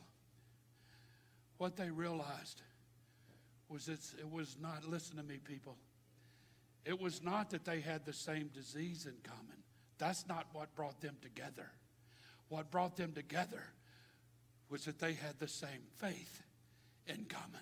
What 1.58 1.76
they 1.76 1.90
realized 1.90 2.62
was 3.70 3.88
it's, 3.88 4.14
it 4.20 4.32
was 4.32 4.58
not, 4.62 4.88
listen 4.88 5.18
to 5.18 5.24
me, 5.24 5.40
people. 5.44 5.76
It 6.86 7.02
was 7.02 7.22
not 7.22 7.50
that 7.50 7.66
they 7.66 7.82
had 7.82 8.06
the 8.06 8.14
same 8.14 8.50
disease 8.54 9.06
in 9.06 9.16
common. 9.24 9.58
That's 9.98 10.28
not 10.28 10.46
what 10.54 10.74
brought 10.76 11.02
them 11.02 11.18
together. 11.22 11.70
What 12.50 12.72
brought 12.72 12.96
them 12.96 13.12
together 13.12 13.64
was 14.70 14.86
that 14.86 15.00
they 15.00 15.14
had 15.14 15.40
the 15.40 15.48
same 15.48 15.82
faith 15.98 16.44
in 17.08 17.26
common. 17.26 17.62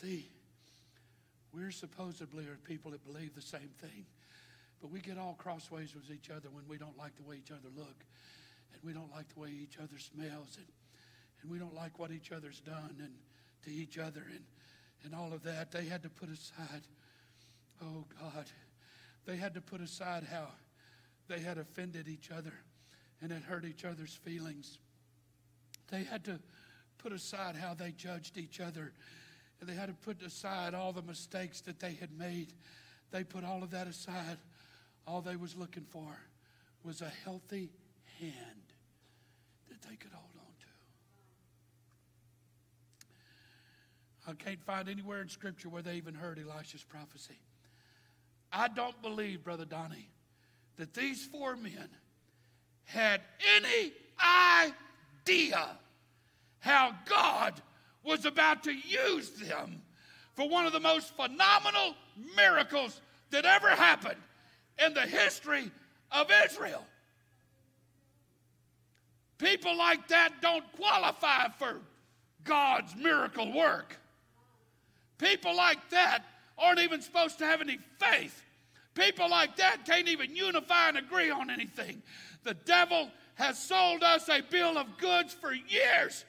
See, 0.00 0.28
we're 1.54 1.70
supposedly 1.70 2.44
are 2.44 2.58
people 2.64 2.90
that 2.90 3.02
believe 3.04 3.34
the 3.34 3.40
same 3.40 3.70
thing, 3.80 4.04
but 4.82 4.90
we 4.90 5.00
get 5.00 5.16
all 5.16 5.36
crossways 5.38 5.94
with 5.94 6.10
each 6.10 6.28
other 6.28 6.50
when 6.50 6.64
we 6.68 6.76
don't 6.76 6.98
like 6.98 7.16
the 7.16 7.22
way 7.22 7.36
each 7.36 7.50
other 7.50 7.70
look, 7.74 8.04
and 8.74 8.82
we 8.84 8.92
don't 8.92 9.10
like 9.10 9.32
the 9.32 9.40
way 9.40 9.48
each 9.48 9.78
other 9.78 9.98
smells, 9.98 10.58
and, 10.58 10.66
and 11.40 11.50
we 11.50 11.58
don't 11.58 11.74
like 11.74 11.98
what 11.98 12.10
each 12.10 12.30
other's 12.30 12.60
done 12.60 12.96
and 12.98 13.14
to 13.64 13.70
each 13.70 13.96
other, 13.96 14.22
and, 14.30 14.44
and 15.04 15.14
all 15.14 15.32
of 15.32 15.42
that. 15.44 15.72
They 15.72 15.86
had 15.86 16.02
to 16.02 16.10
put 16.10 16.28
aside, 16.28 16.82
oh 17.82 18.04
God, 18.20 18.44
they 19.24 19.36
had 19.36 19.54
to 19.54 19.62
put 19.62 19.80
aside 19.80 20.24
how 20.30 20.48
they 21.26 21.40
had 21.40 21.56
offended 21.56 22.06
each 22.06 22.30
other 22.30 22.52
and 23.22 23.32
had 23.32 23.44
hurt 23.44 23.64
each 23.64 23.86
other's 23.86 24.14
feelings. 24.14 24.78
They 25.90 26.04
had 26.04 26.22
to 26.26 26.38
put 26.98 27.12
aside 27.12 27.56
how 27.56 27.72
they 27.72 27.92
judged 27.92 28.36
each 28.36 28.60
other 28.60 28.92
and 29.60 29.68
they 29.68 29.74
had 29.74 29.88
to 29.88 29.94
put 29.94 30.22
aside 30.22 30.74
all 30.74 30.92
the 30.92 31.02
mistakes 31.02 31.60
that 31.62 31.80
they 31.80 31.94
had 31.94 32.16
made. 32.18 32.52
They 33.10 33.24
put 33.24 33.44
all 33.44 33.62
of 33.62 33.70
that 33.70 33.86
aside. 33.86 34.38
All 35.06 35.20
they 35.20 35.36
was 35.36 35.56
looking 35.56 35.84
for 35.84 36.18
was 36.82 37.00
a 37.00 37.10
healthy 37.24 37.70
hand 38.20 38.74
that 39.68 39.82
they 39.88 39.96
could 39.96 40.12
hold 40.12 40.30
on 40.36 40.52
to. 44.26 44.30
I 44.30 44.34
can't 44.34 44.62
find 44.64 44.88
anywhere 44.88 45.20
in 45.22 45.28
Scripture 45.28 45.68
where 45.68 45.82
they 45.82 45.94
even 45.96 46.14
heard 46.14 46.38
Elisha's 46.38 46.84
prophecy. 46.84 47.38
I 48.52 48.68
don't 48.68 49.00
believe, 49.02 49.44
Brother 49.44 49.64
Donnie, 49.64 50.08
that 50.76 50.94
these 50.94 51.24
four 51.26 51.56
men 51.56 51.88
had 52.84 53.20
any 53.56 53.92
idea 55.18 55.68
how 56.60 56.94
God 57.06 57.60
was 58.06 58.24
about 58.24 58.62
to 58.64 58.72
use 58.72 59.30
them 59.30 59.82
for 60.34 60.48
one 60.48 60.66
of 60.66 60.72
the 60.72 60.80
most 60.80 61.14
phenomenal 61.16 61.94
miracles 62.36 63.00
that 63.30 63.44
ever 63.44 63.68
happened 63.70 64.20
in 64.84 64.94
the 64.94 65.00
history 65.00 65.70
of 66.12 66.30
Israel. 66.44 66.84
People 69.38 69.76
like 69.76 70.08
that 70.08 70.40
don't 70.40 70.64
qualify 70.72 71.48
for 71.58 71.80
God's 72.44 72.94
miracle 72.96 73.52
work. 73.52 73.98
People 75.18 75.56
like 75.56 75.90
that 75.90 76.24
aren't 76.58 76.78
even 76.78 77.02
supposed 77.02 77.38
to 77.38 77.46
have 77.46 77.60
any 77.60 77.78
faith. 77.98 78.42
People 78.94 79.28
like 79.28 79.56
that 79.56 79.84
can't 79.84 80.08
even 80.08 80.34
unify 80.34 80.88
and 80.88 80.96
agree 80.96 81.30
on 81.30 81.50
anything. 81.50 82.02
The 82.44 82.54
devil 82.54 83.10
has 83.34 83.58
sold 83.58 84.02
us 84.02 84.28
a 84.28 84.40
bill 84.40 84.78
of 84.78 84.96
goods 84.96 85.34
for 85.34 85.52
years 85.52 86.24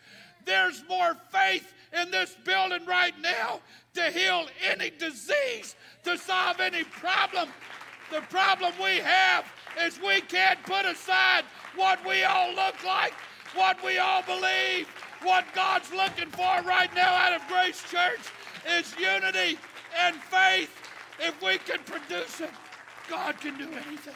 there's 0.47 0.83
more 0.89 1.15
faith 1.31 1.73
in 1.93 2.09
this 2.09 2.35
building 2.43 2.85
right 2.85 3.13
now 3.21 3.59
to 3.93 4.03
heal 4.11 4.47
any 4.67 4.89
disease, 4.89 5.75
to 6.03 6.17
solve 6.17 6.59
any 6.59 6.83
problem. 6.83 7.49
The 8.11 8.21
problem 8.21 8.73
we 8.81 8.97
have 8.97 9.45
is 9.79 9.99
we 10.01 10.21
can't 10.21 10.61
put 10.63 10.85
aside 10.85 11.43
what 11.75 12.03
we 12.07 12.23
all 12.23 12.49
look 12.55 12.83
like, 12.83 13.13
what 13.53 13.83
we 13.83 13.97
all 13.99 14.23
believe. 14.23 14.87
What 15.23 15.45
God's 15.55 15.91
looking 15.91 16.29
for 16.29 16.61
right 16.61 16.93
now 16.93 17.11
out 17.11 17.33
of 17.33 17.47
Grace 17.47 17.81
Church 17.89 18.19
is 18.77 18.93
unity 18.99 19.57
and 19.99 20.15
faith. 20.15 20.69
If 21.19 21.41
we 21.41 21.57
can 21.57 21.79
produce 21.79 22.39
it, 22.39 22.51
God 23.09 23.39
can 23.41 23.57
do 23.57 23.63
anything. 23.63 24.13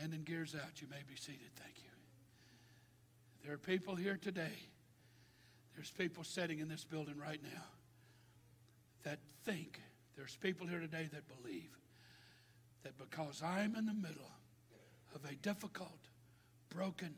Landing 0.00 0.22
gears 0.22 0.54
out. 0.54 0.80
You 0.80 0.88
may 0.88 1.02
be 1.08 1.16
seated. 1.16 1.50
Thank 1.56 1.76
you. 1.78 1.90
There 3.44 3.54
are 3.54 3.58
people 3.58 3.94
here 3.94 4.18
today. 4.20 4.52
There's 5.74 5.90
people 5.90 6.24
sitting 6.24 6.58
in 6.58 6.68
this 6.68 6.84
building 6.84 7.16
right 7.16 7.40
now 7.42 7.64
that 9.04 9.18
think. 9.44 9.80
There's 10.16 10.36
people 10.36 10.66
here 10.66 10.80
today 10.80 11.08
that 11.12 11.22
believe 11.42 11.70
that 12.82 12.98
because 12.98 13.42
I'm 13.42 13.76
in 13.76 13.86
the 13.86 13.94
middle 13.94 14.30
of 15.14 15.24
a 15.24 15.34
difficult, 15.36 16.00
broken, 16.68 17.14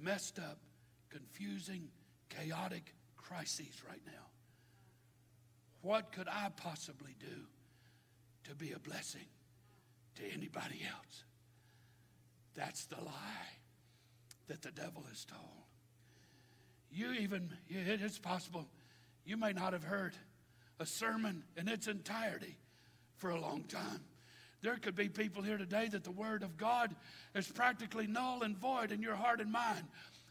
messed 0.00 0.38
up, 0.38 0.58
confusing, 1.10 1.88
chaotic 2.28 2.94
crises 3.16 3.82
right 3.88 4.02
now, 4.06 4.26
what 5.80 6.12
could 6.12 6.28
I 6.28 6.48
possibly 6.56 7.14
do 7.18 7.46
to 8.48 8.54
be 8.54 8.72
a 8.72 8.78
blessing 8.78 9.26
to 10.16 10.22
anybody 10.34 10.80
else? 10.88 11.24
That's 12.54 12.84
the 12.86 12.96
lie 12.96 13.50
that 14.48 14.62
the 14.62 14.70
devil 14.70 15.04
has 15.08 15.24
told. 15.24 15.40
You 16.90 17.12
even, 17.12 17.50
it's 17.68 18.18
possible, 18.18 18.66
you 19.24 19.36
may 19.36 19.52
not 19.52 19.72
have 19.72 19.84
heard 19.84 20.14
a 20.78 20.86
sermon 20.86 21.44
in 21.56 21.68
its 21.68 21.86
entirety 21.86 22.58
for 23.16 23.30
a 23.30 23.40
long 23.40 23.64
time. 23.64 24.00
There 24.60 24.76
could 24.76 24.94
be 24.94 25.08
people 25.08 25.42
here 25.42 25.58
today 25.58 25.88
that 25.88 26.04
the 26.04 26.10
Word 26.10 26.42
of 26.42 26.56
God 26.56 26.94
is 27.34 27.48
practically 27.48 28.06
null 28.06 28.42
and 28.42 28.56
void 28.56 28.92
in 28.92 29.02
your 29.02 29.16
heart 29.16 29.40
and 29.40 29.50
mind. 29.50 29.84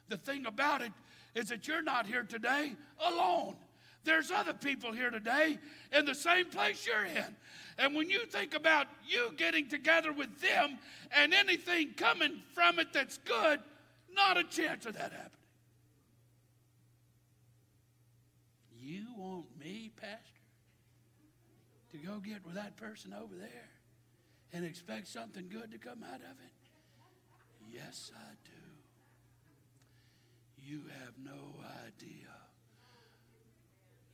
The 0.07 0.17
thing 0.17 0.45
about 0.45 0.81
it 0.81 0.91
is 1.35 1.49
that 1.49 1.67
you're 1.67 1.81
not 1.81 2.05
here 2.05 2.23
today 2.23 2.75
alone. 2.99 3.55
There's 4.03 4.31
other 4.31 4.53
people 4.53 4.91
here 4.91 5.11
today 5.11 5.59
in 5.95 6.05
the 6.05 6.15
same 6.15 6.45
place 6.45 6.87
you're 6.87 7.05
in. 7.05 7.35
And 7.77 7.95
when 7.95 8.09
you 8.09 8.25
think 8.25 8.55
about 8.55 8.87
you 9.07 9.31
getting 9.37 9.67
together 9.67 10.11
with 10.11 10.41
them 10.41 10.79
and 11.15 11.33
anything 11.33 11.93
coming 11.95 12.41
from 12.53 12.79
it 12.79 12.93
that's 12.93 13.17
good, 13.19 13.59
not 14.13 14.37
a 14.37 14.43
chance 14.43 14.85
of 14.85 14.93
that 14.93 15.11
happening. 15.11 15.29
You 18.79 19.05
want 19.15 19.45
me, 19.59 19.91
Pastor, 19.95 20.17
to 21.91 21.97
go 21.97 22.19
get 22.19 22.43
with 22.45 22.55
that 22.55 22.77
person 22.77 23.13
over 23.13 23.35
there 23.35 23.69
and 24.53 24.65
expect 24.65 25.07
something 25.07 25.47
good 25.49 25.71
to 25.71 25.77
come 25.77 26.03
out 26.03 26.21
of 26.21 26.21
it? 26.21 26.51
Yes, 27.71 28.11
I 28.15 28.33
do. 28.43 28.51
You 30.57 30.83
have 31.03 31.13
no 31.23 31.55
idea 31.85 32.27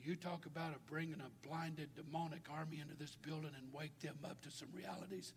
you 0.07 0.15
talk 0.15 0.45
about 0.45 0.73
a 0.73 0.79
bringing 0.89 1.19
a 1.19 1.47
blinded 1.47 1.89
demonic 1.93 2.47
army 2.49 2.79
into 2.79 2.95
this 2.97 3.15
building 3.15 3.51
and 3.57 3.73
wake 3.73 3.99
them 3.99 4.15
up 4.23 4.41
to 4.41 4.49
some 4.49 4.69
realities. 4.73 5.33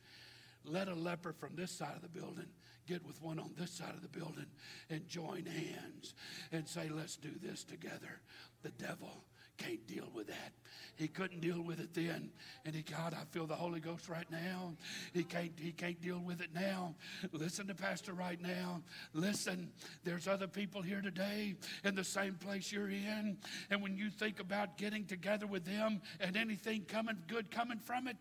Let 0.65 0.87
a 0.87 0.95
leper 0.95 1.33
from 1.33 1.57
this 1.57 1.73
side 1.73 1.97
of 1.97 2.03
the 2.03 2.09
building 2.09 2.47
get 2.87 3.05
with 3.05 3.21
one 3.21 3.41
on 3.41 3.51
this 3.59 3.73
side 3.73 3.95
of 3.95 4.03
the 4.03 4.17
building 4.17 4.47
and 4.89 5.09
join 5.09 5.45
hands 5.47 6.15
and 6.53 6.69
say, 6.69 6.89
let's 6.89 7.17
do 7.17 7.31
this 7.43 7.65
together. 7.65 8.21
The 8.63 8.71
devil 8.71 9.25
can't 9.61 9.87
deal 9.87 10.09
with 10.15 10.29
that. 10.29 10.53
He 10.97 11.09
couldn't 11.09 11.41
deal 11.41 11.61
with 11.61 11.81
it 11.81 11.95
then. 11.95 12.31
And 12.65 12.75
he, 12.75 12.83
God, 12.83 13.15
I 13.15 13.25
feel 13.31 13.47
the 13.47 13.55
Holy 13.55 13.81
Ghost 13.81 14.09
right 14.09 14.31
now. 14.31 14.75
He 15.13 15.23
can't, 15.23 15.53
he 15.59 15.73
can't 15.73 16.01
deal 16.01 16.19
with 16.19 16.41
it 16.41 16.51
now. 16.55 16.95
Listen 17.33 17.67
to 17.69 17.75
Pastor 17.75 18.13
right 18.13 18.41
now. 18.41 18.83
Listen, 19.15 19.71
there's 20.05 20.29
other 20.29 20.47
people 20.47 20.83
here 20.83 21.01
today 21.01 21.55
in 21.85 21.95
the 21.95 22.05
same 22.05 22.35
place 22.35 22.73
you're 22.73 22.91
in. 22.91 23.39
And 23.71 23.83
when 23.83 23.97
you 23.97 24.11
think 24.11 24.41
about 24.41 24.77
getting 24.77 25.05
together 25.07 25.47
with 25.47 25.65
them 25.65 26.01
and 26.21 26.37
anything 26.37 26.85
coming 26.87 27.17
good 27.29 27.51
coming 27.51 27.79
from 27.79 28.07
it, 28.09 28.17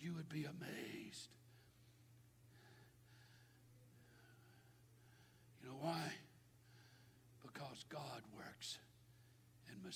you 0.00 0.12
would 0.14 0.28
be 0.28 0.44
amazed. 0.44 1.28
You 5.62 5.68
know 5.68 5.76
why? 5.80 6.12
Because 7.42 7.84
God 7.88 8.22
works 8.36 8.78
in 9.84 9.90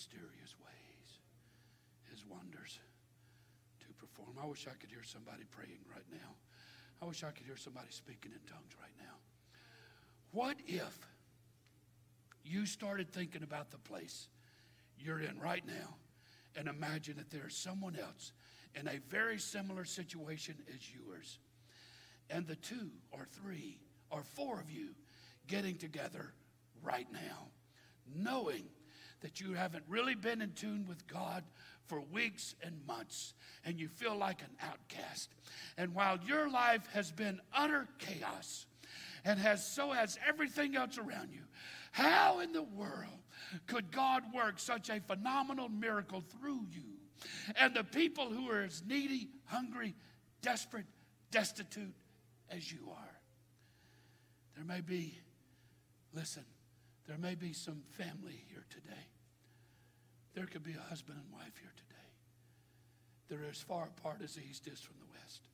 his 2.11 2.25
wonders 2.27 2.79
to 3.81 3.87
perform. 3.95 4.37
I 4.43 4.47
wish 4.47 4.67
I 4.67 4.75
could 4.81 4.91
hear 4.91 5.05
somebody 5.05 5.45
praying 5.51 5.81
right 5.93 6.05
now. 6.11 6.35
I 7.03 7.07
wish 7.07 7.25
I 7.25 7.31
could 7.31 7.47
hear 7.47 7.57
somebody 7.57 7.89
speaking 7.91 8.33
in 8.33 8.41
tongues 8.51 8.73
right 8.81 8.95
now. 8.99 9.15
What 10.33 10.57
if 10.67 10.99
you 12.45 12.67
started 12.67 13.13
thinking 13.13 13.43
about 13.43 13.71
the 13.71 13.79
place 13.79 14.29
you're 14.99 15.21
in 15.21 15.39
right 15.41 15.67
now 15.67 15.97
and 16.57 16.69
imagine 16.69 17.17
that 17.17 17.31
there's 17.31 17.57
someone 17.57 17.97
else 17.97 18.33
in 18.75 18.89
a 18.89 18.99
very 19.09 19.39
similar 19.39 19.85
situation 19.85 20.57
as 20.69 20.81
yours. 20.93 21.39
And 22.31 22.47
the 22.47 22.57
two 22.57 22.91
or 23.11 23.27
three 23.31 23.79
or 24.11 24.23
four 24.23 24.61
of 24.61 24.71
you 24.71 24.95
getting 25.47 25.77
together 25.77 26.33
right 26.83 27.07
now, 27.13 27.49
knowing 28.15 28.65
that 29.27 29.41
you 29.41 29.55
haven't 29.55 29.83
really 29.89 30.15
been 30.15 30.41
in 30.41 30.53
tune 30.53 30.85
with 30.87 31.05
God 31.09 31.43
for 31.89 32.01
weeks 32.01 32.55
and 32.63 32.79
months, 32.87 33.35
and 33.65 33.81
you 33.81 33.89
feel 33.89 34.17
like 34.17 34.41
an 34.41 34.57
outcast. 34.63 35.31
And 35.77 35.97
while 35.97 36.17
your 36.25 36.49
life 36.49 36.87
has 36.93 37.11
been 37.11 37.41
utter 37.53 37.89
chaos, 37.99 38.67
and 39.25 39.37
has 39.41 39.67
so 39.67 39.91
has 39.91 40.17
everything 40.29 40.77
else 40.77 40.97
around 40.97 41.31
you, 41.33 41.41
how 41.91 42.39
in 42.39 42.53
the 42.53 42.63
world 42.63 43.19
could 43.67 43.91
God 43.91 44.23
work 44.33 44.61
such 44.61 44.91
a 44.91 45.01
phenomenal 45.01 45.69
miracle 45.69 46.23
through 46.39 46.61
you? 46.71 46.85
And 47.57 47.75
the 47.75 47.83
people 47.83 48.31
who 48.31 48.49
are 48.49 48.63
as 48.63 48.85
needy, 48.87 49.31
hungry, 49.47 49.97
desperate, 50.41 50.87
destitute 51.33 51.97
as 52.49 52.71
you 52.71 52.79
are. 52.93 53.21
There 54.55 54.65
may 54.65 54.83
be, 54.83 55.19
listen, 56.15 56.45
there 57.09 57.19
may 57.19 57.35
be 57.35 57.53
some 57.53 57.83
family 57.99 58.45
here 58.49 58.65
today. 58.71 58.95
There 60.37 60.45
could 60.45 60.63
be 60.63 60.75
a 60.75 60.89
husband 60.91 61.19
and 61.19 61.33
wife 61.33 61.57
here 61.59 61.73
today. 61.75 62.09
They're 63.29 63.51
as 63.51 63.63
far 63.63 63.85
apart 63.85 64.21
as 64.23 64.35
the 64.35 64.43
East 64.49 64.67
is 64.69 64.81
from 64.83 64.97
the 65.01 65.19
West. 65.19 65.49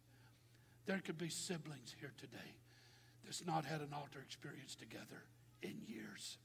There 0.86 0.98
could 0.98 1.18
be 1.18 1.28
siblings 1.28 1.94
here 2.00 2.12
today 2.18 2.59
that's 3.24 3.46
not 3.46 3.64
had 3.64 3.80
an 3.80 3.94
altar 3.94 4.18
experience 4.18 4.74
together 4.74 5.22
in 5.62 5.78
years. 5.86 6.36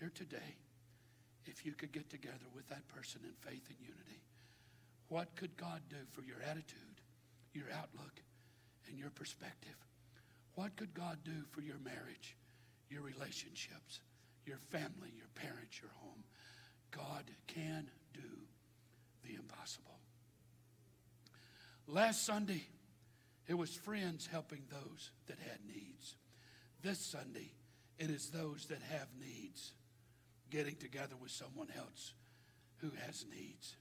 Here 0.00 0.10
today, 0.14 0.56
if 1.44 1.66
you 1.66 1.72
could 1.72 1.92
get 1.92 2.08
together 2.08 2.48
with 2.54 2.66
that 2.68 2.88
person 2.88 3.20
in 3.22 3.32
faith 3.46 3.68
and 3.68 3.78
unity, 3.78 4.22
what 5.08 5.36
could 5.36 5.58
God 5.58 5.82
do 5.90 6.08
for 6.12 6.22
your 6.22 6.40
attitude, 6.42 7.02
your 7.52 7.66
outlook, 7.70 8.22
and 8.88 8.98
your 8.98 9.10
perspective? 9.10 9.76
What 10.54 10.74
could 10.76 10.94
God 10.94 11.18
do 11.22 11.44
for 11.50 11.60
your 11.60 11.78
marriage, 11.84 12.34
your 12.88 13.02
relationships, 13.02 14.00
your 14.46 14.58
family, 14.70 15.12
your 15.16 15.28
parents, 15.34 15.80
your 15.80 15.90
home? 15.96 16.24
God 16.90 17.24
can 17.46 17.90
do 18.14 18.20
the 19.24 19.34
impossible. 19.34 19.98
Last 21.86 22.24
Sunday, 22.24 22.66
it 23.46 23.54
was 23.54 23.74
friends 23.74 24.28
helping 24.30 24.62
those 24.70 25.10
that 25.26 25.38
had 25.38 25.58
needs. 25.66 26.16
This 26.82 26.98
Sunday, 26.98 27.52
it 27.98 28.10
is 28.10 28.30
those 28.30 28.66
that 28.66 28.80
have 28.90 29.08
needs 29.18 29.72
getting 30.50 30.76
together 30.76 31.14
with 31.20 31.30
someone 31.30 31.68
else 31.76 32.14
who 32.78 32.90
has 33.06 33.24
needs. 33.30 33.76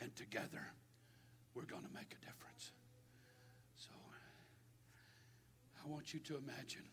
And 0.00 0.14
together, 0.16 0.64
we're 1.54 1.64
going 1.64 1.82
to 1.82 1.92
make 1.94 2.12
a 2.12 2.24
difference. 2.24 2.72
So, 3.76 3.90
I 5.84 5.88
want 5.88 6.14
you 6.14 6.20
to 6.20 6.36
imagine. 6.36 6.84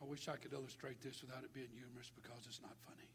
I 0.00 0.04
wish 0.08 0.28
I 0.28 0.36
could 0.36 0.52
illustrate 0.52 1.02
this 1.02 1.20
without 1.20 1.44
it 1.44 1.52
being 1.52 1.68
humorous 1.76 2.10
because 2.14 2.40
it's 2.48 2.60
not 2.62 2.72
funny. 2.88 3.08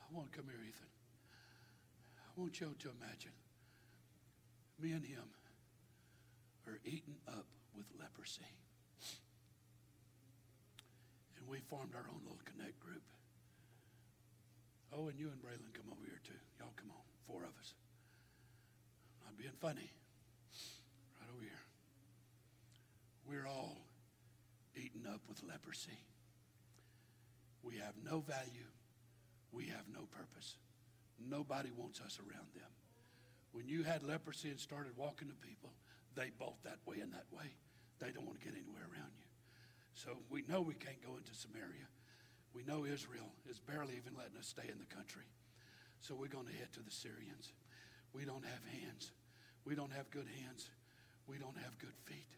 I 0.00 0.16
want 0.16 0.32
to 0.32 0.38
come 0.38 0.48
here, 0.48 0.62
Ethan. 0.64 0.88
I 2.16 2.40
want 2.40 2.60
you 2.60 2.72
to 2.78 2.88
imagine 3.00 3.36
me 4.80 4.92
and 4.92 5.04
him 5.04 5.28
are 6.66 6.80
eaten 6.84 7.16
up 7.28 7.46
with 7.76 7.86
leprosy. 8.00 8.48
And 11.38 11.46
we 11.48 11.58
formed 11.68 11.94
our 11.94 12.08
own 12.08 12.20
little 12.24 12.40
connect 12.44 12.80
group. 12.80 13.02
Oh, 14.92 15.08
and 15.08 15.18
you 15.18 15.28
and 15.28 15.40
Braylon 15.40 15.72
come 15.74 15.92
over 15.92 16.04
here 16.04 16.20
too. 16.24 16.40
Y'all 16.58 16.72
come 16.76 16.90
on. 16.90 17.04
Four 17.26 17.42
of 17.44 17.52
us. 17.60 17.74
I'm 19.20 19.32
not 19.32 19.38
being 19.38 19.56
funny. 19.60 19.90
Right 21.20 21.28
over 21.34 21.42
here. 21.42 21.64
We're 23.28 23.46
all 23.46 23.78
eaten 24.76 25.06
up 25.06 25.20
with 25.28 25.42
leprosy. 25.42 25.98
We 27.62 27.76
have 27.76 27.94
no 28.04 28.20
value. 28.20 28.70
We 29.52 29.66
have 29.66 29.88
no 29.92 30.06
purpose. 30.06 30.56
Nobody 31.18 31.70
wants 31.76 32.00
us 32.00 32.18
around 32.20 32.46
them. 32.54 32.70
When 33.52 33.66
you 33.66 33.82
had 33.82 34.02
leprosy 34.02 34.50
and 34.50 34.60
started 34.60 34.92
walking 34.96 35.28
to 35.28 35.34
people, 35.34 35.70
they 36.14 36.30
bolt 36.38 36.62
that 36.64 36.78
way 36.86 37.00
and 37.00 37.12
that 37.12 37.26
way. 37.32 37.56
They 37.98 38.12
don't 38.12 38.26
want 38.26 38.38
to 38.38 38.44
get 38.44 38.54
anywhere 38.54 38.84
around 38.84 39.16
you. 39.16 39.26
So 39.94 40.12
we 40.28 40.44
know 40.46 40.60
we 40.60 40.74
can't 40.74 41.00
go 41.00 41.16
into 41.16 41.34
Samaria. 41.34 41.88
We 42.54 42.62
know 42.64 42.84
Israel 42.84 43.32
is 43.48 43.58
barely 43.58 43.96
even 43.96 44.12
letting 44.16 44.36
us 44.38 44.46
stay 44.46 44.68
in 44.68 44.78
the 44.78 44.94
country. 44.94 45.24
So 46.00 46.14
we're 46.14 46.28
going 46.28 46.46
to 46.46 46.52
head 46.52 46.72
to 46.74 46.84
the 46.84 46.92
Syrians. 46.92 47.52
We 48.12 48.24
don't 48.24 48.44
have 48.44 48.64
hands. 48.70 49.10
We 49.64 49.74
don't 49.74 49.92
have 49.92 50.10
good 50.10 50.28
hands. 50.44 50.68
We 51.26 51.38
don't 51.38 51.56
have 51.56 51.78
good 51.78 51.96
feet. 52.04 52.35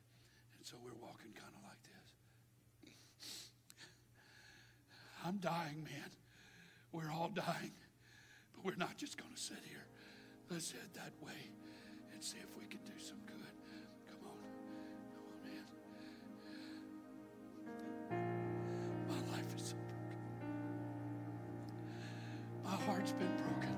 So 0.69 0.77
we're 0.85 1.01
walking 1.01 1.33
kind 1.33 1.55
of 1.57 1.63
like 1.65 1.83
this. 1.83 3.49
I'm 5.25 5.39
dying, 5.39 5.83
man. 5.83 6.11
We're 6.93 7.11
all 7.11 7.31
dying. 7.35 7.73
But 8.53 8.67
we're 8.67 8.77
not 8.77 8.99
just 8.99 9.17
going 9.17 9.33
to 9.33 9.41
sit 9.41 9.57
here. 9.67 9.87
Let's 10.51 10.71
head 10.71 10.93
that 10.93 11.15
way 11.25 11.53
and 12.13 12.23
see 12.23 12.37
if 12.37 12.55
we 12.61 12.67
can 12.67 12.81
do 12.85 12.99
some 13.03 13.17
good. 13.25 13.55
Come 14.11 14.29
on. 14.29 14.37
Come 15.15 15.25
on, 15.33 15.41
man. 18.13 18.29
My 19.09 19.21
life 19.39 19.57
is 19.57 19.69
so 19.71 19.77
broken. 20.05 20.21
My 22.63 22.77
heart's 22.85 23.13
been 23.13 23.35
broken. 23.39 23.75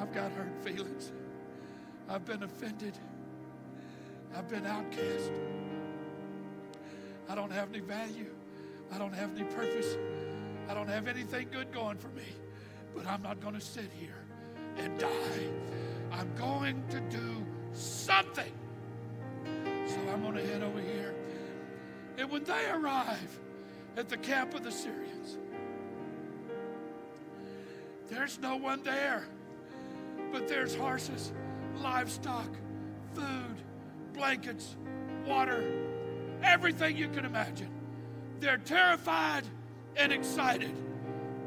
I've 0.00 0.14
got 0.14 0.32
hurt 0.32 0.64
feelings. 0.64 1.12
I've 2.08 2.24
been 2.24 2.42
offended. 2.42 2.96
I've 4.34 4.48
been 4.48 4.64
outcast. 4.64 5.30
I 7.34 7.36
don't 7.36 7.50
have 7.50 7.70
any 7.70 7.80
value. 7.80 8.30
I 8.92 8.98
don't 8.98 9.12
have 9.12 9.34
any 9.34 9.42
purpose. 9.42 9.96
I 10.68 10.74
don't 10.74 10.86
have 10.86 11.08
anything 11.08 11.48
good 11.50 11.72
going 11.72 11.96
for 11.96 12.06
me. 12.10 12.22
But 12.94 13.08
I'm 13.08 13.22
not 13.22 13.40
going 13.40 13.54
to 13.56 13.60
sit 13.60 13.90
here 13.98 14.24
and 14.76 14.96
die. 15.00 15.48
I'm 16.12 16.32
going 16.36 16.80
to 16.90 17.00
do 17.00 17.44
something. 17.72 18.52
So 19.44 19.96
I'm 20.12 20.22
going 20.22 20.36
to 20.36 20.46
head 20.46 20.62
over 20.62 20.80
here. 20.80 21.12
And 22.18 22.30
when 22.30 22.44
they 22.44 22.70
arrive 22.70 23.40
at 23.96 24.08
the 24.08 24.16
camp 24.16 24.54
of 24.54 24.62
the 24.62 24.70
Syrians, 24.70 25.38
there's 28.08 28.38
no 28.38 28.54
one 28.54 28.80
there, 28.84 29.24
but 30.30 30.46
there's 30.46 30.76
horses, 30.76 31.32
livestock, 31.82 32.50
food, 33.12 33.56
blankets, 34.12 34.76
water, 35.26 35.83
everything 36.44 36.96
you 36.96 37.08
can 37.08 37.24
imagine. 37.24 37.70
They're 38.40 38.58
terrified 38.58 39.44
and 39.96 40.12
excited 40.12 40.74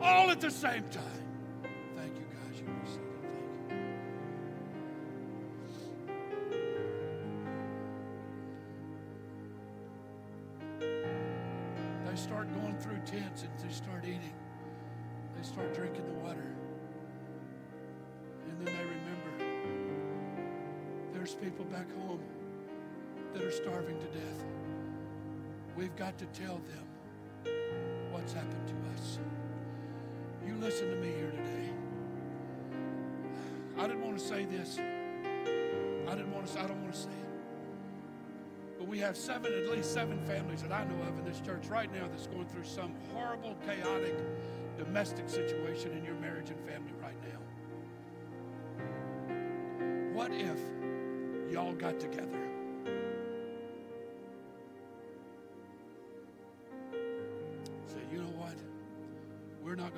all 0.01 0.29
at 0.29 0.41
the 0.41 0.51
same 0.51 0.83
time. 0.89 1.16
To 26.17 26.25
tell 26.27 26.55
them 26.55 27.53
what's 28.11 28.33
happened 28.33 28.67
to 28.67 28.73
us. 28.95 29.19
You 30.45 30.55
listen 30.55 30.89
to 30.89 30.95
me 30.95 31.09
here 31.09 31.29
today. 31.29 31.69
I 33.77 33.87
didn't 33.87 34.03
want 34.03 34.17
to 34.17 34.25
say 34.25 34.45
this. 34.45 34.79
I 34.79 36.15
didn't 36.15 36.33
want 36.33 36.47
to 36.47 36.53
say, 36.53 36.59
I 36.59 36.67
don't 36.67 36.81
want 36.81 36.93
to 36.93 36.99
say 36.99 37.09
it. 37.09 37.27
But 38.79 38.87
we 38.87 38.97
have 38.99 39.15
seven, 39.15 39.53
at 39.53 39.69
least 39.69 39.93
seven 39.93 40.19
families 40.25 40.63
that 40.63 40.71
I 40.71 40.85
know 40.85 41.01
of 41.03 41.19
in 41.19 41.25
this 41.25 41.39
church 41.41 41.67
right 41.67 41.91
now 41.93 42.07
that's 42.07 42.27
going 42.27 42.47
through 42.47 42.63
some 42.63 42.93
horrible, 43.13 43.55
chaotic, 43.65 44.17
domestic 44.77 45.29
situation 45.29 45.91
in 45.91 46.03
your 46.03 46.15
marriage 46.15 46.49
and 46.49 46.59
family 46.61 46.93
right 47.01 47.17
now. 47.21 47.39
What 50.13 50.31
if 50.31 50.59
y'all 51.51 51.73
got 51.73 51.99
together? 51.99 52.46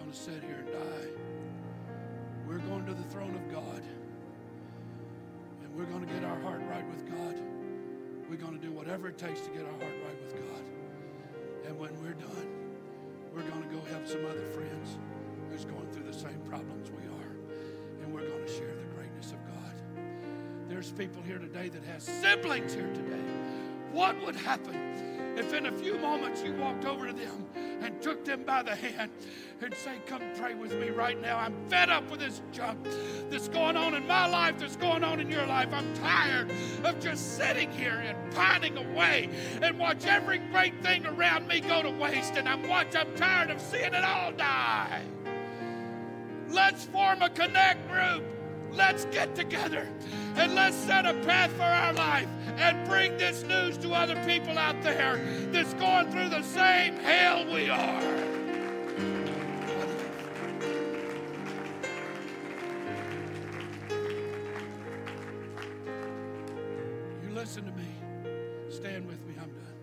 Going 0.10 0.18
to 0.18 0.32
sit 0.32 0.44
here 0.44 0.58
and 0.58 0.72
die. 0.74 1.10
We're 2.48 2.58
going 2.58 2.84
to 2.88 2.96
the 2.96 3.04
throne 3.14 3.36
of 3.36 3.54
God. 3.54 3.84
And 5.62 5.76
we're 5.76 5.86
going 5.86 6.04
to 6.04 6.12
get 6.12 6.24
our 6.24 6.40
heart 6.40 6.62
right 6.68 6.88
with 6.88 7.06
God. 7.12 7.36
we're 8.28 8.38
going 8.38 8.60
to 8.60 8.66
do 8.66 8.72
whatever 8.72 9.10
it 9.10 9.20
takes 9.20 9.42
to 9.42 9.50
get 9.52 9.66
our 9.66 9.78
heart 9.78 9.94
right 10.04 10.20
with 10.24 10.34
God. 10.34 10.64
And 11.68 11.78
when 11.78 11.92
we're 12.02 12.14
done, 12.14 12.48
we're 13.36 13.44
going 13.44 13.62
to 13.62 13.70
go 13.70 13.82
help 13.92 14.08
some 14.08 14.26
other 14.26 14.46
friends 14.46 14.98
who's 15.52 15.66
going 15.66 15.88
through 15.92 16.12
the 16.12 16.18
same 16.18 16.42
problems 16.50 16.90
we 16.90 17.06
are. 17.06 17.32
And 18.02 18.12
we're 18.12 18.28
going 18.28 18.48
to 18.48 18.52
share 18.52 18.74
the 18.74 18.96
greatness 18.96 19.28
of 19.32 19.38
God. 19.46 19.76
There's 20.70 20.92
people 20.92 21.22
here 21.22 21.38
today 21.38 21.70
that 21.70 21.84
has 21.84 22.02
siblings 22.02 22.74
here 22.74 22.92
today. 22.96 23.22
What 23.92 24.20
would 24.26 24.36
happen 24.36 24.74
if 25.38 25.54
in 25.54 25.68
a 25.68 25.72
few 25.72 26.00
moments 26.00 26.42
you 26.42 26.54
walked 26.54 26.86
over 26.86 27.06
to 27.06 27.14
them 27.14 27.46
and 27.82 28.02
took 28.02 28.26
them 28.26 28.44
by 28.44 28.64
the 28.64 28.76
hand 28.76 29.12
and 29.62 29.74
say, 29.74 30.00
Come 30.06 30.22
pray 30.38 30.54
with 30.54 30.74
me 30.74 30.90
right 30.90 31.20
now. 31.22 31.38
I'm 31.38 31.56
fed 31.70 31.90
up 31.90 32.10
with 32.10 32.20
this 32.20 32.42
junk 32.52 32.80
that's 33.30 33.48
going 33.48 33.78
on 33.78 33.94
in 33.94 34.06
my 34.08 34.28
life, 34.28 34.60
that's 34.60 34.76
going 34.76 35.04
on 35.04 35.20
in 35.20 35.30
your 35.30 35.46
life. 35.46 35.70
I'm 35.74 35.94
tired 35.96 36.52
of 36.84 37.00
just 37.00 37.38
sitting 37.38 37.72
here 37.72 37.96
and 37.96 38.34
pining 38.34 38.78
away 38.78 39.30
and 39.62 39.78
watch 39.78 40.06
every 40.06 40.40
great 40.52 40.82
thing 40.82 41.06
around 41.06 41.48
me 41.48 41.60
go 41.60 41.82
to 41.82 41.92
waste. 41.92 42.36
And 42.36 42.48
I'm 42.48 42.68
watch, 42.68 42.96
I'm 42.96 43.14
tired 43.16 43.50
of 43.50 43.62
seeing 43.62 43.94
it 43.94 44.04
all 44.04 44.32
die. 44.32 45.04
Let's 46.50 46.86
form 46.86 47.22
a 47.22 47.30
connect 47.30 47.88
group. 47.90 48.24
Let's 48.72 49.06
get 49.06 49.36
together 49.36 49.88
and 50.40 50.56
let's 50.56 50.76
set 50.78 51.06
a 51.06 51.14
path 51.26 51.52
for 51.52 51.64
our 51.64 51.92
life 51.94 52.28
and 52.58 52.88
bring 52.88 53.18
this 53.18 53.44
news 53.44 53.78
to 53.78 53.92
other 53.92 54.16
people 54.26 54.58
out 54.58 54.82
there 54.82 55.20
that's 55.52 55.74
going 55.74 56.10
through 56.12 56.30
the 56.30 56.42
same 56.44 56.96
hell 56.96 57.46
we 57.54 57.70
are. 57.70 58.02
You 67.22 67.36
listen 67.36 67.66
to 67.66 67.72
me. 67.72 67.88
Stand 68.70 69.08
with 69.08 69.20
me. 69.28 69.34
I'm 69.42 69.50
done. 69.50 69.79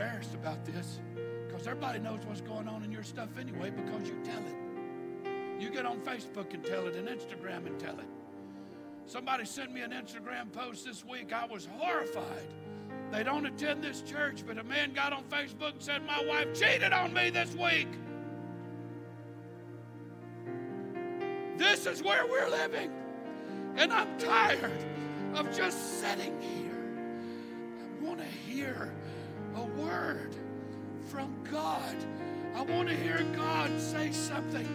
Embarrassed 0.00 0.34
about 0.34 0.64
this 0.64 0.98
because 1.46 1.66
everybody 1.66 1.98
knows 1.98 2.20
what's 2.24 2.40
going 2.40 2.66
on 2.66 2.82
in 2.82 2.90
your 2.90 3.02
stuff 3.02 3.28
anyway 3.38 3.70
because 3.70 4.08
you 4.08 4.16
tell 4.24 4.38
it. 4.38 5.62
You 5.62 5.68
get 5.68 5.84
on 5.84 5.98
Facebook 6.00 6.54
and 6.54 6.64
tell 6.64 6.86
it, 6.86 6.96
and 6.96 7.06
Instagram 7.06 7.66
and 7.66 7.78
tell 7.78 7.98
it. 7.98 8.06
Somebody 9.04 9.44
sent 9.44 9.74
me 9.74 9.82
an 9.82 9.90
Instagram 9.90 10.50
post 10.52 10.86
this 10.86 11.04
week. 11.04 11.34
I 11.34 11.44
was 11.44 11.68
horrified. 11.76 12.48
They 13.12 13.22
don't 13.22 13.44
attend 13.44 13.84
this 13.84 14.00
church, 14.00 14.42
but 14.46 14.56
a 14.56 14.64
man 14.64 14.94
got 14.94 15.12
on 15.12 15.24
Facebook 15.24 15.72
and 15.72 15.82
said, 15.82 16.06
My 16.06 16.24
wife 16.24 16.54
cheated 16.54 16.94
on 16.94 17.12
me 17.12 17.28
this 17.28 17.54
week. 17.54 17.88
This 21.58 21.84
is 21.84 22.02
where 22.02 22.26
we're 22.26 22.48
living. 22.48 22.90
And 23.76 23.92
I'm 23.92 24.18
tired 24.18 24.72
of 25.34 25.54
just 25.54 26.00
sitting 26.00 26.40
here. 26.40 26.69
God. 31.50 31.96
I 32.54 32.62
want 32.62 32.88
to 32.88 32.94
hear 32.94 33.24
God 33.36 33.70
say 33.80 34.12
something. 34.12 34.68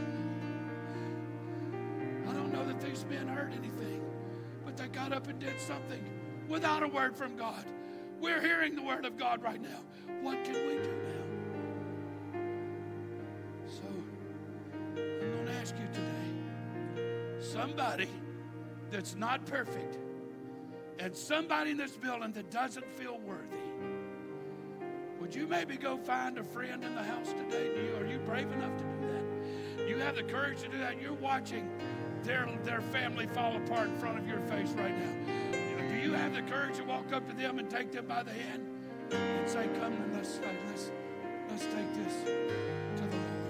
I 2.28 2.34
don't 2.34 2.52
know 2.52 2.66
that 2.66 2.82
these 2.82 3.06
men 3.10 3.28
heard 3.28 3.52
anything, 3.54 4.02
but 4.66 4.76
they 4.78 4.88
got 4.88 5.14
up 5.14 5.28
and 5.28 5.40
did 5.40 5.60
something 5.60 6.04
without 6.48 6.84
a 6.84 6.88
word 6.88 7.16
from 7.16 7.36
God. 7.36 7.66
We're 8.20 8.42
hearing 8.42 8.76
the 8.76 8.82
word 8.82 9.06
of 9.06 9.18
God 9.18 9.44
right 9.44 9.62
now. 9.62 9.80
What 10.22 10.44
can 10.44 10.54
we 10.68 10.76
do 10.76 10.94
now? 10.94 11.26
So, 13.68 13.84
I'm 14.98 15.34
going 15.34 15.46
to 15.46 15.54
ask 15.54 15.76
you 15.76 15.88
today 15.88 17.42
somebody 17.42 18.10
that's 18.90 19.16
not 19.16 19.46
perfect 19.46 19.98
and 21.00 21.16
somebody 21.16 21.72
in 21.72 21.78
this 21.78 21.92
building 21.92 22.32
that 22.32 22.50
doesn't 22.52 22.86
feel 22.94 23.20
worthy. 23.20 23.65
Would 25.26 25.34
you 25.34 25.48
maybe 25.48 25.76
go 25.76 25.98
find 25.98 26.38
a 26.38 26.44
friend 26.44 26.84
in 26.84 26.94
the 26.94 27.02
house 27.02 27.30
today? 27.30 27.66
You, 27.66 27.96
are 27.98 28.06
you 28.06 28.20
brave 28.20 28.52
enough 28.52 28.78
to 28.78 28.84
do 28.84 29.08
that? 29.08 29.90
You 29.90 29.98
have 29.98 30.16
the 30.16 30.22
courage 30.22 30.62
to 30.62 30.68
do 30.68 30.78
that. 30.78 31.02
You're 31.02 31.14
watching 31.14 31.68
their, 32.22 32.48
their 32.64 32.82
family 32.82 33.26
fall 33.26 33.58
apart 33.58 33.88
in 33.88 33.98
front 33.98 34.20
of 34.20 34.28
your 34.28 34.40
face 34.42 34.70
right 34.74 34.96
now. 34.96 35.90
Do 35.90 35.96
you 35.96 36.14
have 36.14 36.36
the 36.36 36.44
courage 36.44 36.78
to 36.78 36.84
walk 36.84 37.12
up 37.12 37.28
to 37.28 37.36
them 37.36 37.58
and 37.58 37.68
take 37.68 37.92
them 37.92 38.06
by 38.06 38.22
the 38.22 38.34
hand 38.34 38.68
and 39.10 39.50
say, 39.50 39.68
Come 39.80 39.94
and 39.94 40.14
let's, 40.14 40.40
let's, 40.70 40.92
let's 41.50 41.64
take 41.64 41.96
this 41.96 42.14
to 42.24 43.08
the 43.10 43.18
Lord? 43.18 43.45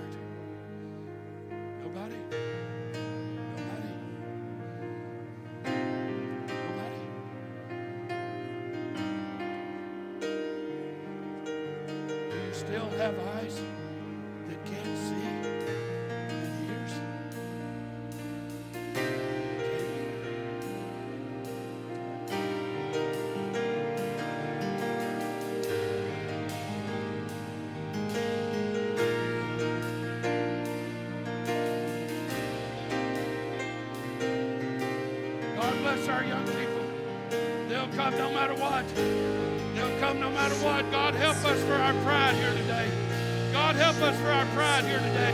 Come 38.15 38.33
no 38.33 38.39
matter 38.39 38.55
what. 38.55 38.85
They'll 39.75 39.99
come 39.99 40.19
no 40.19 40.29
matter 40.29 40.55
what. 40.55 40.89
God 40.91 41.15
help 41.15 41.37
us 41.45 41.61
for 41.63 41.73
our 41.73 41.93
pride 42.03 42.35
here 42.35 42.53
today. 42.53 42.89
God 43.51 43.75
help 43.75 43.97
us 43.97 44.17
for 44.19 44.31
our 44.31 44.45
pride 44.47 44.85
here 44.85 44.99
today. 44.99 45.33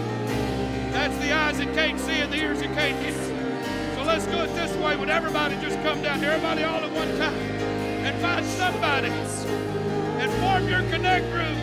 That's 0.92 1.18
the 1.20 1.32
eyes 1.32 1.58
that 1.60 1.74
can't 1.74 2.00
see 2.00 2.14
and 2.14 2.32
the 2.32 2.38
ears 2.38 2.60
that 2.60 2.74
can't 2.74 2.98
hear. 3.04 3.14
So 3.96 4.04
let's 4.04 4.26
do 4.26 4.40
it 4.40 4.54
this 4.56 4.76
way. 4.78 4.96
Would 4.96 5.10
everybody 5.10 5.56
just 5.62 5.82
come 5.84 6.02
down 6.02 6.20
here, 6.20 6.32
everybody 6.32 6.64
all 6.64 6.84
at 6.84 6.92
one 6.92 7.08
time, 7.18 7.36
and 8.04 8.20
find 8.22 8.46
somebody 8.46 9.10
and 9.10 10.32
form 10.42 10.68
your 10.68 10.82
connect 10.90 11.26
group 11.32 11.58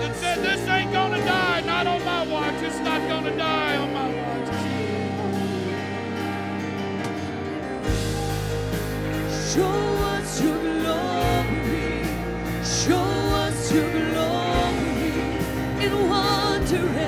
that 0.00 0.14
said, 0.16 0.38
This 0.38 0.68
ain't 0.68 0.92
gonna 0.92 1.18
die, 1.18 1.62
not 1.62 1.86
on 1.86 2.04
my 2.04 2.26
watch. 2.26 2.54
It's 2.62 2.78
not 2.78 3.00
gonna 3.08 3.36
die 3.36 3.76
on 3.76 3.92
my 3.92 4.08
watch. 4.08 4.28
Show 9.52 9.87
your 13.72 13.90
glory. 13.90 15.12
In 15.84 16.08
wonder 16.08 17.07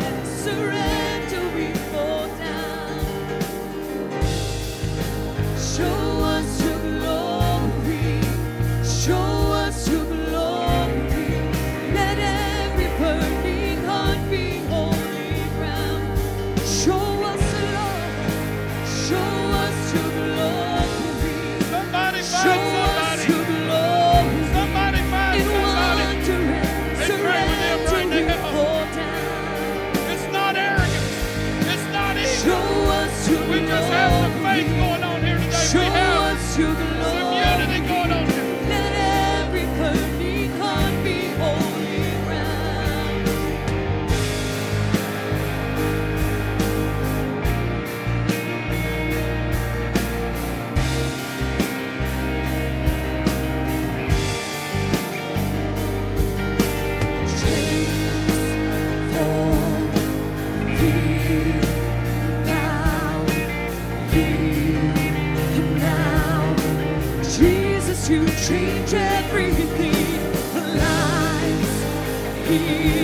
heal, 72.79 73.00